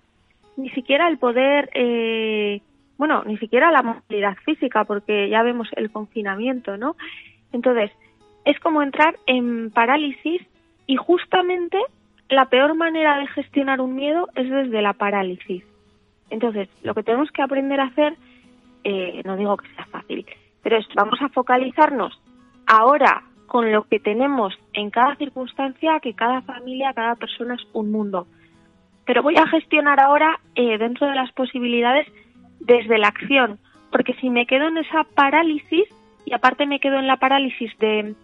ni 0.57 0.71
siquiera 0.71 1.09
el 1.09 1.19
poder, 1.19 1.71
eh, 1.75 2.61
bueno, 2.99 3.23
ni 3.25 3.37
siquiera 3.39 3.73
la 3.73 3.83
movilidad 3.83 4.37
física, 4.45 4.85
porque 4.85 5.29
ya 5.29 5.43
vemos 5.43 5.69
el 5.77 5.91
confinamiento, 5.91 6.77
¿no? 6.77 6.97
Entonces, 7.53 7.91
es 8.45 8.59
como 8.61 8.83
entrar 8.83 9.17
en 9.27 9.71
parálisis 9.71 10.43
y 10.87 10.97
justamente 10.97 11.79
la 12.29 12.47
peor 12.47 12.75
manera 12.75 13.19
de 13.19 13.27
gestionar 13.29 13.81
un 13.81 13.95
miedo 13.95 14.29
es 14.35 14.49
desde 14.49 14.83
la 14.83 14.95
parálisis. 14.95 15.65
Entonces, 16.31 16.69
lo 16.83 16.95
que 16.95 17.03
tenemos 17.03 17.31
que 17.31 17.43
aprender 17.43 17.81
a 17.81 17.85
hacer, 17.85 18.17
eh, 18.85 19.21
no 19.25 19.37
digo 19.37 19.57
que 19.57 19.69
sea 19.75 19.85
fácil, 19.87 20.25
pero 20.63 20.79
vamos 20.95 21.21
a 21.21 21.29
focalizarnos 21.29 22.19
ahora 22.67 23.23
con 23.47 23.71
lo 23.71 23.83
que 23.85 24.01
tenemos 24.01 24.55
en 24.75 24.91
cada 24.91 25.17
circunstancia, 25.17 26.01
que 26.01 26.15
cada 26.15 26.43
familia, 26.43 26.93
cada 26.95 27.15
persona 27.17 27.55
es 27.55 27.67
un 27.73 27.91
mundo. 27.93 28.27
Pero 29.05 29.23
voy 29.23 29.37
a 29.37 29.47
gestionar 29.47 30.01
ahora 30.01 30.39
eh, 30.55 30.79
dentro 30.79 31.07
de 31.07 31.15
las 31.15 31.33
posibilidades 31.33 32.07
desde 32.61 32.99
la 32.99 33.09
acción, 33.09 33.59
porque 33.91 34.15
si 34.15 34.31
me 34.31 34.47
quedo 34.47 34.69
en 34.69 34.79
esa 34.79 35.05
parálisis 35.05 35.85
y 36.25 36.33
aparte 36.33 36.67
me 36.67 36.79
quedo 36.81 36.99
en 36.99 37.07
la 37.07 37.17
parálisis 37.17 37.77
de 37.79 38.15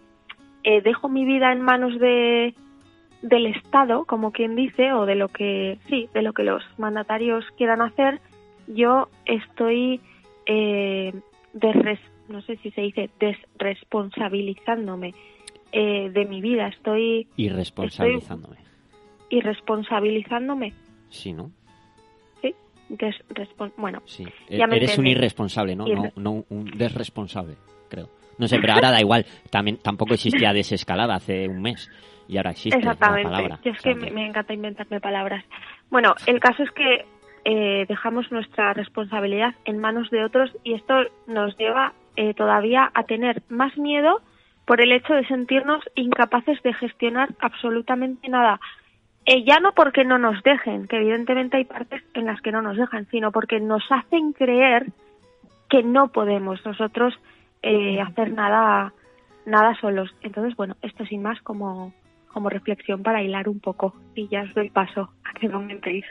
eh, 0.63 0.81
dejo 0.81 1.09
mi 1.09 1.25
vida 1.25 1.51
en 1.51 1.61
manos 1.61 1.99
de 1.99 2.53
del 3.21 3.47
Estado, 3.47 4.05
como 4.05 4.31
quien 4.31 4.55
dice, 4.55 4.93
o 4.93 5.05
de 5.05 5.15
lo 5.15 5.27
que 5.27 5.77
sí, 5.89 6.07
de 6.13 6.21
lo 6.21 6.31
que 6.31 6.43
los 6.43 6.63
mandatarios 6.77 7.43
quieran 7.57 7.81
hacer, 7.81 8.21
yo 8.67 9.09
estoy 9.25 9.99
eh, 10.45 11.13
no 12.29 12.41
sé 12.41 12.57
si 12.57 12.71
se 12.71 12.81
dice 12.81 13.09
desresponsabilizándome 13.19 15.13
eh, 15.71 16.09
de 16.11 16.25
mi 16.25 16.41
vida, 16.41 16.67
estoy 16.67 17.27
Irresponsabilizándome. 17.37 18.57
irresponsabilizándome, 19.29 20.73
Sí, 21.09 21.33
¿no? 21.33 21.51
sí, 22.41 22.53
desrespon- 22.89 23.73
bueno, 23.77 24.01
Sí. 24.05 24.25
Ya 24.49 24.67
me 24.67 24.77
Eres 24.77 24.97
un 24.97 25.07
irresponsable, 25.07 25.75
¿no? 25.75 25.85
No, 25.85 25.93
Irre- 26.05 26.13
no 26.15 26.43
un 26.49 26.65
desresponsable, 26.77 27.55
creo. 27.89 28.09
No 28.37 28.47
sé, 28.47 28.57
pero 28.59 28.73
ahora 28.73 28.91
da 28.91 29.01
igual. 29.01 29.25
También 29.49 29.77
tampoco 29.77 30.13
existía 30.13 30.53
desescalada 30.53 31.15
hace 31.15 31.47
un 31.49 31.61
mes 31.61 31.89
y 32.27 32.37
ahora 32.37 32.51
existe 32.51 32.79
la 32.81 32.91
Exactamente. 32.93 33.23
palabra. 33.29 33.59
Yo 33.65 33.71
es 33.71 33.81
que 33.81 33.95
me, 33.95 34.11
me 34.11 34.25
encanta 34.27 34.53
inventarme 34.53 35.01
palabras. 35.01 35.43
Bueno, 35.89 36.13
el 36.25 36.39
caso 36.39 36.63
es 36.63 36.71
que 36.71 37.05
eh, 37.43 37.85
dejamos 37.89 38.31
nuestra 38.31 38.73
responsabilidad 38.73 39.55
en 39.65 39.77
manos 39.79 40.09
de 40.09 40.23
otros 40.23 40.51
y 40.63 40.73
esto 40.73 40.93
nos 41.27 41.57
lleva 41.57 41.93
eh, 42.15 42.33
todavía 42.33 42.89
a 42.93 43.03
tener 43.03 43.43
más 43.49 43.77
miedo 43.77 44.21
por 44.69 44.81
el 44.81 44.91
hecho 44.91 45.15
de 45.15 45.25
sentirnos 45.25 45.83
incapaces 45.95 46.61
de 46.61 46.75
gestionar 46.75 47.29
absolutamente 47.39 48.29
nada. 48.29 48.59
Eh, 49.25 49.43
ya 49.43 49.59
no 49.59 49.71
porque 49.71 50.05
no 50.05 50.19
nos 50.19 50.43
dejen, 50.43 50.87
que 50.87 50.97
evidentemente 50.97 51.57
hay 51.57 51.65
partes 51.65 52.03
en 52.13 52.27
las 52.27 52.39
que 52.41 52.51
no 52.51 52.61
nos 52.61 52.77
dejan, 52.77 53.07
sino 53.09 53.31
porque 53.31 53.59
nos 53.59 53.81
hacen 53.91 54.31
creer 54.31 54.85
que 55.71 55.81
no 55.81 56.09
podemos 56.09 56.63
nosotros 56.63 57.19
eh, 57.63 57.99
hacer 57.99 58.31
nada 58.31 58.93
nada 59.47 59.73
solos. 59.81 60.13
Entonces, 60.21 60.55
bueno, 60.55 60.75
esto 60.83 61.03
sin 61.07 61.23
más 61.23 61.41
como, 61.41 61.91
como 62.27 62.51
reflexión 62.51 63.01
para 63.01 63.23
hilar 63.23 63.49
un 63.49 63.59
poco 63.59 63.95
y 64.13 64.27
ya 64.27 64.43
os 64.43 64.53
doy 64.53 64.69
paso 64.69 65.09
a 65.23 65.33
que 65.33 65.49
comentéis. 65.49 66.05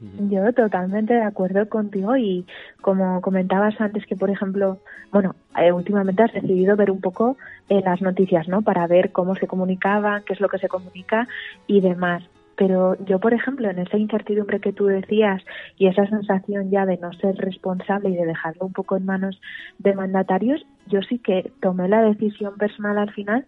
Yo 0.00 0.50
totalmente 0.54 1.12
de 1.12 1.22
acuerdo 1.22 1.68
contigo 1.68 2.16
y 2.16 2.46
como 2.80 3.20
comentabas 3.20 3.78
antes 3.80 4.06
que, 4.06 4.16
por 4.16 4.30
ejemplo, 4.30 4.78
bueno, 5.12 5.34
eh, 5.58 5.72
últimamente 5.72 6.22
has 6.22 6.32
decidido 6.32 6.74
ver 6.74 6.90
un 6.90 7.02
poco 7.02 7.36
eh, 7.68 7.82
las 7.84 8.00
noticias, 8.00 8.48
¿no? 8.48 8.62
Para 8.62 8.86
ver 8.86 9.12
cómo 9.12 9.34
se 9.34 9.46
comunicaba, 9.46 10.22
qué 10.22 10.32
es 10.32 10.40
lo 10.40 10.48
que 10.48 10.58
se 10.58 10.68
comunica 10.68 11.28
y 11.66 11.82
demás. 11.82 12.22
Pero 12.56 12.96
yo, 13.04 13.20
por 13.20 13.34
ejemplo, 13.34 13.70
en 13.70 13.78
esa 13.78 13.98
incertidumbre 13.98 14.60
que 14.60 14.72
tú 14.72 14.86
decías 14.86 15.42
y 15.76 15.86
esa 15.86 16.06
sensación 16.06 16.70
ya 16.70 16.86
de 16.86 16.98
no 16.98 17.12
ser 17.14 17.36
responsable 17.36 18.10
y 18.10 18.16
de 18.16 18.26
dejarlo 18.26 18.66
un 18.66 18.72
poco 18.72 18.96
en 18.96 19.06
manos 19.06 19.40
de 19.78 19.94
mandatarios, 19.94 20.64
yo 20.86 21.00
sí 21.02 21.18
que 21.18 21.52
tomé 21.60 21.88
la 21.88 22.02
decisión 22.02 22.56
personal 22.56 22.98
al 22.98 23.12
final 23.12 23.44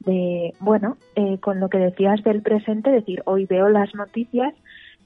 de, 0.00 0.52
bueno, 0.60 0.98
eh, 1.16 1.38
con 1.38 1.60
lo 1.60 1.68
que 1.68 1.78
decías 1.78 2.22
del 2.22 2.42
presente, 2.42 2.90
decir, 2.90 3.22
hoy 3.24 3.46
veo 3.46 3.68
las 3.68 3.94
noticias 3.94 4.52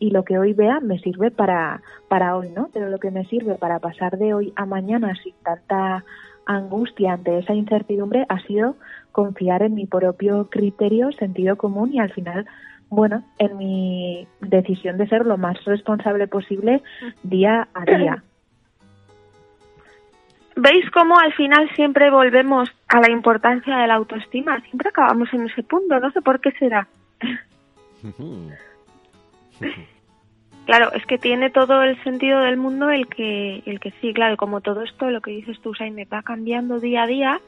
y 0.01 0.11
lo 0.11 0.25
que 0.25 0.39
hoy 0.39 0.55
vea 0.55 0.81
me 0.81 0.99
sirve 0.99 1.31
para, 1.31 1.83
para 2.09 2.37
hoy, 2.37 2.49
¿no? 2.49 2.69
Pero 2.73 2.89
lo 2.89 2.99
que 2.99 3.13
me 3.13 3.27
sirve 3.27 3.55
para 3.55 3.79
pasar 3.79 4.19
de 4.19 4.35
hoy 4.35 4.53
a 4.57 4.67
mañana 4.67 5.15
sin 5.23 5.35
tanta 5.45 6.05
angustia 6.47 7.13
ante 7.13 7.39
esa 7.39 7.55
incertidumbre 7.55 8.27
ha 8.29 8.41
sido 8.41 8.75
confiar 9.13 9.63
en 9.63 9.75
mi 9.75 9.87
propio 9.87 10.49
criterio, 10.51 11.13
sentido 11.13 11.57
común 11.57 11.93
y 11.93 12.01
al 12.01 12.11
final, 12.13 12.47
bueno, 12.89 13.23
en 13.39 13.57
mi 13.59 14.27
decisión 14.41 14.97
de 14.97 15.07
ser 15.07 15.27
lo 15.27 15.37
más 15.37 15.63
responsable 15.65 16.27
posible 16.27 16.83
día 17.23 17.69
a 17.75 17.85
día. 17.85 18.25
¿Veis 20.57 20.91
cómo 20.91 21.19
al 21.19 21.33
final 21.35 21.71
siempre 21.77 22.11
volvemos 22.11 22.71
a 22.89 23.01
la 23.01 23.11
importancia 23.11 23.77
de 23.77 23.87
la 23.87 23.95
autoestima? 23.95 24.61
Siempre 24.63 24.89
acabamos 24.89 25.33
en 25.33 25.47
ese 25.47 25.63
punto, 25.63 26.01
no 26.01 26.11
sé 26.11 26.21
por 26.23 26.41
qué 26.41 26.51
será. 26.53 26.89
Claro, 30.67 30.93
es 30.93 31.05
que 31.07 31.19
tiene 31.19 31.51
todo 31.51 31.83
el 31.83 32.01
sentido 32.05 32.41
del 32.43 32.57
mundo 32.57 32.91
el 32.91 33.09
que, 33.09 33.63
el 33.67 33.81
que 33.81 33.93
sí, 34.01 34.13
claro, 34.13 34.37
como 34.37 34.61
todo 34.61 34.83
esto, 34.83 35.11
lo 35.11 35.21
que 35.21 35.33
dices 35.33 35.61
tú, 35.61 35.75
Saime, 35.75 36.05
va 36.05 36.23
cambiando 36.23 36.79
día 36.79 37.03
a 37.03 37.07
día, 37.07 37.41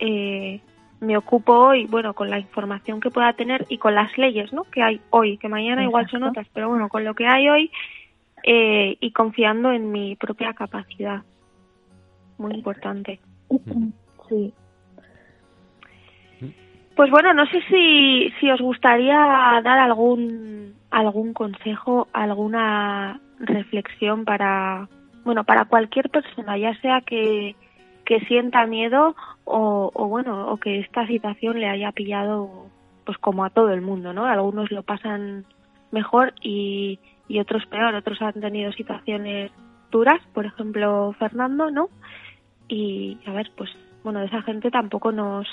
eh, 0.00 0.60
me 1.00 1.16
ocupo 1.16 1.52
hoy, 1.52 1.86
bueno, 1.86 2.14
con 2.14 2.30
la 2.30 2.38
información 2.38 3.00
que 3.00 3.10
pueda 3.10 3.32
tener 3.34 3.66
y 3.68 3.78
con 3.78 3.94
las 3.94 4.16
leyes, 4.18 4.52
¿no? 4.52 4.64
Que 4.64 4.82
hay 4.82 5.00
hoy, 5.10 5.38
que 5.38 5.48
mañana 5.48 5.84
igual 5.84 6.08
son 6.08 6.24
otras, 6.24 6.48
pero 6.52 6.68
bueno, 6.68 6.88
con 6.88 7.04
lo 7.04 7.14
que 7.14 7.26
hay 7.26 7.48
hoy 7.48 7.70
eh, 8.42 8.96
y 9.00 9.12
confiando 9.12 9.70
en 9.72 9.92
mi 9.92 10.16
propia 10.16 10.52
capacidad. 10.54 11.22
Muy 12.38 12.54
importante. 12.54 13.20
Sí. 14.28 14.52
Pues 16.96 17.10
bueno, 17.10 17.34
no 17.34 17.44
sé 17.46 17.60
si, 17.68 18.32
si 18.40 18.50
os 18.50 18.60
gustaría 18.60 19.16
dar 19.62 19.78
algún 19.78 20.74
algún 20.90 21.34
consejo, 21.34 22.08
alguna 22.14 23.20
reflexión 23.38 24.24
para 24.24 24.88
bueno 25.22 25.44
para 25.44 25.66
cualquier 25.66 26.08
persona, 26.08 26.56
ya 26.56 26.74
sea 26.80 27.02
que, 27.02 27.54
que 28.06 28.20
sienta 28.20 28.64
miedo 28.66 29.14
o, 29.44 29.90
o 29.92 30.08
bueno, 30.08 30.48
o 30.48 30.56
que 30.56 30.80
esta 30.80 31.06
situación 31.06 31.60
le 31.60 31.68
haya 31.68 31.92
pillado 31.92 32.70
pues 33.04 33.18
como 33.18 33.44
a 33.44 33.50
todo 33.50 33.72
el 33.72 33.82
mundo, 33.82 34.14
¿no? 34.14 34.24
Algunos 34.24 34.70
lo 34.70 34.82
pasan 34.82 35.44
mejor 35.90 36.32
y, 36.40 36.98
y 37.28 37.40
otros 37.40 37.66
peor, 37.66 37.94
otros 37.94 38.22
han 38.22 38.40
tenido 38.40 38.72
situaciones 38.72 39.52
duras, 39.90 40.22
por 40.32 40.46
ejemplo 40.46 41.14
Fernando, 41.18 41.70
¿no? 41.70 41.90
Y 42.68 43.18
a 43.26 43.32
ver, 43.32 43.52
pues 43.54 43.68
bueno, 44.02 44.22
esa 44.22 44.40
gente 44.40 44.70
tampoco 44.70 45.12
nos 45.12 45.46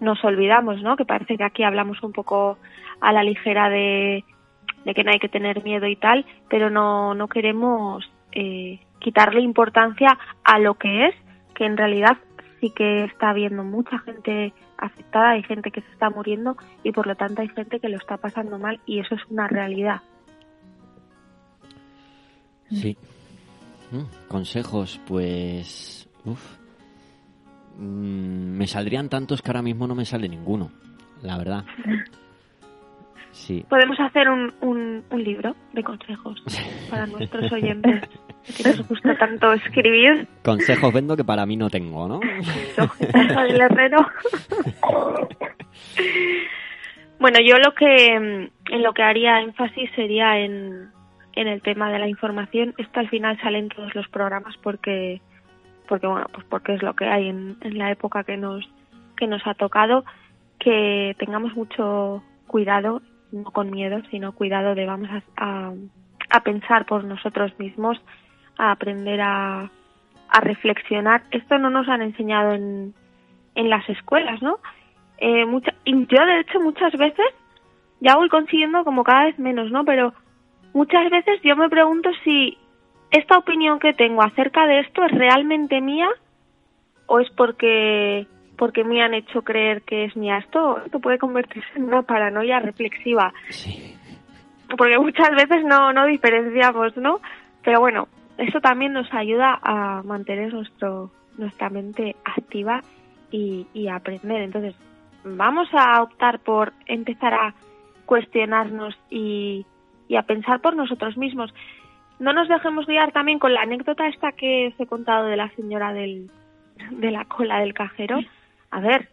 nos 0.00 0.22
olvidamos, 0.24 0.82
¿no? 0.82 0.96
Que 0.96 1.04
parece 1.04 1.36
que 1.36 1.44
aquí 1.44 1.62
hablamos 1.62 2.02
un 2.02 2.12
poco 2.12 2.58
a 3.00 3.12
la 3.12 3.22
ligera 3.22 3.68
de, 3.68 4.24
que 4.94 5.04
no 5.04 5.10
hay 5.10 5.18
que 5.18 5.28
tener 5.28 5.62
miedo 5.64 5.86
y 5.86 5.96
tal, 5.96 6.24
pero 6.48 6.70
no, 6.70 7.14
no 7.14 7.28
queremos 7.28 8.08
eh, 8.32 8.80
quitarle 8.98 9.40
importancia 9.40 10.18
a 10.44 10.58
lo 10.58 10.74
que 10.74 11.06
es, 11.06 11.14
que 11.54 11.64
en 11.64 11.76
realidad 11.76 12.18
sí 12.60 12.70
que 12.70 13.04
está 13.04 13.30
habiendo 13.30 13.64
mucha 13.64 13.98
gente 14.00 14.52
afectada, 14.78 15.30
hay 15.30 15.42
gente 15.42 15.70
que 15.70 15.80
se 15.80 15.90
está 15.92 16.10
muriendo 16.10 16.56
y 16.82 16.92
por 16.92 17.06
lo 17.06 17.16
tanto 17.16 17.42
hay 17.42 17.48
gente 17.48 17.80
que 17.80 17.88
lo 17.88 17.96
está 17.96 18.16
pasando 18.16 18.58
mal 18.58 18.80
y 18.86 19.00
eso 19.00 19.14
es 19.14 19.22
una 19.30 19.48
realidad. 19.48 20.02
Sí. 22.70 22.96
Mm, 23.92 24.28
consejos, 24.28 25.00
pues... 25.06 26.08
Uf. 26.24 26.65
Mm, 27.76 28.56
me 28.56 28.66
saldrían 28.66 29.08
tantos 29.08 29.42
que 29.42 29.50
ahora 29.50 29.62
mismo 29.62 29.86
no 29.86 29.94
me 29.94 30.04
sale 30.04 30.28
ninguno, 30.28 30.70
la 31.22 31.38
verdad. 31.38 31.64
Sí. 33.36 33.66
Podemos 33.68 34.00
hacer 34.00 34.30
un, 34.30 34.54
un, 34.62 35.04
un 35.10 35.22
libro 35.22 35.54
de 35.74 35.84
consejos 35.84 36.42
para 36.88 37.06
nuestros 37.06 37.52
oyentes 37.52 38.08
que 38.56 38.68
nos 38.70 38.88
gusta 38.88 39.14
tanto 39.18 39.52
escribir. 39.52 40.26
Consejos 40.42 40.92
vendo 40.92 41.16
que 41.16 41.22
para 41.22 41.44
mí 41.44 41.54
no 41.54 41.68
tengo, 41.68 42.08
¿no? 42.08 42.20
Del 42.20 43.60
herrero. 43.60 43.98
bueno, 47.20 47.38
yo 47.46 47.58
lo 47.58 47.74
que 47.74 48.14
en 48.14 48.82
lo 48.82 48.94
que 48.94 49.02
haría 49.02 49.42
énfasis 49.42 49.90
sería 49.94 50.38
en, 50.38 50.90
en 51.34 51.46
el 51.46 51.60
tema 51.60 51.90
de 51.90 51.98
la 51.98 52.08
información. 52.08 52.74
Esto 52.78 53.00
al 53.00 53.10
final 53.10 53.38
sale 53.42 53.58
en 53.58 53.68
todos 53.68 53.94
los 53.94 54.08
programas 54.08 54.56
porque 54.62 55.20
porque 55.86 56.06
bueno, 56.06 56.26
pues 56.32 56.44
porque 56.48 56.74
es 56.74 56.82
lo 56.82 56.94
que 56.94 57.06
hay 57.06 57.28
en, 57.28 57.56
en 57.60 57.78
la 57.78 57.90
época 57.90 58.24
que 58.24 58.36
nos 58.36 58.68
que 59.16 59.26
nos 59.26 59.46
ha 59.46 59.54
tocado 59.54 60.04
que 60.58 61.14
tengamos 61.18 61.54
mucho 61.56 62.22
cuidado, 62.46 63.02
no 63.32 63.50
con 63.50 63.70
miedo, 63.70 64.00
sino 64.10 64.32
cuidado 64.32 64.74
de 64.74 64.86
vamos 64.86 65.08
a, 65.10 65.22
a, 65.36 65.72
a 66.30 66.40
pensar 66.40 66.86
por 66.86 67.04
nosotros 67.04 67.58
mismos, 67.58 68.00
a 68.58 68.72
aprender 68.72 69.20
a, 69.20 69.70
a 70.28 70.40
reflexionar. 70.40 71.22
Esto 71.30 71.58
no 71.58 71.70
nos 71.70 71.88
han 71.88 72.02
enseñado 72.02 72.52
en, 72.52 72.94
en 73.54 73.70
las 73.70 73.88
escuelas, 73.88 74.40
¿no? 74.42 74.58
Eh, 75.18 75.46
mucha, 75.46 75.72
y 75.84 75.92
yo, 75.92 76.26
de 76.26 76.40
hecho, 76.40 76.60
muchas 76.60 76.92
veces 76.92 77.26
ya 78.00 78.16
voy 78.16 78.28
consiguiendo 78.28 78.84
como 78.84 79.04
cada 79.04 79.24
vez 79.24 79.38
menos, 79.38 79.70
¿no? 79.70 79.84
Pero 79.84 80.12
muchas 80.74 81.10
veces 81.10 81.40
yo 81.42 81.56
me 81.56 81.68
pregunto 81.68 82.10
si 82.24 82.58
esta 83.10 83.38
opinión 83.38 83.78
que 83.78 83.92
tengo 83.92 84.22
acerca 84.22 84.66
de 84.66 84.80
esto 84.80 85.04
es 85.04 85.12
realmente 85.12 85.80
mía 85.80 86.08
o 87.06 87.20
es 87.20 87.30
porque 87.30 88.26
porque 88.56 88.84
me 88.84 89.02
han 89.02 89.14
hecho 89.14 89.42
creer 89.42 89.82
que 89.82 90.04
es 90.04 90.16
mía. 90.16 90.38
Esto, 90.38 90.80
esto 90.84 90.98
puede 90.98 91.18
convertirse 91.18 91.68
en 91.76 91.84
una 91.84 92.02
paranoia 92.02 92.58
reflexiva. 92.58 93.32
Sí. 93.50 93.94
Porque 94.78 94.98
muchas 94.98 95.30
veces 95.30 95.62
no, 95.64 95.92
no 95.92 96.06
diferenciamos, 96.06 96.96
¿no? 96.96 97.20
Pero 97.62 97.80
bueno, 97.80 98.08
eso 98.38 98.60
también 98.60 98.92
nos 98.92 99.12
ayuda 99.12 99.58
a 99.62 100.02
mantener 100.02 100.52
nuestro, 100.52 101.10
nuestra 101.36 101.68
mente 101.68 102.16
activa 102.24 102.80
y, 103.30 103.66
y 103.74 103.88
a 103.88 103.96
aprender. 103.96 104.40
Entonces, 104.40 104.74
vamos 105.24 105.68
a 105.72 106.02
optar 106.02 106.38
por 106.40 106.72
empezar 106.86 107.34
a 107.34 107.54
cuestionarnos 108.06 108.96
y, 109.10 109.66
y 110.08 110.16
a 110.16 110.22
pensar 110.22 110.60
por 110.60 110.76
nosotros 110.76 111.16
mismos. 111.16 111.52
No 112.18 112.32
nos 112.32 112.48
dejemos 112.48 112.86
guiar 112.86 113.12
también 113.12 113.38
con 113.38 113.52
la 113.52 113.62
anécdota 113.62 114.08
esta 114.08 114.32
que 114.32 114.68
os 114.68 114.80
he 114.80 114.86
contado 114.86 115.26
de 115.26 115.36
la 115.36 115.50
señora 115.50 115.92
del, 115.92 116.30
de 116.90 117.10
la 117.10 117.24
cola 117.26 117.60
del 117.60 117.74
cajero. 117.74 118.20
A 118.70 118.80
ver, 118.80 119.08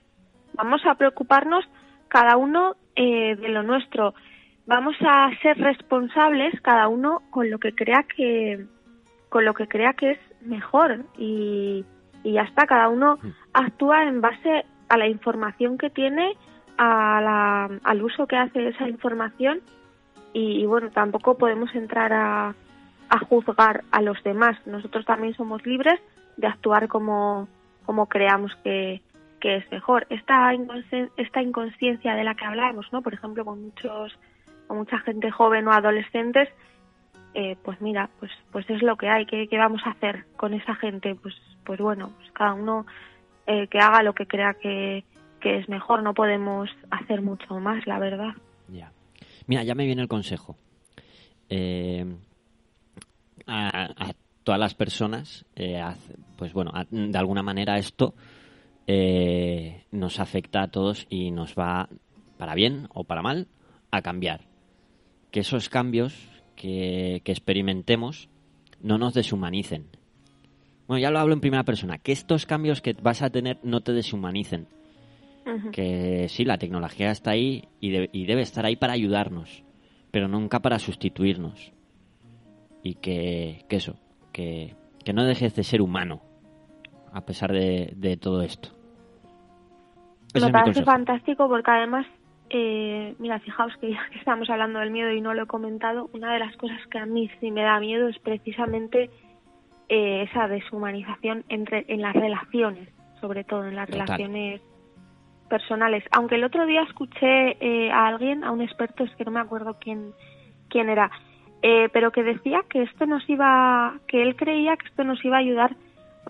vamos 0.54 0.86
a 0.86 0.96
preocuparnos 0.96 1.66
cada 2.08 2.38
uno 2.38 2.76
eh, 2.96 3.36
de 3.36 3.50
lo 3.50 3.64
nuestro. 3.64 4.14
Vamos 4.66 4.96
a 5.02 5.30
ser 5.42 5.58
responsables 5.58 6.60
cada 6.62 6.88
uno 6.88 7.22
con 7.30 7.50
lo 7.50 7.60
que 7.60 7.74
crea 7.76 8.06
que 8.16 8.66
con 9.28 9.46
lo 9.46 9.54
que 9.54 9.68
crea 9.68 9.94
que 9.94 10.12
es 10.12 10.20
mejor 10.42 11.06
y, 11.18 11.84
y 12.24 12.34
ya 12.34 12.44
está. 12.44 12.68
Cada 12.68 12.88
uno 12.88 13.18
actúa 13.52 14.04
en 14.04 14.22
base 14.22 14.64
a 14.90 14.98
la 14.98 15.08
información 15.08 15.78
que 15.78 15.90
tiene, 15.90 16.38
a 16.78 17.20
la, 17.20 17.80
al 17.84 18.04
uso 18.04 18.28
que 18.28 18.38
hace 18.38 18.60
de 18.60 18.70
esa 18.70 18.88
información 18.88 19.62
y, 20.34 20.62
y 20.62 20.66
bueno, 20.68 20.92
tampoco 20.92 21.36
podemos 21.36 21.74
entrar 21.74 22.14
a, 22.14 22.54
a 23.14 23.20
juzgar 23.20 23.84
a 23.92 24.02
los 24.02 24.22
demás. 24.24 24.58
Nosotros 24.66 25.06
también 25.06 25.36
somos 25.36 25.64
libres 25.68 26.00
de 26.36 26.48
actuar 26.48 26.88
como, 26.88 27.48
como 27.86 28.08
creamos 28.08 28.52
que, 28.64 29.02
que 29.40 29.58
es 29.58 29.72
mejor. 29.72 30.08
Esta, 30.10 30.52
esta 31.18 31.42
inconsciencia 31.44 32.16
de 32.16 32.24
la 32.24 32.34
que 32.34 32.46
hablamos, 32.46 32.92
¿no? 32.92 33.04
Por 33.04 33.14
ejemplo, 33.14 33.46
con 33.46 33.64
muchos 33.64 34.18
con 34.66 34.78
mucha 34.78 34.98
gente 35.00 35.30
joven 35.30 35.68
o 35.68 35.74
adolescentes, 35.74 36.50
eh, 37.36 37.56
pues 37.64 37.80
mira, 37.82 38.10
pues 38.20 38.32
pues 38.52 38.68
es 38.70 38.82
lo 38.82 38.96
que 38.96 39.10
hay. 39.10 39.28
¿Qué, 39.28 39.48
qué 39.48 39.58
vamos 39.60 39.82
a 39.86 39.92
hacer 39.92 40.26
con 40.36 40.56
esa 40.56 40.74
gente? 40.74 41.14
Pues 41.14 41.36
pues 41.64 41.80
bueno, 41.80 42.12
pues 42.18 42.32
cada 42.32 42.54
uno 42.54 42.88
eh, 43.46 43.68
que 43.68 43.78
haga 43.78 44.02
lo 44.02 44.14
que 44.14 44.26
crea 44.26 44.56
que, 44.56 45.04
que 45.40 45.60
es 45.60 45.70
mejor. 45.70 46.02
No 46.02 46.16
podemos 46.16 46.68
hacer 46.90 47.22
mucho 47.22 47.60
más, 47.60 47.86
la 47.86 48.00
verdad. 48.00 48.34
Ya. 48.70 48.92
Mira, 49.46 49.64
ya 49.64 49.76
me 49.76 49.86
viene 49.86 50.02
el 50.02 50.08
consejo. 50.08 50.56
Eh, 51.50 52.06
a, 53.48 53.86
a 54.10 54.14
todas 54.44 54.60
las 54.60 54.74
personas, 54.76 55.46
eh, 55.56 55.82
pues 56.38 56.54
bueno, 56.54 56.72
a- 56.74 56.86
de 56.90 57.18
alguna 57.18 57.44
manera 57.44 57.78
esto 57.78 58.14
eh, 58.88 59.86
nos 59.92 60.20
afecta 60.20 60.64
a 60.64 60.68
todos 60.70 61.08
y 61.10 61.32
nos 61.32 61.56
va, 61.56 61.88
para 62.38 62.56
bien 62.56 62.88
o 62.94 63.04
para 63.06 63.22
mal, 63.22 63.48
a 63.92 64.02
cambiar. 64.02 64.42
Que 65.32 65.40
esos 65.42 65.70
cambios 65.70 66.14
que, 66.56 67.22
que 67.24 67.32
experimentemos 67.32 68.30
no 68.82 68.98
nos 68.98 69.14
deshumanicen. 69.14 69.88
Bueno, 70.88 71.00
ya 71.02 71.12
lo 71.12 71.20
hablo 71.20 71.34
en 71.34 71.40
primera 71.40 71.64
persona, 71.64 71.98
que 71.98 72.12
estos 72.12 72.46
cambios 72.46 72.82
que 72.82 72.94
vas 72.94 73.22
a 73.22 73.30
tener 73.30 73.58
no 73.64 73.82
te 73.82 73.94
deshumanicen 73.94 74.68
que 75.72 76.28
sí, 76.30 76.46
la 76.46 76.58
tecnología 76.58 77.12
está 77.12 77.32
ahí 77.32 77.64
y, 77.80 77.92
de- 77.92 78.10
y 78.12 78.26
debe 78.26 78.42
estar 78.42 78.66
ahí 78.66 78.76
para 78.76 78.94
ayudarnos, 78.94 79.64
pero 80.12 80.28
nunca 80.28 80.62
para 80.62 80.80
sustituirnos. 80.80 81.72
Y 82.84 82.96
que, 82.96 83.64
que 83.70 83.78
eso, 83.78 83.96
que, 84.34 84.76
que 85.04 85.14
no 85.14 85.24
dejes 85.24 85.56
de 85.56 85.64
ser 85.64 85.82
humano, 85.82 86.22
a 87.14 87.22
pesar 87.22 87.52
de, 87.52 87.94
de 87.96 88.18
todo 88.18 88.42
esto. 88.42 88.70
Ese 90.34 90.46
Me 90.46 90.48
es 90.48 90.52
parece 90.52 90.84
fantástico 90.84 91.48
porque 91.48 91.72
además, 91.72 92.06
eh, 92.50 93.16
mira, 93.20 93.40
fijaos 93.40 93.72
que 93.80 93.92
ya 93.92 94.00
que 94.12 94.20
estamos 94.20 94.50
hablando 94.50 94.80
del 94.80 94.92
miedo 94.92 95.12
y 95.12 95.22
no 95.22 95.34
lo 95.34 95.44
he 95.44 95.48
comentado, 95.48 96.10
una 96.14 96.34
de 96.34 96.40
las 96.40 96.56
cosas 96.58 96.80
que 96.92 96.98
a 97.00 97.06
mí 97.06 97.30
sí 97.40 97.52
me 97.52 97.64
da 97.64 97.80
miedo 97.80 98.10
es 98.10 98.20
precisamente 98.20 99.10
eh, 99.90 100.24
esa 100.24 100.48
deshumanización 100.48 101.46
entre, 101.50 101.86
en 101.88 102.02
las 102.02 102.14
relaciones, 102.14 102.90
sobre 103.22 103.44
todo 103.44 103.66
en 103.66 103.76
las 103.76 103.88
Total. 103.88 104.08
relaciones 104.08 104.62
personales. 105.50 106.04
Aunque 106.12 106.36
el 106.36 106.44
otro 106.44 106.66
día 106.66 106.82
escuché 106.82 107.58
eh, 107.60 107.92
a 107.92 108.08
alguien, 108.08 108.44
a 108.44 108.52
un 108.52 108.62
experto, 108.62 109.04
es 109.04 109.16
que 109.16 109.24
no 109.24 109.32
me 109.32 109.40
acuerdo 109.40 109.78
quién, 109.80 110.14
quién 110.68 110.90
era, 110.90 111.12
eh, 111.66 111.88
pero 111.94 112.12
que 112.12 112.24
decía 112.24 112.60
que 112.70 112.84
esto 112.84 113.06
nos 113.06 113.28
iba, 113.30 113.94
que 114.08 114.22
él 114.22 114.36
creía 114.36 114.76
que 114.76 114.86
esto 114.86 115.06
nos 115.06 115.24
iba 115.24 115.38
a 115.38 115.40
ayudar, 115.40 115.78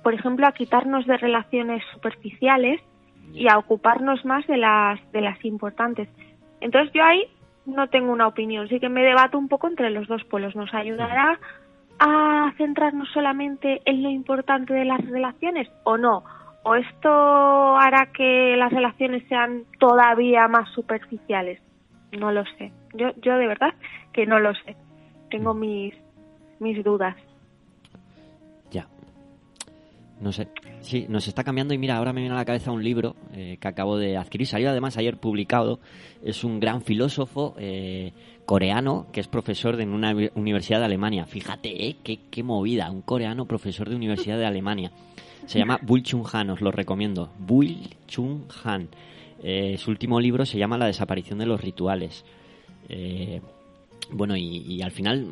por 0.03 0.13
ejemplo, 0.13 0.45
a 0.45 0.51
quitarnos 0.51 1.07
de 1.07 1.17
relaciones 1.17 1.83
superficiales 1.91 2.79
y 3.33 3.49
a 3.49 3.57
ocuparnos 3.57 4.23
más 4.25 4.45
de 4.45 4.57
las 4.57 4.99
de 5.11 5.21
las 5.21 5.43
importantes. 5.43 6.07
Entonces 6.61 6.93
yo 6.93 7.03
ahí 7.03 7.23
no 7.65 7.87
tengo 7.87 8.11
una 8.11 8.27
opinión, 8.27 8.67
sí 8.67 8.79
que 8.79 8.89
me 8.89 9.01
debato 9.01 9.39
un 9.39 9.47
poco 9.47 9.67
entre 9.67 9.89
los 9.89 10.07
dos 10.07 10.23
polos. 10.25 10.55
¿Nos 10.55 10.71
ayudará 10.71 11.39
a 11.97 12.53
centrarnos 12.57 13.09
solamente 13.11 13.81
en 13.85 14.03
lo 14.03 14.11
importante 14.11 14.71
de 14.75 14.85
las 14.85 15.03
relaciones 15.03 15.67
o 15.83 15.97
no? 15.97 16.23
¿O 16.61 16.75
esto 16.75 17.75
hará 17.77 18.11
que 18.13 18.55
las 18.55 18.71
relaciones 18.71 19.27
sean 19.27 19.63
todavía 19.79 20.47
más 20.47 20.69
superficiales? 20.75 21.59
No 22.11 22.31
lo 22.31 22.45
sé. 22.57 22.71
Yo, 22.93 23.13
yo 23.19 23.35
de 23.37 23.47
verdad 23.47 23.73
que 24.13 24.27
no 24.27 24.39
lo 24.39 24.53
sé. 24.53 24.75
Tengo 25.37 25.53
mis, 25.55 25.93
mis 26.59 26.83
dudas. 26.83 27.15
Ya. 28.71 28.87
No 30.21 30.31
sé, 30.31 30.47
sí, 30.81 31.07
nos 31.09 31.27
está 31.27 31.43
cambiando 31.43 31.73
y 31.73 31.77
mira, 31.79 31.97
ahora 31.97 32.13
me 32.13 32.21
viene 32.21 32.35
a 32.35 32.37
la 32.37 32.45
cabeza 32.45 32.71
un 32.71 32.83
libro 32.83 33.15
eh, 33.33 33.57
que 33.59 33.67
acabo 33.67 33.97
de 33.97 34.15
adquirir, 34.15 34.45
salió 34.47 34.69
además 34.69 34.95
ayer 34.97 35.17
publicado, 35.17 35.79
es 36.23 36.43
un 36.43 36.59
gran 36.59 36.81
filósofo 36.83 37.55
eh, 37.57 38.13
coreano 38.45 39.07
que 39.11 39.19
es 39.21 39.27
profesor 39.27 39.75
de 39.75 39.85
una 39.85 40.11
uni- 40.13 40.29
universidad 40.35 40.79
de 40.79 40.85
Alemania. 40.85 41.25
Fíjate, 41.25 41.87
¿eh? 41.87 41.95
qué, 42.03 42.19
qué 42.29 42.43
movida, 42.43 42.91
un 42.91 43.01
coreano 43.01 43.45
profesor 43.47 43.89
de 43.89 43.95
universidad 43.95 44.37
de 44.37 44.45
Alemania. 44.45 44.91
Se 45.47 45.57
llama 45.59 45.79
Bul 45.83 46.03
Chung 46.03 46.25
Han, 46.31 46.51
os 46.51 46.61
lo 46.61 46.71
recomiendo. 46.71 47.31
Bul 47.39 47.75
Chung 48.07 48.43
Han. 48.63 48.87
Eh, 49.41 49.77
su 49.77 49.89
último 49.91 50.21
libro 50.21 50.45
se 50.45 50.57
llama 50.57 50.77
La 50.77 50.85
desaparición 50.85 51.39
de 51.39 51.47
los 51.47 51.59
rituales. 51.59 52.23
Eh, 52.87 53.41
bueno, 54.13 54.35
y, 54.37 54.57
y 54.67 54.81
al 54.81 54.91
final, 54.91 55.27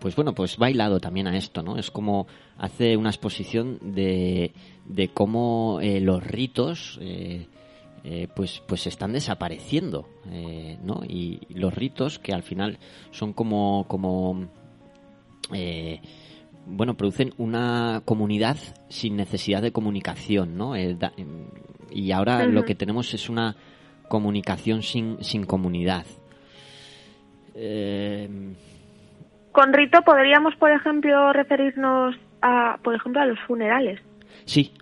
pues 0.00 0.14
bueno, 0.16 0.34
pues 0.34 0.58
va 0.60 0.70
hilado 0.70 1.00
también 1.00 1.26
a 1.28 1.36
esto, 1.36 1.62
¿no? 1.62 1.78
Es 1.78 1.90
como 1.90 2.26
hace 2.58 2.96
una 2.96 3.10
exposición 3.10 3.78
de, 3.80 4.52
de 4.86 5.08
cómo 5.08 5.78
eh, 5.80 6.00
los 6.00 6.22
ritos, 6.22 6.98
eh, 7.00 7.46
eh, 8.04 8.28
pues, 8.34 8.62
pues 8.66 8.86
están 8.86 9.12
desapareciendo, 9.12 10.08
eh, 10.30 10.76
¿no? 10.84 11.02
Y 11.08 11.40
los 11.54 11.72
ritos 11.74 12.18
que 12.18 12.32
al 12.32 12.42
final 12.42 12.78
son 13.12 13.32
como, 13.32 13.86
como 13.88 14.48
eh, 15.52 16.00
bueno, 16.66 16.96
producen 16.96 17.32
una 17.38 18.02
comunidad 18.04 18.56
sin 18.88 19.16
necesidad 19.16 19.62
de 19.62 19.72
comunicación, 19.72 20.56
¿no? 20.56 20.74
Da- 20.98 21.12
y 21.90 22.10
ahora 22.12 22.46
lo 22.46 22.64
que 22.64 22.74
tenemos 22.74 23.12
es 23.14 23.28
una 23.28 23.56
comunicación 24.08 24.82
sin, 24.82 25.18
sin 25.22 25.44
comunidad. 25.44 26.06
Eh, 27.54 28.28
Con 29.52 29.72
rito 29.72 30.00
podríamos, 30.02 30.54
por 30.56 30.70
ejemplo, 30.70 31.32
referirnos 31.32 32.16
a, 32.40 32.78
por 32.82 32.94
ejemplo, 32.94 33.20
a 33.22 33.26
los 33.26 33.38
funerales, 33.46 34.00
sí, 34.44 34.72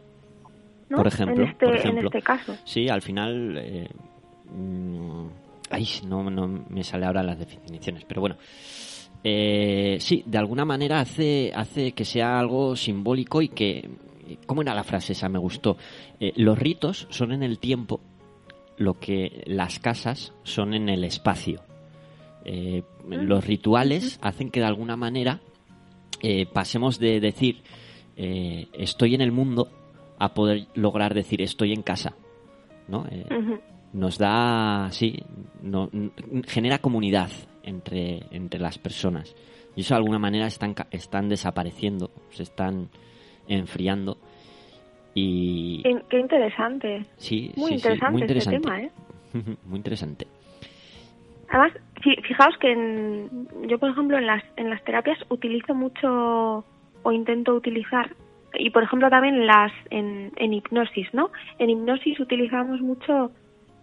¿no? 0.89 0.99
por 0.99 1.07
ejemplo. 1.09 1.43
en 1.45 1.49
este, 1.51 1.67
por 1.67 1.75
en 1.75 1.81
ejemplo. 1.81 2.09
este 2.09 2.23
caso. 2.23 2.57
Sí, 2.65 2.89
al 2.89 3.03
final. 3.03 3.57
eh, 3.59 3.89
mm, 4.53 5.27
ay, 5.71 5.87
no, 6.07 6.31
no 6.31 6.65
me 6.69 6.85
sale 6.85 7.07
ahora 7.07 7.23
las 7.23 7.39
definiciones, 7.39 8.05
pero 8.05 8.21
bueno. 8.21 8.37
Eh, 9.23 9.99
sí, 10.01 10.23
de 10.25 10.39
alguna 10.39 10.65
manera 10.65 11.01
hace, 11.01 11.53
hace 11.55 11.93
que 11.93 12.05
sea 12.07 12.39
algo 12.39 12.77
simbólico 12.77 13.43
y 13.43 13.49
que. 13.49 13.89
¿Cómo 14.47 14.63
era 14.63 14.75
la 14.75 14.85
frase 14.85 15.13
esa? 15.13 15.29
Me 15.29 15.41
gustó. 15.41 15.77
Eh, 16.21 16.33
los 16.37 16.57
ritos 16.59 17.09
son 17.11 17.33
en 17.33 17.43
el 17.43 17.59
tiempo 17.59 18.01
lo 18.79 18.95
que 18.99 19.43
las 19.47 19.79
casas 19.81 20.33
son 20.45 20.73
en 20.73 20.89
el 20.89 21.03
espacio. 21.05 21.61
Eh, 22.45 22.83
los 23.09 23.47
rituales 23.47 24.19
hacen 24.23 24.51
que 24.51 24.61
de 24.61 24.67
alguna 24.67 24.97
manera 24.97 25.41
eh, 26.23 26.47
pasemos 26.47 26.99
de 26.99 27.21
decir 27.21 27.63
eh, 28.17 28.67
estoy 28.73 29.15
en 29.15 29.21
el 29.21 29.33
mundo 29.33 29.69
a 30.19 30.33
poder 30.35 30.67
lograr 30.75 31.15
decir 31.15 31.41
estoy 31.43 31.73
en 31.73 31.83
casa. 31.83 32.15
¿no? 32.89 33.07
Eh, 33.11 33.25
nos 33.93 34.19
da, 34.19 34.89
sí, 34.91 35.19
no- 35.63 35.91
genera 36.47 36.79
comunidad 36.79 37.31
entre, 37.63 38.21
entre 38.31 38.61
las 38.61 38.79
personas. 38.79 39.35
Y 39.77 39.83
eso 39.83 39.95
de 39.95 39.99
alguna 39.99 40.19
manera 40.19 40.47
están, 40.47 40.75
están 40.91 41.29
desapareciendo, 41.29 42.11
se 42.31 42.43
están 42.43 42.89
enfriando. 43.49 44.19
Y 45.15 45.83
Qué, 45.83 45.95
qué 46.09 46.21
interesante. 46.21 47.07
sí, 47.17 47.53
Muy 47.57 47.71
sí, 47.73 47.79
sí, 47.79 47.89
interesante, 47.89 48.13
muy 48.13 48.23
este 48.23 48.33
interesante. 48.33 48.61
tema, 48.61 48.81
¿eh? 48.83 48.91
muy 49.65 49.77
interesante. 49.77 50.27
Además, 51.51 51.73
fi- 52.03 52.21
fijaos 52.23 52.57
que 52.59 52.73
en- 52.73 53.49
yo, 53.69 53.79
por 53.79 53.91
ejemplo, 53.91 54.17
en 54.19 54.27
las, 54.27 54.43
en 54.57 54.71
las 54.71 54.83
terapias 54.85 55.19
utilizo 55.29 55.75
mucho 55.75 56.65
o 57.03 57.13
intento 57.13 57.55
utilizar, 57.55 58.11
y 58.55 58.71
por 58.71 58.83
ejemplo 58.83 59.09
también 59.11 59.35
en, 59.37 59.47
las, 59.47 59.73
en, 59.91 60.33
en 60.37 60.53
hipnosis, 60.53 61.13
¿no? 61.15 61.31
En 61.59 61.71
hipnosis 61.71 62.19
utilizamos 62.21 62.81
mucho 62.81 63.31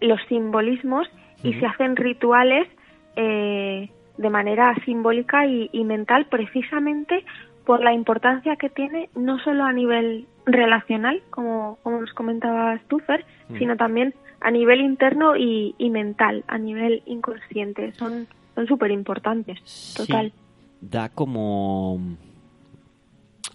los 0.01 0.20
simbolismos 0.28 1.07
y 1.43 1.53
se 1.53 1.65
hacen 1.65 1.95
rituales 1.95 2.68
eh, 3.15 3.89
de 4.18 4.30
manera 4.30 4.76
simbólica 4.86 5.45
y, 5.45 5.70
y 5.72 5.84
mental 5.84 6.26
precisamente 6.30 7.24
por 7.65 7.84
la 7.84 7.93
importancia 7.93 8.55
que 8.55 8.70
tiene 8.70 9.09
no 9.15 9.39
solo 9.39 9.63
a 9.63 9.74
nivel 9.74 10.26
relacional, 10.45 11.22
como, 11.30 11.78
como 11.84 12.01
nos 12.01 12.13
comentabas 12.13 12.82
tú, 12.88 12.99
Fer, 12.99 13.26
Mm. 13.49 13.57
sino 13.59 13.78
también 13.78 14.13
a 14.41 14.51
nivel 14.51 14.81
interno 14.81 15.35
y, 15.35 15.75
y 15.77 15.89
mental, 15.89 16.43
a 16.47 16.57
nivel 16.57 17.03
inconsciente. 17.05 17.93
Son 17.93 18.27
son 18.57 18.65
súper 18.65 18.89
importantes, 18.89 19.59
total. 19.95 20.31
Sí, 20.31 20.88
da 20.89 21.09
como 21.09 21.99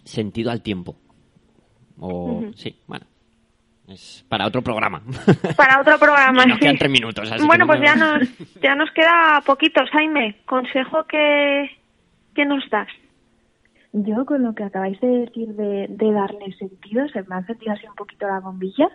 sentido 0.04 0.52
al 0.52 0.62
tiempo. 0.62 0.94
O, 1.98 2.44
sí, 2.54 2.76
bueno. 2.86 3.04
Es 3.88 4.24
para 4.28 4.46
otro 4.46 4.62
programa. 4.62 5.02
Para 5.56 5.80
otro 5.80 5.98
programa. 5.98 6.46
Nos 6.46 6.58
sí. 6.58 6.60
quedan 6.60 6.78
tres 6.78 6.90
minutos. 6.90 7.30
así 7.32 7.44
Bueno, 7.44 7.64
no 7.64 7.66
pues 7.66 7.80
me- 7.80 7.86
ya 7.86 7.96
nos, 7.96 8.22
ya 8.62 8.74
nos 8.76 8.90
queda 8.92 9.42
poquito, 9.44 9.80
Jaime. 9.90 10.36
Consejo 10.46 11.04
que, 11.08 11.68
que 12.32 12.44
nos 12.44 12.62
das. 12.70 12.86
Yo 13.92 14.24
con 14.24 14.44
lo 14.44 14.54
que 14.54 14.62
acabáis 14.62 15.00
de 15.00 15.08
decir 15.08 15.48
de, 15.48 15.86
de 15.88 16.12
darle 16.12 16.52
sentido, 16.58 17.08
se 17.08 17.22
me 17.24 17.34
ha 17.34 17.38
encendido 17.40 17.72
así 17.72 17.86
un 17.88 17.96
poquito 17.96 18.28
la 18.28 18.38
bombilla 18.38 18.88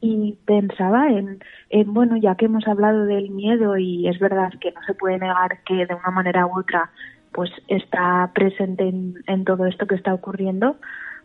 y 0.00 0.38
pensaba 0.46 1.08
en, 1.08 1.40
en, 1.68 1.92
bueno, 1.92 2.16
ya 2.16 2.34
que 2.34 2.46
hemos 2.46 2.66
hablado 2.66 3.04
del 3.04 3.30
miedo 3.30 3.76
y 3.76 4.08
es 4.08 4.18
verdad 4.18 4.50
que 4.60 4.72
no 4.72 4.80
se 4.86 4.94
puede 4.94 5.18
negar 5.18 5.62
que 5.64 5.86
de 5.86 5.94
una 5.94 6.10
manera 6.10 6.46
u 6.46 6.58
otra 6.58 6.90
pues 7.32 7.50
está 7.68 8.30
presente 8.34 8.88
en, 8.88 9.44
todo 9.44 9.66
esto 9.66 9.86
que 9.86 9.94
está 9.94 10.12
ocurriendo, 10.12 10.76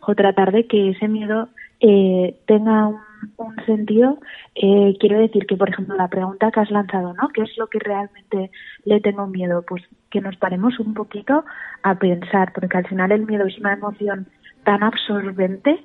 o 0.01 0.13
tratar 0.13 0.51
de 0.51 0.67
que 0.67 0.91
ese 0.91 1.07
miedo 1.07 1.49
eh, 1.80 2.39
tenga 2.45 2.88
un, 2.88 2.99
un 3.38 3.55
sentido. 3.65 4.19
Eh, 4.53 4.95
quiero 4.99 5.19
decir 5.19 5.45
que, 5.47 5.57
por 5.57 5.69
ejemplo, 5.69 5.95
la 5.95 6.07
pregunta 6.07 6.51
que 6.51 6.59
has 6.59 6.71
lanzado, 6.71 7.13
¿no? 7.13 7.30
¿Qué 7.30 7.41
es 7.41 7.57
lo 7.57 7.67
que 7.67 7.80
realmente 7.80 8.51
le 8.86 9.01
tengo 9.01 9.28
miedo? 9.28 9.63
Pues 9.67 9.84
que 10.11 10.21
nos 10.21 10.36
paremos 10.38 10.80
un 10.80 10.93
poquito 10.93 11.43
a 11.84 11.95
pensar, 11.95 12.53
porque 12.53 12.78
al 12.78 12.88
final 12.88 13.11
el 13.11 13.26
miedo 13.26 13.45
es 13.45 13.57
una 13.57 13.73
emoción 13.73 14.28
tan 14.63 14.84
absorbente 14.84 15.84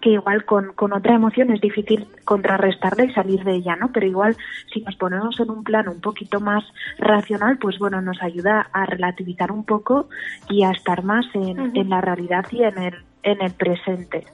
que 0.00 0.10
igual 0.10 0.44
con, 0.44 0.72
con 0.74 0.92
otra 0.92 1.14
emoción 1.14 1.50
es 1.50 1.60
difícil 1.60 2.06
contrarrestarla 2.24 3.04
y 3.04 3.12
salir 3.12 3.44
de 3.44 3.56
ella, 3.56 3.76
¿no? 3.76 3.90
Pero 3.92 4.06
igual 4.06 4.36
si 4.72 4.80
nos 4.80 4.96
ponemos 4.96 5.38
en 5.40 5.50
un 5.50 5.64
plano 5.64 5.92
un 5.92 6.00
poquito 6.00 6.40
más 6.40 6.64
racional, 6.98 7.58
pues 7.58 7.78
bueno, 7.78 8.00
nos 8.00 8.22
ayuda 8.22 8.68
a 8.72 8.86
relativizar 8.86 9.52
un 9.52 9.64
poco 9.64 10.08
y 10.48 10.64
a 10.64 10.70
estar 10.70 11.04
más 11.04 11.26
en, 11.34 11.76
en 11.76 11.88
la 11.88 12.00
realidad 12.00 12.44
y 12.50 12.62
en 12.62 12.78
el, 12.78 12.94
en 13.22 13.42
el 13.42 13.52
presente. 13.52 14.24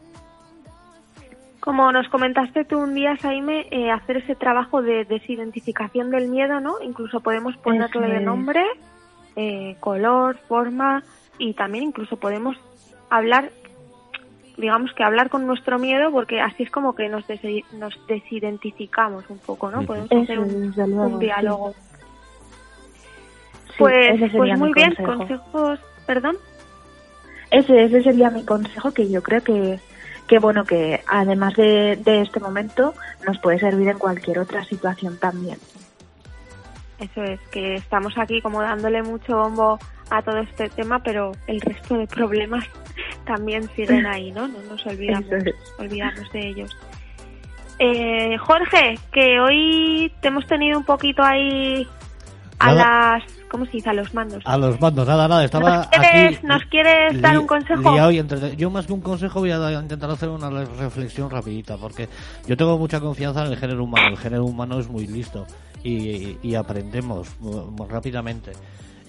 Como 1.61 1.93
nos 1.93 2.09
comentaste 2.09 2.65
tú 2.65 2.79
un 2.79 2.95
día, 2.95 3.17
Jaime, 3.21 3.67
eh, 3.71 3.91
hacer 3.91 4.17
ese 4.19 4.35
trabajo 4.35 4.81
de 4.81 5.05
desidentificación 5.05 6.11
del 6.11 6.29
miedo, 6.29 6.59
¿no? 6.59 6.77
Incluso 6.83 7.21
podemos 7.21 7.55
ponerle 7.59 8.17
es. 8.17 8.23
nombre, 8.23 8.65
eh, 9.37 9.77
color, 9.79 10.39
forma 10.49 11.03
y 11.39 11.53
también 11.53 11.85
incluso 11.85 12.17
podemos 12.17 12.57
hablar, 13.11 13.51
digamos 14.61 14.93
que 14.93 15.03
hablar 15.03 15.31
con 15.31 15.47
nuestro 15.47 15.79
miedo 15.79 16.11
porque 16.11 16.41
así 16.41 16.63
es 16.65 16.71
como 16.71 16.95
que 16.95 17.09
nos, 17.09 17.25
nos 17.73 18.07
desidentificamos 18.07 19.25
un 19.29 19.39
poco, 19.39 19.71
¿no? 19.71 19.83
Podemos 19.85 20.11
Eso, 20.11 20.23
hacer 20.23 20.39
un, 20.39 20.69
desde 20.69 20.87
luego, 20.87 21.15
un 21.15 21.19
diálogo. 21.19 21.75
Sí, 23.67 23.75
Pues, 23.79 24.21
pues 24.37 24.59
muy 24.59 24.73
bien, 24.73 24.95
consejo. 24.95 25.19
consejos, 25.19 25.81
perdón. 26.07 26.37
Ese, 27.51 27.85
ese 27.85 28.03
sería 28.03 28.31
mi 28.31 28.45
consejo 28.45 28.93
que 28.93 29.11
yo 29.11 29.23
creo 29.23 29.43
que, 29.43 29.81
que 30.29 30.39
bueno, 30.39 30.65
que 30.65 31.03
además 31.09 31.55
de, 31.57 31.97
de 32.05 32.21
este 32.23 32.39
momento 32.39 32.95
nos 33.27 33.39
puede 33.39 33.59
servir 33.59 33.89
en 33.89 33.99
cualquier 33.99 34.39
otra 34.39 34.65
situación 34.65 35.19
también. 35.19 35.59
Eso 37.01 37.23
es, 37.25 37.41
que 37.51 37.75
estamos 37.77 38.17
aquí 38.19 38.41
como 38.43 38.61
dándole 38.61 39.03
mucho 39.03 39.37
bombo 39.39 39.79
a 40.11 40.23
todo 40.23 40.39
este 40.39 40.69
tema, 40.69 40.99
pero 41.03 41.33
el 41.47 41.61
resto 41.61 41.97
de 41.97 42.07
problemas 42.07 42.65
también 43.27 43.69
siguen 43.75 44.05
ahí, 44.07 44.31
¿no? 44.33 44.47
No 44.49 44.59
nos 44.69 44.85
olvidamos, 44.87 45.31
es. 45.33 45.55
olvidamos 45.79 46.31
de 46.33 46.49
ellos. 46.49 46.77
Eh, 47.79 48.37
Jorge, 48.39 48.99
que 49.13 49.41
hoy 49.41 50.13
te 50.21 50.29
hemos 50.29 50.47
tenido 50.47 50.79
un 50.79 50.85
poquito 50.85 51.23
ahí 51.23 51.87
a 52.59 52.75
Nada. 52.75 53.13
las, 53.19 53.23
¿cómo 53.51 53.65
se 53.65 53.73
dice? 53.73 53.89
A 53.89 53.95
los 53.95 54.13
mandos. 54.13 54.43
A 54.45 54.59
los 54.59 54.79
mandos, 54.79 55.09
nada, 55.09 55.27
nada, 55.27 55.45
estaba 55.47 55.77
¿Nos 55.79 55.87
quieres, 55.87 56.37
aquí... 56.37 56.47
¿nos 56.47 56.63
quieres 56.65 57.23
dar 57.23 57.39
un 57.39 57.47
consejo? 57.47 57.93
liado 57.95 58.11
y 58.11 58.19
entrete- 58.21 58.55
Yo 58.57 58.69
más 58.69 58.87
que 58.87 58.93
un 58.93 59.01
consejo 59.01 59.41
voy 59.41 59.51
a 59.53 59.73
intentar 59.81 60.11
hacer 60.11 60.29
una 60.29 60.51
re- 60.51 60.67
reflexión 60.79 61.31
rapidita, 61.31 61.79
porque 61.79 62.07
yo 62.47 62.55
tengo 62.59 62.77
mucha 62.77 63.01
confianza 63.01 63.47
en 63.47 63.53
el 63.53 63.57
género 63.57 63.85
humano. 63.85 64.09
El 64.09 64.19
género 64.19 64.45
humano 64.45 64.79
es 64.79 64.89
muy 64.89 65.07
listo 65.07 65.47
y, 65.83 66.37
y 66.43 66.55
aprendemos 66.55 67.39
muy 67.41 67.89
rápidamente. 67.89 68.53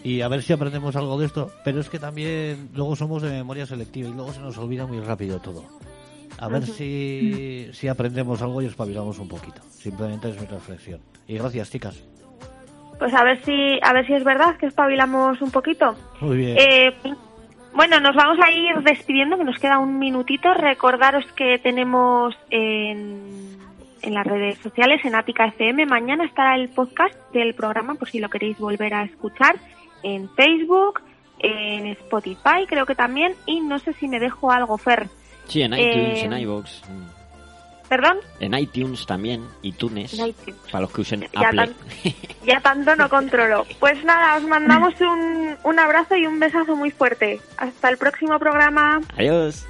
Y 0.04 0.22
a 0.22 0.28
ver 0.28 0.42
si 0.42 0.52
aprendemos 0.54 0.96
algo 0.96 1.20
de 1.20 1.28
esto, 1.28 1.52
pero 1.64 1.80
es 1.80 1.90
que 1.90 2.00
también 2.00 2.70
luego 2.74 2.96
somos 2.96 3.22
de 3.22 3.30
memoria 3.30 3.66
selectiva 3.66 4.10
y 4.10 4.14
luego 4.14 4.34
se 4.34 4.40
nos 4.40 4.58
olvida 4.58 4.88
muy 4.88 5.00
rápido 5.00 5.40
todo. 5.40 5.64
A 6.40 6.48
ver 6.48 6.66
si, 6.66 7.70
si 7.72 7.88
aprendemos 7.88 8.42
algo 8.42 8.62
y 8.64 8.66
espabilamos 8.66 9.20
un 9.20 9.28
poquito. 9.28 9.62
Simplemente 9.70 10.30
es 10.30 10.42
mi 10.42 10.48
reflexión. 10.48 11.00
Y 11.28 11.38
gracias, 11.38 11.70
chicas. 11.70 12.04
Pues 12.98 13.14
a 13.14 13.24
ver 13.24 13.44
si, 13.44 13.80
a 13.84 13.94
ver 13.94 14.08
si 14.08 14.14
es 14.14 14.24
verdad 14.24 14.58
que 14.58 14.66
espabilamos 14.66 15.40
un 15.42 15.52
poquito. 15.52 15.96
Muy 16.20 16.38
bien. 16.38 16.58
Eh, 16.58 16.94
Bueno, 17.74 18.00
nos 18.00 18.16
vamos 18.16 18.38
a 18.44 18.52
ir 18.52 18.76
despidiendo, 18.84 19.38
que 19.38 19.44
nos 19.44 19.58
queda 19.58 19.80
un 19.80 19.98
minutito. 19.98 20.54
Recordaros 20.54 21.26
que 21.36 21.58
tenemos 21.60 22.36
en, 22.50 23.58
en 24.02 24.14
las 24.14 24.26
redes 24.26 24.58
sociales, 24.60 25.04
en 25.06 25.16
Ática 25.16 25.46
FM. 25.48 25.86
Mañana 25.86 26.26
estará 26.26 26.56
el 26.56 26.70
podcast 26.70 27.16
del 27.34 27.54
programa, 27.54 27.96
por 27.96 28.10
si 28.10 28.20
lo 28.20 28.30
queréis 28.30 28.58
volver 28.58 28.94
a 28.94 29.04
escuchar, 29.04 29.56
en 30.04 30.30
Facebook, 30.36 31.02
en 31.40 31.88
Spotify, 31.88 32.66
creo 32.68 32.86
que 32.86 32.96
también. 32.96 33.34
Y 33.46 33.60
no 33.62 33.80
sé 33.80 33.94
si 33.94 34.08
me 34.08 34.20
dejo 34.20 34.52
algo, 34.52 34.78
Fer. 34.78 35.08
Sí, 35.48 35.62
en 35.62 35.74
iTunes, 35.74 36.20
Eh, 36.20 36.26
en 36.26 36.34
iVoox, 36.40 36.82
¿Perdón? 37.90 38.18
en 38.40 38.54
iTunes 38.54 39.06
también, 39.06 39.44
iTunes, 39.64 40.14
iTunes. 40.14 40.56
para 40.72 40.84
los 40.84 40.92
que 40.94 41.02
usen 41.02 41.28
Ya, 41.34 41.48
Apple. 41.50 41.58
tan- 41.58 41.76
ya 42.46 42.60
tanto 42.62 42.96
no 42.96 43.10
controlo. 43.10 43.66
Pues 43.80 44.02
nada, 44.06 44.38
os 44.38 44.44
mandamos 44.44 44.94
un, 45.02 45.58
un 45.64 45.80
abrazo 45.80 46.16
y 46.16 46.26
un 46.26 46.40
besazo 46.40 46.76
muy 46.76 46.92
fuerte. 46.92 47.42
Hasta 47.58 47.90
el 47.90 47.98
próximo 47.98 48.40
programa. 48.40 49.02
Adiós. 49.18 49.66